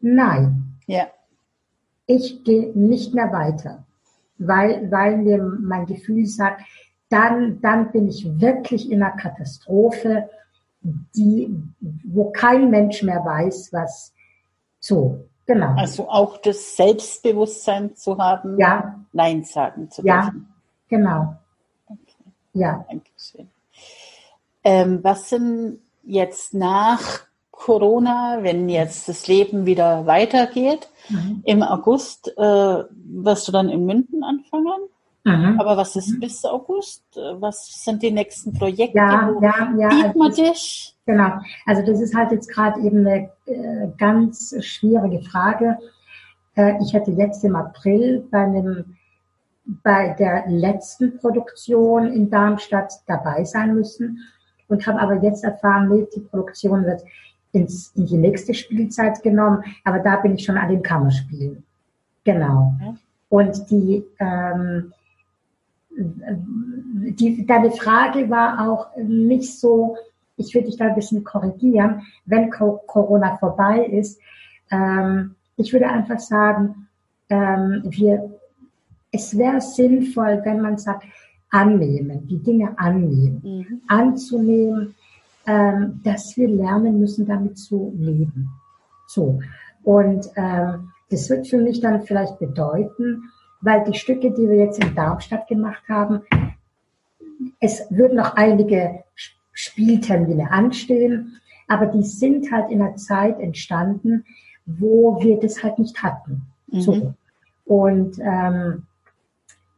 nein. 0.00 0.78
Ja. 0.86 1.06
Ich 2.06 2.42
gehe 2.42 2.76
nicht 2.76 3.14
mehr 3.14 3.32
weiter, 3.32 3.84
weil, 4.38 4.90
weil 4.90 5.18
mir 5.18 5.42
mein 5.42 5.86
Gefühl 5.86 6.26
sagt, 6.26 6.62
dann, 7.08 7.60
dann 7.60 7.92
bin 7.92 8.08
ich 8.08 8.40
wirklich 8.40 8.90
in 8.90 9.02
einer 9.02 9.16
Katastrophe 9.16 10.28
die, 11.14 11.54
wo 12.04 12.30
kein 12.30 12.70
Mensch 12.70 13.02
mehr 13.02 13.24
weiß, 13.24 13.72
was 13.72 14.12
so, 14.80 15.24
genau. 15.46 15.74
Also 15.76 16.08
auch 16.08 16.38
das 16.38 16.76
Selbstbewusstsein 16.76 17.96
zu 17.96 18.18
haben, 18.18 18.58
ja. 18.58 19.00
Nein 19.12 19.44
sagen 19.44 19.90
zu 19.90 20.02
dürfen. 20.02 20.06
Ja, 20.06 20.32
genau. 20.88 21.36
Okay. 21.86 22.32
Ja. 22.52 22.84
Dankeschön. 22.88 23.48
Ähm, 24.62 25.00
was 25.02 25.30
sind 25.30 25.80
jetzt 26.04 26.54
nach 26.54 27.26
Corona, 27.50 28.38
wenn 28.42 28.68
jetzt 28.68 29.08
das 29.08 29.26
Leben 29.26 29.66
wieder 29.66 30.06
weitergeht, 30.06 30.88
mhm. 31.08 31.42
im 31.44 31.62
August 31.62 32.28
äh, 32.36 32.84
wirst 32.90 33.48
du 33.48 33.52
dann 33.52 33.68
in 33.68 33.86
München 33.86 34.22
anfangen? 34.22 34.88
Mhm. 35.26 35.58
Aber 35.58 35.76
was 35.76 35.96
ist 35.96 36.20
bis 36.20 36.44
August? 36.44 37.02
Was 37.16 37.82
sind 37.84 38.00
die 38.00 38.12
nächsten 38.12 38.52
Projekte? 38.52 38.96
Ja, 38.96 39.28
Wo 39.34 39.42
ja, 39.42 39.72
ja. 39.76 39.90
Sieht 39.90 40.04
also 40.04 40.18
man 40.18 40.32
dich? 40.32 40.96
Genau. 41.04 41.32
Also 41.66 41.82
das 41.84 42.00
ist 42.00 42.14
halt 42.14 42.30
jetzt 42.30 42.48
gerade 42.48 42.80
eben 42.80 43.04
eine 43.04 43.30
äh, 43.46 43.88
ganz 43.98 44.54
schwierige 44.60 45.20
Frage. 45.22 45.78
Äh, 46.54 46.74
ich 46.80 46.92
hätte 46.92 47.10
jetzt 47.10 47.44
im 47.44 47.56
April 47.56 48.24
bei 48.30 48.38
einem 48.38 48.96
bei 49.82 50.14
der 50.16 50.44
letzten 50.46 51.18
Produktion 51.18 52.06
in 52.06 52.30
Darmstadt 52.30 52.92
dabei 53.08 53.42
sein 53.42 53.74
müssen 53.74 54.20
und 54.68 54.86
habe 54.86 55.00
aber 55.00 55.20
jetzt 55.24 55.42
erfahren, 55.42 55.88
nee, 55.88 56.06
die 56.14 56.20
Produktion 56.20 56.84
wird 56.84 57.02
ins, 57.50 57.90
in 57.96 58.06
die 58.06 58.16
nächste 58.16 58.54
Spielzeit 58.54 59.24
genommen, 59.24 59.64
aber 59.82 59.98
da 59.98 60.16
bin 60.16 60.36
ich 60.36 60.44
schon 60.44 60.56
an 60.56 60.68
den 60.68 60.84
Kammerspielen. 60.84 61.64
Genau. 62.22 62.76
Mhm. 62.78 62.98
Und 63.28 63.70
die, 63.70 64.04
ähm, 64.20 64.92
die, 65.96 67.46
deine 67.46 67.70
Frage 67.70 68.28
war 68.28 68.68
auch 68.68 68.96
nicht 68.96 69.58
so, 69.58 69.96
ich 70.36 70.54
würde 70.54 70.66
dich 70.66 70.76
da 70.76 70.86
ein 70.86 70.94
bisschen 70.94 71.24
korrigieren, 71.24 72.02
wenn 72.26 72.50
Corona 72.50 73.36
vorbei 73.36 73.86
ist. 73.86 74.20
Ähm, 74.70 75.34
ich 75.56 75.72
würde 75.72 75.88
einfach 75.88 76.18
sagen, 76.18 76.88
ähm, 77.30 77.82
wir, 77.88 78.30
es 79.10 79.36
wäre 79.36 79.60
sinnvoll, 79.60 80.42
wenn 80.44 80.60
man 80.60 80.76
sagt, 80.76 81.04
annehmen, 81.50 82.26
die 82.26 82.42
Dinge 82.42 82.78
annehmen, 82.78 83.40
mhm. 83.42 83.80
anzunehmen, 83.86 84.94
ähm, 85.46 86.00
dass 86.04 86.36
wir 86.36 86.48
lernen 86.48 87.00
müssen, 87.00 87.26
damit 87.26 87.56
zu 87.56 87.92
leben. 87.96 88.50
So. 89.06 89.38
Und 89.84 90.26
ähm, 90.34 90.90
das 91.10 91.30
wird 91.30 91.46
für 91.46 91.58
mich 91.58 91.80
dann 91.80 92.02
vielleicht 92.02 92.38
bedeuten, 92.38 93.22
weil 93.66 93.82
die 93.82 93.98
Stücke, 93.98 94.30
die 94.30 94.48
wir 94.48 94.58
jetzt 94.58 94.82
in 94.82 94.94
Darmstadt 94.94 95.48
gemacht 95.48 95.82
haben, 95.88 96.22
es 97.58 97.84
würden 97.90 98.16
noch 98.16 98.36
einige 98.36 99.02
Spieltermine 99.52 100.52
anstehen, 100.52 101.40
aber 101.66 101.86
die 101.86 102.04
sind 102.04 102.52
halt 102.52 102.70
in 102.70 102.80
einer 102.80 102.94
Zeit 102.94 103.40
entstanden, 103.40 104.24
wo 104.66 105.20
wir 105.20 105.40
das 105.40 105.64
halt 105.64 105.80
nicht 105.80 106.00
hatten. 106.00 106.42
Mhm. 106.68 106.80
So. 106.80 107.14
Und 107.64 108.20
ähm, 108.20 108.84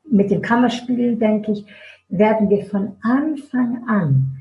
mit 0.04 0.30
dem 0.30 0.42
Kammerspiel, 0.42 1.16
denke 1.16 1.52
ich, 1.52 1.64
werden 2.10 2.50
wir 2.50 2.66
von 2.66 2.96
Anfang 3.00 3.88
an 3.88 4.36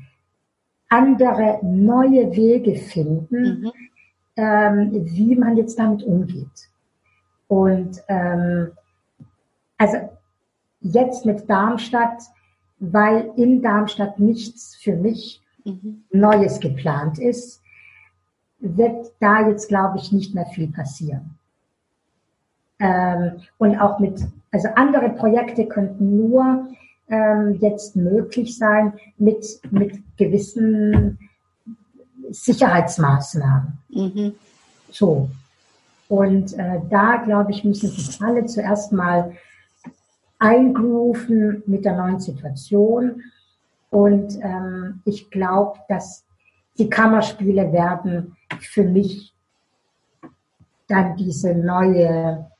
andere 0.90 1.58
neue 1.62 2.36
Wege 2.36 2.74
finden, 2.76 3.62
mhm. 3.62 3.72
ähm, 4.36 4.90
wie 4.92 5.34
man 5.36 5.56
jetzt 5.56 5.78
damit 5.78 6.02
umgeht. 6.02 6.68
Und 7.46 8.02
ähm, 8.08 8.72
also 9.78 9.96
jetzt 10.80 11.24
mit 11.24 11.48
Darmstadt, 11.48 12.22
weil 12.78 13.30
in 13.36 13.62
Darmstadt 13.62 14.18
nichts 14.18 14.76
für 14.76 14.94
mich 14.94 15.40
mhm. 15.64 16.04
Neues 16.10 16.60
geplant 16.60 17.18
ist, 17.18 17.62
wird 18.60 19.12
da 19.20 19.48
jetzt, 19.48 19.68
glaube 19.68 19.98
ich, 19.98 20.12
nicht 20.12 20.34
mehr 20.34 20.46
viel 20.46 20.68
passieren. 20.68 21.38
Ähm, 22.80 23.40
und 23.58 23.78
auch 23.80 23.98
mit, 23.98 24.20
also 24.50 24.68
andere 24.74 25.10
Projekte 25.10 25.66
könnten 25.66 26.16
nur 26.16 26.68
ähm, 27.08 27.58
jetzt 27.60 27.96
möglich 27.96 28.56
sein 28.56 28.92
mit, 29.16 29.60
mit 29.70 30.00
gewissen 30.16 31.18
Sicherheitsmaßnahmen. 32.30 33.78
Mhm. 33.88 34.34
So. 34.90 35.30
Und 36.08 36.58
äh, 36.58 36.80
da, 36.88 37.16
glaube 37.16 37.50
ich, 37.50 37.64
müssen 37.64 37.90
sich 37.90 38.20
alle 38.22 38.46
zuerst 38.46 38.92
mal 38.92 39.32
eingrooven 40.38 41.62
mit 41.66 41.84
der 41.84 41.96
neuen 41.96 42.20
Situation. 42.20 43.22
Und 43.90 44.38
ähm, 44.42 45.00
ich 45.04 45.30
glaube, 45.30 45.78
dass 45.88 46.24
die 46.78 46.88
Kammerspiele 46.88 47.72
werden 47.72 48.36
für 48.60 48.84
mich 48.84 49.34
dann 50.86 51.16
diese 51.16 51.54
neue 51.54 52.50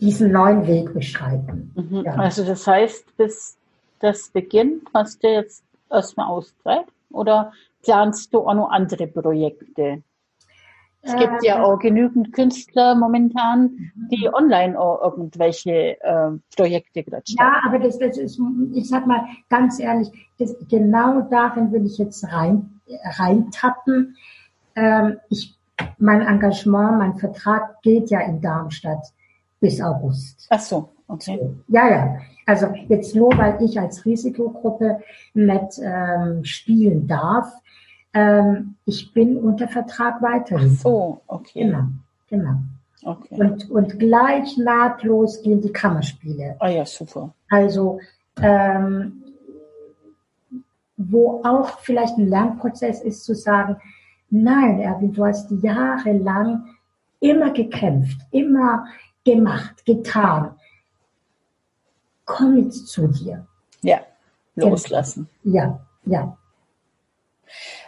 diesen 0.00 0.32
neuen 0.32 0.66
Weg 0.66 0.94
beschreiten. 0.94 1.72
Mhm. 1.74 2.04
Ja. 2.04 2.14
Also 2.14 2.44
das 2.44 2.66
heißt, 2.66 3.16
bis 3.16 3.56
das 4.00 4.28
beginnt, 4.28 4.84
hast 4.94 5.22
du 5.22 5.28
jetzt 5.28 5.62
erstmal 5.90 6.28
Auszeit 6.28 6.86
oder 7.10 7.52
planst 7.82 8.32
du 8.32 8.40
auch 8.46 8.54
noch 8.54 8.70
andere 8.70 9.06
Projekte? 9.06 10.02
Es 11.06 11.16
gibt 11.16 11.44
ja 11.44 11.58
ähm. 11.58 11.64
auch 11.64 11.78
genügend 11.78 12.32
Künstler 12.32 12.96
momentan, 12.96 13.92
die 14.10 14.28
online 14.32 14.78
auch 14.78 15.02
irgendwelche 15.02 16.00
äh, 16.02 16.30
Projekte 16.56 17.04
gerade 17.04 17.22
Ja, 17.26 17.60
aber 17.64 17.78
das, 17.78 17.98
das 17.98 18.18
ist, 18.18 18.40
ich 18.74 18.88
sag 18.88 19.06
mal 19.06 19.24
ganz 19.48 19.78
ehrlich, 19.78 20.10
das, 20.38 20.56
genau 20.68 21.20
darin 21.30 21.70
will 21.70 21.86
ich 21.86 21.98
jetzt 21.98 22.24
rein, 22.24 22.80
reintappen. 23.18 24.16
Ähm, 24.74 25.18
ich, 25.30 25.56
mein 25.98 26.22
Engagement, 26.22 26.98
mein 26.98 27.16
Vertrag 27.16 27.80
geht 27.82 28.10
ja 28.10 28.20
in 28.20 28.40
Darmstadt 28.40 29.12
bis 29.60 29.80
August. 29.80 30.46
Ach 30.50 30.60
so, 30.60 30.88
okay. 31.06 31.38
Ja, 31.68 31.88
ja. 31.88 32.18
Also 32.46 32.68
jetzt 32.88 33.14
nur, 33.14 33.36
weil 33.36 33.62
ich 33.62 33.78
als 33.78 34.04
Risikogruppe 34.04 35.00
mit 35.34 35.80
ähm, 35.82 36.44
spielen 36.44 37.06
darf. 37.06 37.46
Ähm, 38.16 38.76
ich 38.86 39.12
bin 39.12 39.36
unter 39.36 39.68
Vertrag 39.68 40.22
weiterhin. 40.22 40.72
Ach 40.74 40.82
so, 40.82 41.20
okay. 41.26 41.64
Genau, 41.64 41.84
genau. 42.28 42.54
Okay. 43.04 43.34
Und, 43.38 43.70
und 43.70 43.98
gleich 43.98 44.56
nahtlos 44.56 45.42
gehen 45.42 45.60
die 45.60 45.72
Kammerspiele. 45.72 46.56
Ah 46.58 46.68
ja, 46.68 46.86
super. 46.86 47.34
Also 47.50 48.00
ähm, 48.40 49.22
wo 50.96 51.42
auch 51.44 51.80
vielleicht 51.80 52.16
ein 52.16 52.28
Lernprozess 52.28 53.02
ist, 53.02 53.24
zu 53.24 53.34
sagen, 53.34 53.76
nein, 54.30 54.80
Erwin, 54.80 55.12
du 55.12 55.26
hast 55.26 55.50
jahrelang 55.50 56.64
immer 57.20 57.50
gekämpft, 57.50 58.18
immer 58.30 58.86
gemacht, 59.24 59.84
getan. 59.84 60.54
Komm 62.24 62.56
jetzt 62.56 62.88
zu 62.88 63.08
dir. 63.08 63.46
Ja, 63.82 64.00
loslassen. 64.54 65.28
Ja, 65.44 65.80
ja. 66.06 66.36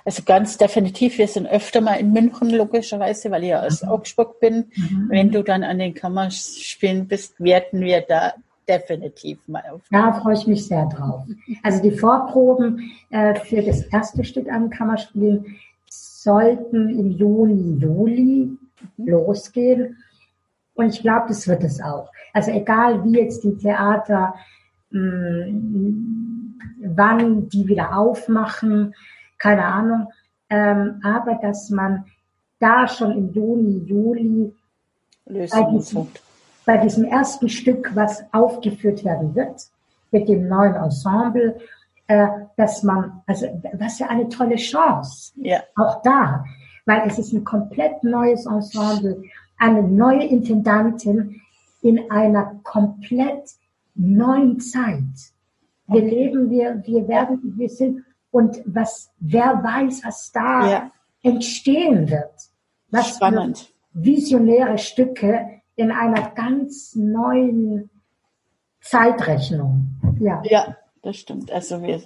Also 0.05 0.23
ganz 0.25 0.57
definitiv, 0.57 1.19
wir 1.19 1.29
sind 1.29 1.47
öfter 1.47 1.81
mal 1.81 1.95
in 1.95 2.13
München, 2.13 2.51
logischerweise, 2.51 3.31
weil 3.31 3.45
ich 3.45 3.51
ja 3.51 3.63
aus 3.63 3.83
mhm. 3.83 3.89
Augsburg 3.91 4.41
bin. 4.41 4.71
Mhm. 4.75 5.07
Wenn 5.11 5.31
du 5.31 5.43
dann 5.43 5.65
an 5.65 5.79
den 5.79 5.95
Kammerspielen 5.95 7.07
bist, 7.07 7.39
werden 7.41 7.81
wir 7.81 8.01
da 8.03 8.35
definitiv 8.69 9.39
mal 9.47 9.63
auf. 9.73 9.81
Da 9.91 10.13
freue 10.13 10.35
ich 10.35 10.47
mich 10.47 10.67
sehr 10.67 10.87
drauf. 10.87 11.25
Also 11.63 11.83
die 11.83 11.91
Vorproben 11.91 12.93
äh, 13.11 13.35
für 13.35 13.63
das 13.63 13.83
erste 13.83 14.25
Stück 14.25 14.51
am 14.51 14.71
Kammerspiel 14.71 15.45
sollten 15.89 16.91
im 16.91 17.11
Juni, 17.13 17.79
Juli 17.81 18.59
mhm. 18.97 19.07
losgehen. 19.07 19.97
Und 20.75 20.91
ich 20.95 21.01
glaube, 21.01 21.27
das 21.29 21.49
wird 21.49 21.65
es 21.65 21.81
auch. 21.81 22.11
Also 22.33 22.51
egal 22.53 23.03
wie 23.05 23.19
jetzt 23.19 23.43
die 23.43 23.57
Theater, 23.57 24.35
mh, 24.91 25.47
hm, 25.47 26.59
wann 26.81 27.49
die 27.49 27.67
wieder 27.67 27.97
aufmachen, 27.97 28.95
keine 29.39 29.65
Ahnung. 29.65 30.09
Ähm, 30.51 31.01
aber 31.03 31.35
dass 31.43 31.71
man 31.71 32.05
da 32.59 32.89
schon 32.89 33.13
im 33.13 33.33
Juni, 33.33 33.85
Juli 33.87 34.55
bei 35.25 35.63
diesem, 35.71 36.09
bei 36.65 36.79
diesem 36.79 37.05
ersten 37.05 37.49
Stück, 37.49 37.95
was 37.95 38.25
aufgeführt 38.33 39.05
werden 39.05 39.35
wird, 39.35 39.69
mit 40.11 40.29
dem 40.29 40.49
neuen 40.49 40.75
Ensemble, 40.75 41.59
äh, 42.07 42.27
dass 42.57 42.83
man, 42.83 43.23
also 43.27 43.47
was 43.75 43.99
ja 43.99 44.09
eine 44.09 44.29
tolle 44.29 44.57
Chance, 44.57 45.33
ja. 45.37 45.61
auch 45.77 46.03
da, 46.03 46.45
weil 46.87 47.07
es 47.07 47.19
ist 47.19 47.33
ein 47.33 47.45
komplett 47.45 48.03
neues 48.03 48.47
Ensemble 48.47 49.23
eine 49.59 49.83
neue 49.83 50.25
Intendantin 50.25 51.41
in 51.83 52.11
einer 52.11 52.61
komplett 52.63 53.51
neuen 53.95 54.61
Zeit. 54.61 55.33
Wir 55.89 56.03
okay. 56.03 56.11
leben, 56.11 56.51
wir, 56.51 56.83
wir 56.87 57.09
werden, 57.09 57.55
wir 57.57 57.69
sind, 57.69 58.05
und 58.31 58.61
was, 58.67 59.11
wer 59.19 59.63
weiß, 59.63 60.05
was 60.05 60.33
da 60.33 60.71
ja. 60.71 60.91
entstehen 61.23 62.11
wird. 62.11 62.33
Was 62.91 63.17
Spannend. 63.17 63.71
visionäre 63.93 64.79
Stücke 64.79 65.61
in 65.77 65.93
einer 65.93 66.31
ganz 66.31 66.95
neuen 66.95 67.91
Zeitrechnung. 68.81 69.99
Ja. 70.21 70.41
Ja, 70.45 70.77
das 71.03 71.17
stimmt. 71.17 71.53
Also 71.53 71.83
wir 71.83 72.03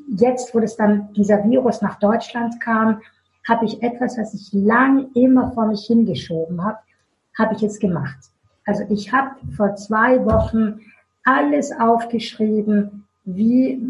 jetzt, 0.08 0.54
wo 0.54 0.60
das 0.60 0.76
dann 0.76 1.12
dieser 1.12 1.44
Virus 1.44 1.82
nach 1.82 1.98
Deutschland 1.98 2.60
kam, 2.60 3.00
habe 3.48 3.64
ich 3.64 3.82
etwas, 3.82 4.18
was 4.18 4.34
ich 4.34 4.52
lang 4.52 5.08
immer 5.14 5.52
vor 5.52 5.66
mich 5.66 5.86
hingeschoben 5.86 6.62
habe, 6.62 6.78
habe 7.36 7.54
ich 7.54 7.60
jetzt 7.60 7.80
gemacht. 7.80 8.18
Also 8.66 8.84
ich 8.90 9.12
habe 9.12 9.30
vor 9.56 9.74
zwei 9.76 10.24
Wochen 10.24 10.80
alles 11.24 11.72
aufgeschrieben, 11.72 13.06
wie 13.24 13.80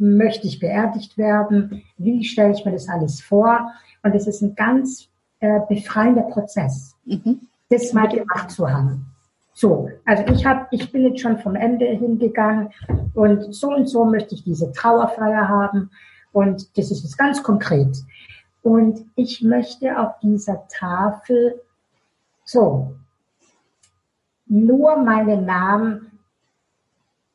möchte 0.00 0.46
ich 0.46 0.58
beerdigt 0.58 1.16
werden, 1.18 1.82
wie 1.98 2.24
stelle 2.24 2.52
ich 2.52 2.64
mir 2.64 2.72
das 2.72 2.88
alles 2.88 3.20
vor. 3.20 3.70
Und 4.02 4.14
es 4.14 4.26
ist 4.26 4.42
ein 4.42 4.54
ganz 4.54 5.08
äh, 5.40 5.60
befreiender 5.68 6.22
Prozess, 6.22 6.96
mhm. 7.04 7.40
das 7.68 7.92
mal 7.92 8.08
gemacht 8.08 8.50
zu 8.50 8.68
haben. 8.68 9.06
So, 9.52 9.90
also 10.06 10.24
ich 10.32 10.46
habe, 10.46 10.66
ich 10.70 10.90
bin 10.90 11.02
jetzt 11.02 11.20
schon 11.20 11.38
vom 11.38 11.54
Ende 11.54 11.84
hingegangen 11.84 12.70
und 13.14 13.54
so 13.54 13.74
und 13.74 13.86
so 13.88 14.04
möchte 14.04 14.34
ich 14.34 14.42
diese 14.42 14.72
Trauerfeier 14.72 15.48
haben 15.48 15.90
und 16.32 16.78
das 16.78 16.90
ist 16.90 17.02
jetzt 17.02 17.18
ganz 17.18 17.42
konkret. 17.42 17.98
Und 18.62 19.04
ich 19.16 19.42
möchte 19.42 19.98
auf 19.98 20.18
dieser 20.20 20.66
Tafel 20.68 21.60
so 22.44 22.94
nur 24.46 24.96
meine 24.96 25.40
Namen, 25.40 26.09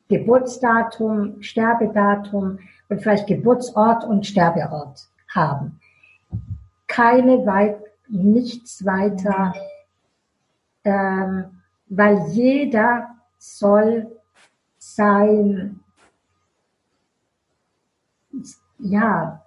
Geburtsdatum, 0.08 1.42
Sterbedatum 1.42 2.60
und 2.90 3.02
vielleicht 3.02 3.28
Geburtsort 3.28 4.04
und 4.04 4.26
Sterbeort 4.26 5.08
haben. 5.34 5.80
Keine 6.88 7.46
weit, 7.46 7.78
nichts 8.08 8.86
weiter, 8.86 9.54
ähm, 10.84 11.62
weil 11.88 12.28
jeder 12.30 13.16
soll 13.38 14.12
sein, 14.78 15.80
ja, 18.78 19.42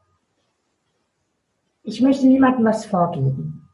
ich 1.82 2.00
möchte 2.00 2.26
niemandem 2.26 2.64
was 2.64 2.84
vorgeben. 2.84 3.68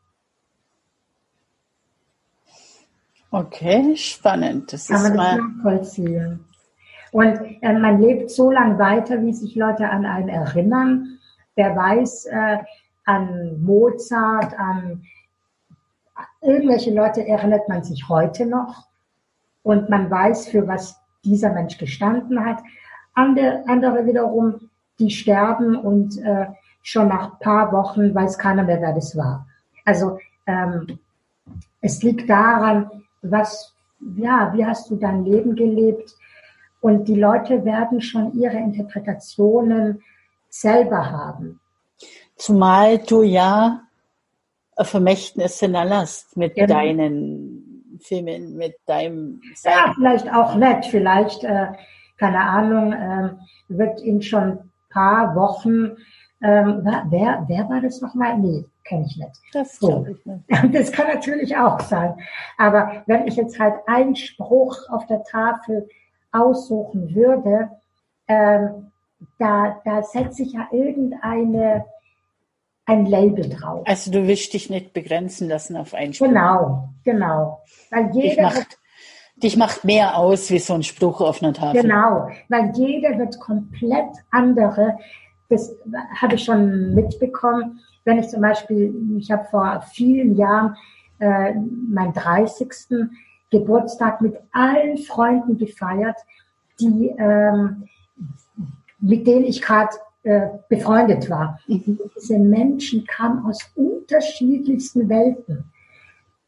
Okay, 3.31 3.97
spannend. 3.97 4.73
Das 4.73 4.87
Kann 4.87 4.97
ist 4.97 5.03
man 5.03 5.17
mal 5.17 5.39
nachvollziehen. 5.39 6.44
Und 7.15 7.39
äh, 7.63 7.73
man 7.73 8.01
lebt 8.01 8.29
so 8.29 8.51
lange 8.51 8.77
weiter, 8.77 9.23
wie 9.23 9.33
sich 9.33 9.55
Leute 9.55 9.89
an 9.89 10.05
einen 10.05 10.29
erinnern. 10.29 11.21
Wer 11.55 11.77
weiß, 11.77 12.27
äh, 12.27 12.59
an 13.05 13.63
Mozart, 13.63 14.59
an 14.59 15.05
irgendwelche 16.41 16.93
Leute 16.93 17.25
erinnert 17.25 17.69
man 17.69 17.85
sich 17.85 18.09
heute 18.09 18.47
noch. 18.47 18.89
Und 19.63 19.89
man 19.91 20.11
weiß, 20.11 20.49
für 20.49 20.67
was 20.67 21.01
dieser 21.25 21.53
Mensch 21.53 21.79
gestanden 21.79 22.45
hat. 22.45 22.59
Andere, 23.15 23.63
andere 23.69 24.07
wiederum, 24.07 24.69
die 24.99 25.11
sterben 25.11 25.77
und 25.77 26.19
äh, 26.19 26.47
schon 26.83 27.07
nach 27.07 27.39
paar 27.39 27.71
Wochen 27.71 28.13
weiß 28.13 28.39
keiner 28.39 28.65
mehr, 28.65 28.81
wer 28.81 28.93
das 28.93 29.17
war. 29.17 29.47
Also 29.85 30.19
ähm, 30.49 30.99
es 31.81 32.03
liegt 32.03 32.29
daran, 32.29 32.91
was, 33.23 33.73
ja, 34.17 34.53
wie 34.53 34.67
hast 34.67 34.91
du 34.91 34.97
dein 34.97 35.25
Leben 35.25 35.55
gelebt? 35.55 36.17
Und 36.85 37.09
die 37.09 37.15
Leute 37.15 37.65
werden 37.65 38.03
schon 38.03 38.35
ihre 38.35 38.59
Interpretationen 38.59 40.03
selber 40.51 41.11
haben. 41.11 41.59
Zumal 42.37 42.99
du 42.99 43.23
ja 43.23 43.81
ein 44.77 44.85
Vermächtnis 44.85 45.61
hinterlässt 45.61 46.37
mit 46.37 46.55
genau. 46.55 46.75
deinen 46.75 47.99
Filmen, 48.03 48.55
mit 48.59 48.75
deinem 48.85 49.41
Sein. 49.55 49.73
Ja, 49.73 49.95
vielleicht 49.95 50.31
auch 50.31 50.57
nicht. 50.57 50.85
Vielleicht, 50.91 51.43
äh, 51.45 51.69
keine 52.19 52.41
Ahnung, 52.41 52.93
äh, 52.93 53.31
wird 53.69 54.03
in 54.03 54.21
schon 54.21 54.59
paar 54.91 55.35
Wochen 55.35 55.97
ähm, 56.43 56.83
wer, 57.09 57.45
wer 57.49 57.69
war 57.71 57.81
das 57.81 58.03
nochmal? 58.03 58.39
Nee, 58.39 58.67
kenne 58.85 59.07
ich 59.07 59.17
nicht. 59.17 59.41
Das, 59.55 59.79
so. 59.79 60.07
ich 60.07 60.27
nicht. 60.27 60.45
das 60.75 60.93
kann 60.93 61.07
natürlich 61.09 61.57
auch 61.57 61.81
sein. 61.81 62.15
Aber 62.59 63.03
wenn 63.07 63.27
ich 63.27 63.37
jetzt 63.37 63.59
halt 63.59 63.77
einen 63.87 64.15
Spruch 64.15 64.77
auf 64.91 65.07
der 65.07 65.25
Tafel 65.25 65.89
aussuchen 66.35 67.15
würde, 67.15 67.71
ähm, 68.29 68.91
da, 69.39 69.81
da 69.85 70.03
setze 70.03 70.43
ich 70.43 70.53
ja 70.53 70.69
irgendeine 70.73 71.87
ein 72.87 73.07
Label 73.07 73.49
drauf. 73.49 73.83
Also 73.87 74.11
du 74.11 74.27
willst 74.27 74.53
dich 74.53 74.69
nicht 74.69 74.93
begrenzen 74.93 75.49
lassen 75.49 75.77
auf 75.77 75.95
einen 75.95 76.13
Spruch. 76.13 76.29
Genau, 76.29 76.89
genau. 77.03 77.63
Weil 77.91 78.11
jeder 78.13 78.29
dich 78.29 78.43
macht, 78.43 78.79
dich 79.37 79.57
macht 79.57 79.85
mehr 79.85 80.19
aus 80.19 80.51
wie 80.51 80.59
so 80.59 80.75
ein 80.75 80.83
Spruch 80.83 81.23
auf 81.23 81.43
einer 81.43 81.55
Tafel. 81.55 81.81
Genau, 81.81 82.29
weil 82.51 82.73
jeder 82.75 83.19
wird 83.19 83.41
komplett 83.41 84.11
andere 84.31 84.99
das 85.49 85.77
habe 86.21 86.35
ich 86.35 86.45
schon 86.45 86.95
mitbekommen. 86.95 87.81
Wenn 88.05 88.19
ich 88.19 88.29
zum 88.29 88.41
Beispiel, 88.41 88.95
ich 89.19 89.31
habe 89.31 89.45
vor 89.51 89.85
vielen 89.93 90.37
Jahren 90.37 90.77
äh, 91.19 91.55
meinen 91.55 92.13
30. 92.13 92.69
Geburtstag 93.59 94.21
mit 94.21 94.37
allen 94.53 94.99
Freunden 94.99 95.57
gefeiert, 95.59 96.17
die 96.81 97.15
ähm, 97.19 97.89
mit 99.01 99.27
denen 99.27 99.45
ich 99.45 99.61
gerade 99.61 99.95
äh, 100.23 100.49
befreundet 100.69 101.29
war. 101.29 101.59
Mhm. 101.67 101.99
Diese 102.17 102.39
Menschen 102.39 103.07
kamen 103.07 103.45
aus 103.47 103.59
unterschiedlichsten 103.75 105.09
Welten. 105.09 105.71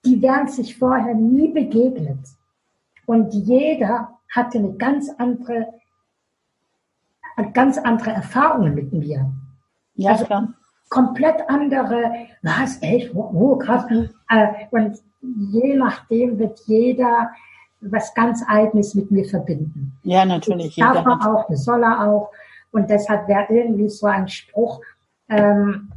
Die 0.04 0.20
wären 0.22 0.48
sich 0.48 0.78
vorher 0.78 1.14
nie 1.14 1.48
begegnet. 1.48 2.20
Und 3.06 3.34
jeder 3.34 4.18
hatte 4.28 4.58
eine 4.58 4.74
ganz 4.74 5.10
andere 5.18 5.66
ganz 7.52 7.78
andere 7.78 8.10
Erfahrungen 8.10 8.74
mit 8.74 8.92
mir. 8.92 9.30
Ja, 9.94 10.12
also 10.12 10.24
klar. 10.24 10.54
komplett 10.88 11.48
andere, 11.48 12.12
was, 12.42 12.80
echt, 12.82 13.14
wo, 13.14 13.30
wo 13.32 13.56
krass. 13.56 13.84
Äh, 14.28 14.46
und 14.70 14.96
je 15.52 15.74
nachdem 15.76 16.38
wird 16.38 16.60
jeder 16.66 17.30
was 17.80 18.14
ganz 18.14 18.42
Eigenes 18.46 18.94
mit 18.94 19.10
mir 19.10 19.24
verbinden. 19.24 19.98
Ja, 20.02 20.24
natürlich. 20.24 20.76
Das 20.76 20.94
darf 20.94 21.06
er 21.06 21.34
auch, 21.34 21.46
das 21.48 21.64
soll 21.64 21.82
er 21.82 22.08
auch. 22.08 22.30
Und 22.72 22.90
deshalb 22.90 23.28
wäre 23.28 23.46
irgendwie 23.48 23.88
so 23.88 24.06
ein 24.06 24.28
Spruch, 24.28 24.80
ähm, 25.28 25.92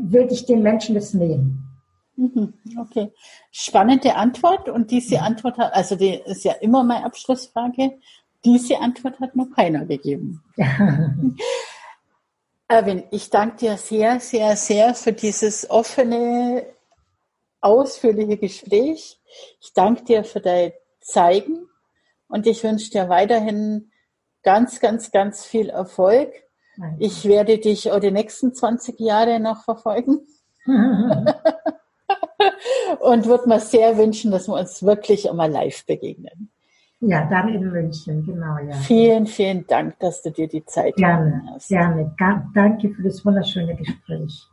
würde 0.00 0.32
ich 0.34 0.46
den 0.46 0.62
Menschen 0.62 0.94
das 0.94 1.14
nehmen. 1.14 1.70
Mhm, 2.16 2.52
okay. 2.78 3.12
Spannende 3.50 4.14
Antwort. 4.14 4.68
Und 4.68 4.90
diese 4.90 5.22
Antwort 5.22 5.58
hat, 5.58 5.72
also 5.74 5.96
die 5.96 6.20
ist 6.26 6.44
ja 6.44 6.52
immer 6.60 6.84
meine 6.84 7.04
Abschlussfrage. 7.04 7.98
Diese 8.44 8.78
Antwort 8.78 9.20
hat 9.20 9.36
noch 9.36 9.50
keiner 9.50 9.84
gegeben. 9.86 10.42
Erwin, 12.68 13.02
ich 13.10 13.30
danke 13.30 13.56
dir 13.56 13.76
sehr, 13.76 14.20
sehr, 14.20 14.54
sehr 14.54 14.94
für 14.94 15.12
dieses 15.12 15.68
offene, 15.68 16.64
ausführliche 17.60 18.36
Gespräch. 18.36 19.20
Ich 19.60 19.72
danke 19.72 20.04
dir 20.04 20.24
für 20.24 20.40
dein 20.40 20.72
Zeigen 21.00 21.66
und 22.28 22.46
ich 22.46 22.62
wünsche 22.64 22.90
dir 22.90 23.08
weiterhin 23.08 23.90
ganz, 24.42 24.80
ganz, 24.80 25.10
ganz 25.10 25.44
viel 25.44 25.68
Erfolg. 25.68 26.32
Ich 26.98 27.26
werde 27.26 27.58
dich 27.58 27.92
auch 27.92 28.00
die 28.00 28.10
nächsten 28.10 28.54
20 28.54 28.98
Jahre 29.00 29.38
noch 29.38 29.64
verfolgen. 29.64 30.20
und 33.00 33.26
würde 33.26 33.48
mir 33.48 33.60
sehr 33.60 33.96
wünschen, 33.96 34.30
dass 34.30 34.48
wir 34.48 34.54
uns 34.54 34.82
wirklich 34.82 35.28
einmal 35.28 35.50
live 35.50 35.84
begegnen. 35.86 36.50
Ja, 37.00 37.26
dann 37.30 37.48
in 37.48 37.70
München, 37.70 38.26
genau, 38.26 38.58
ja. 38.58 38.74
Vielen, 38.76 39.26
vielen 39.26 39.66
Dank, 39.66 39.98
dass 40.00 40.20
du 40.22 40.30
dir 40.30 40.48
die 40.48 40.64
Zeit 40.66 40.96
gerne, 40.96 41.42
hast. 41.54 41.68
Gerne, 41.68 42.14
danke 42.54 42.90
für 42.90 43.02
das 43.02 43.24
wunderschöne 43.24 43.74
Gespräch. 43.74 44.49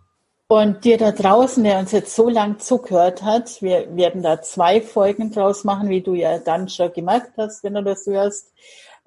Und 0.49 0.85
dir 0.85 0.97
da 0.97 1.11
draußen, 1.11 1.61
der 1.63 1.79
uns 1.79 1.91
jetzt 1.91 2.15
so 2.15 2.29
lang 2.29 2.59
zugehört 2.59 3.21
hat, 3.21 3.61
wir 3.61 3.95
werden 3.97 4.23
da 4.23 4.41
zwei 4.41 4.81
Folgen 4.81 5.31
draus 5.31 5.65
machen, 5.65 5.89
wie 5.89 6.01
du 6.01 6.13
ja 6.13 6.39
dann 6.39 6.69
schon 6.69 6.93
gemerkt 6.93 7.37
hast, 7.37 7.63
wenn 7.63 7.73
du 7.73 7.83
das 7.83 8.05
hörst. 8.05 8.53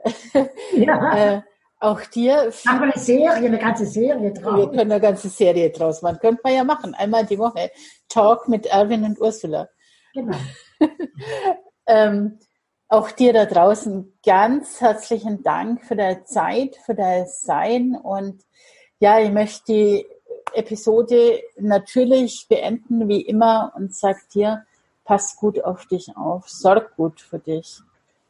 Ja. 0.73 1.35
äh, 1.37 1.43
auch 1.81 2.03
dir. 2.03 2.53
Machen 2.65 2.81
wir 2.81 2.93
eine 2.93 3.03
Serie, 3.03 3.31
eine 3.33 3.59
ganze 3.59 3.87
Serie 3.87 4.33
draus. 4.33 4.57
Wir 4.57 4.67
können 4.69 4.93
eine 4.93 5.01
ganze 5.01 5.31
Serie 5.31 5.71
draus 5.71 6.03
machen. 6.03 6.19
Könnte 6.21 6.43
man 6.45 6.55
ja 6.55 6.63
machen. 6.63 6.95
Einmal 6.95 7.25
die 7.25 7.39
Woche. 7.39 7.71
Talk 8.09 8.49
mit 8.49 8.67
Erwin 8.67 9.05
und 9.05 9.19
Ursula. 9.19 9.69
Genau. 10.13 10.37
ähm, 11.87 12.39
Auch 12.89 13.11
dir 13.11 13.33
da 13.33 13.47
draußen 13.47 14.19
ganz 14.25 14.81
herzlichen 14.81 15.43
Dank 15.43 15.85
für 15.85 15.97
deine 15.97 16.25
Zeit, 16.25 16.77
für 16.85 16.95
dein 16.95 17.27
Sein. 17.27 17.97
Und 17.97 18.43
ja, 18.99 19.19
ich 19.21 19.31
möchte 19.31 19.73
die 19.73 20.07
Episode 20.55 21.43
natürlich 21.59 22.47
beenden 22.49 23.09
wie 23.09 23.23
immer 23.23 23.73
und 23.77 23.95
sag 23.95 24.29
dir, 24.31 24.65
pass 25.05 25.37
gut 25.37 25.63
auf 25.65 25.87
dich 25.87 26.17
auf, 26.17 26.49
sorg 26.49 26.97
gut 26.97 27.21
für 27.21 27.39
dich. 27.39 27.81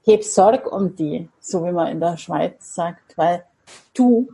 Heb 0.02 0.24
Sorg 0.24 0.70
um 0.72 0.96
die, 0.96 1.28
so 1.38 1.64
wie 1.64 1.72
man 1.72 1.88
in 1.88 2.00
der 2.00 2.16
Schweiz 2.16 2.74
sagt, 2.74 3.18
weil 3.18 3.44
du 3.92 4.30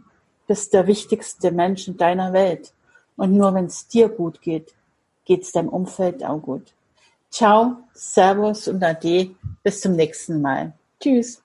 bist 0.46 0.72
der 0.72 0.86
wichtigste 0.86 1.50
Mensch 1.50 1.88
in 1.88 1.96
deiner 1.96 2.32
Welt. 2.32 2.72
Und 3.16 3.32
nur 3.32 3.52
wenn 3.54 3.66
es 3.66 3.88
dir 3.88 4.08
gut 4.08 4.40
geht, 4.40 4.74
geht 5.24 5.42
es 5.42 5.52
deinem 5.52 5.68
Umfeld 5.68 6.24
auch 6.24 6.40
gut. 6.40 6.72
Ciao, 7.30 7.78
Servus 7.92 8.68
und 8.68 8.82
Ade. 8.82 9.34
Bis 9.62 9.80
zum 9.80 9.96
nächsten 9.96 10.40
Mal. 10.40 10.72
Tschüss. 11.00 11.42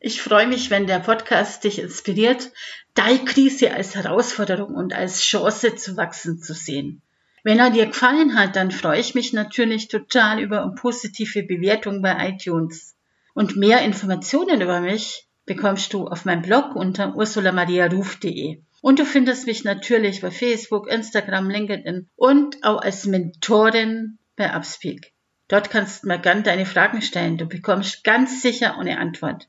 Ich 0.00 0.22
freue 0.22 0.46
mich, 0.46 0.70
wenn 0.70 0.86
der 0.86 1.00
Podcast 1.00 1.64
dich 1.64 1.80
inspiriert, 1.80 2.52
deine 2.94 3.24
Krise 3.24 3.74
als 3.74 3.96
Herausforderung 3.96 4.76
und 4.76 4.92
als 4.92 5.22
Chance 5.22 5.74
zu 5.74 5.96
wachsen 5.96 6.38
zu 6.38 6.54
sehen. 6.54 7.02
Wenn 7.42 7.58
er 7.58 7.70
dir 7.70 7.86
gefallen 7.86 8.38
hat, 8.38 8.54
dann 8.54 8.70
freue 8.70 9.00
ich 9.00 9.16
mich 9.16 9.32
natürlich 9.32 9.88
total 9.88 10.40
über 10.40 10.72
positive 10.76 11.42
Bewertung 11.42 12.00
bei 12.00 12.28
iTunes. 12.28 12.94
Und 13.34 13.56
mehr 13.56 13.82
Informationen 13.82 14.60
über 14.60 14.80
mich 14.80 15.26
bekommst 15.46 15.92
du 15.92 16.06
auf 16.06 16.24
meinem 16.24 16.42
Blog 16.42 16.76
unter 16.76 17.16
ursulamariaruf.de. 17.16 18.60
Und 18.80 19.00
du 19.00 19.04
findest 19.04 19.48
mich 19.48 19.64
natürlich 19.64 20.20
bei 20.20 20.30
Facebook, 20.30 20.88
Instagram, 20.88 21.50
LinkedIn 21.50 22.08
und 22.14 22.62
auch 22.62 22.80
als 22.82 23.04
Mentorin 23.06 24.18
bei 24.36 24.54
Upspeak. 24.54 25.12
Dort 25.48 25.70
kannst 25.70 26.04
du 26.04 26.06
mir 26.06 26.20
gern 26.20 26.44
deine 26.44 26.66
Fragen 26.66 27.02
stellen. 27.02 27.36
Du 27.36 27.46
bekommst 27.46 28.04
ganz 28.04 28.42
sicher 28.42 28.78
eine 28.78 28.98
Antwort. 28.98 29.48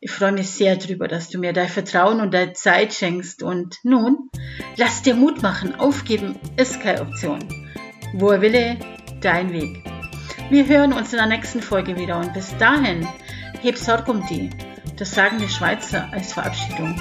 Ich 0.00 0.12
freue 0.12 0.30
mich 0.30 0.50
sehr 0.50 0.76
darüber, 0.76 1.08
dass 1.08 1.28
du 1.28 1.40
mir 1.40 1.52
dein 1.52 1.68
Vertrauen 1.68 2.20
und 2.20 2.32
deine 2.32 2.52
Zeit 2.52 2.94
schenkst. 2.94 3.42
Und 3.42 3.78
nun, 3.82 4.30
lass 4.76 5.02
dir 5.02 5.14
Mut 5.14 5.42
machen. 5.42 5.74
Aufgeben 5.74 6.38
ist 6.56 6.80
keine 6.80 7.00
Option. 7.00 7.40
Wo 8.14 8.30
er 8.30 8.40
wille, 8.40 8.76
dein 9.20 9.52
Weg. 9.52 9.82
Wir 10.50 10.68
hören 10.68 10.92
uns 10.92 11.12
in 11.12 11.18
der 11.18 11.26
nächsten 11.26 11.60
Folge 11.60 11.96
wieder 11.96 12.16
und 12.16 12.32
bis 12.32 12.56
dahin, 12.58 13.08
heb 13.60 13.76
Sorg 13.76 14.06
um 14.08 14.24
die. 14.28 14.50
Das 14.96 15.10
sagen 15.10 15.38
die 15.38 15.48
Schweizer 15.48 16.08
als 16.12 16.32
Verabschiedung. 16.32 16.94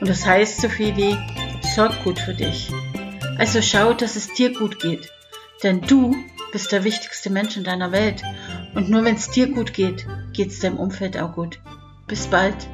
Und 0.00 0.08
das 0.08 0.24
heißt 0.24 0.60
so 0.60 0.68
viel 0.68 0.96
wie, 0.96 1.18
sorg 1.74 2.04
gut 2.04 2.20
für 2.20 2.34
dich. 2.34 2.70
Also 3.36 3.62
schau, 3.62 3.94
dass 3.94 4.14
es 4.14 4.32
dir 4.32 4.52
gut 4.52 4.78
geht. 4.78 5.10
Denn 5.64 5.80
du 5.80 6.14
bist 6.52 6.70
der 6.70 6.84
wichtigste 6.84 7.30
Mensch 7.30 7.56
in 7.56 7.64
deiner 7.64 7.90
Welt. 7.90 8.22
Und 8.76 8.90
nur 8.90 9.04
wenn 9.04 9.16
es 9.16 9.28
dir 9.30 9.50
gut 9.50 9.74
geht, 9.74 10.06
geht 10.32 10.50
es 10.50 10.60
deinem 10.60 10.78
Umfeld 10.78 11.18
auch 11.18 11.32
gut. 11.32 11.58
Bis 12.06 12.26
bald. 12.26 12.73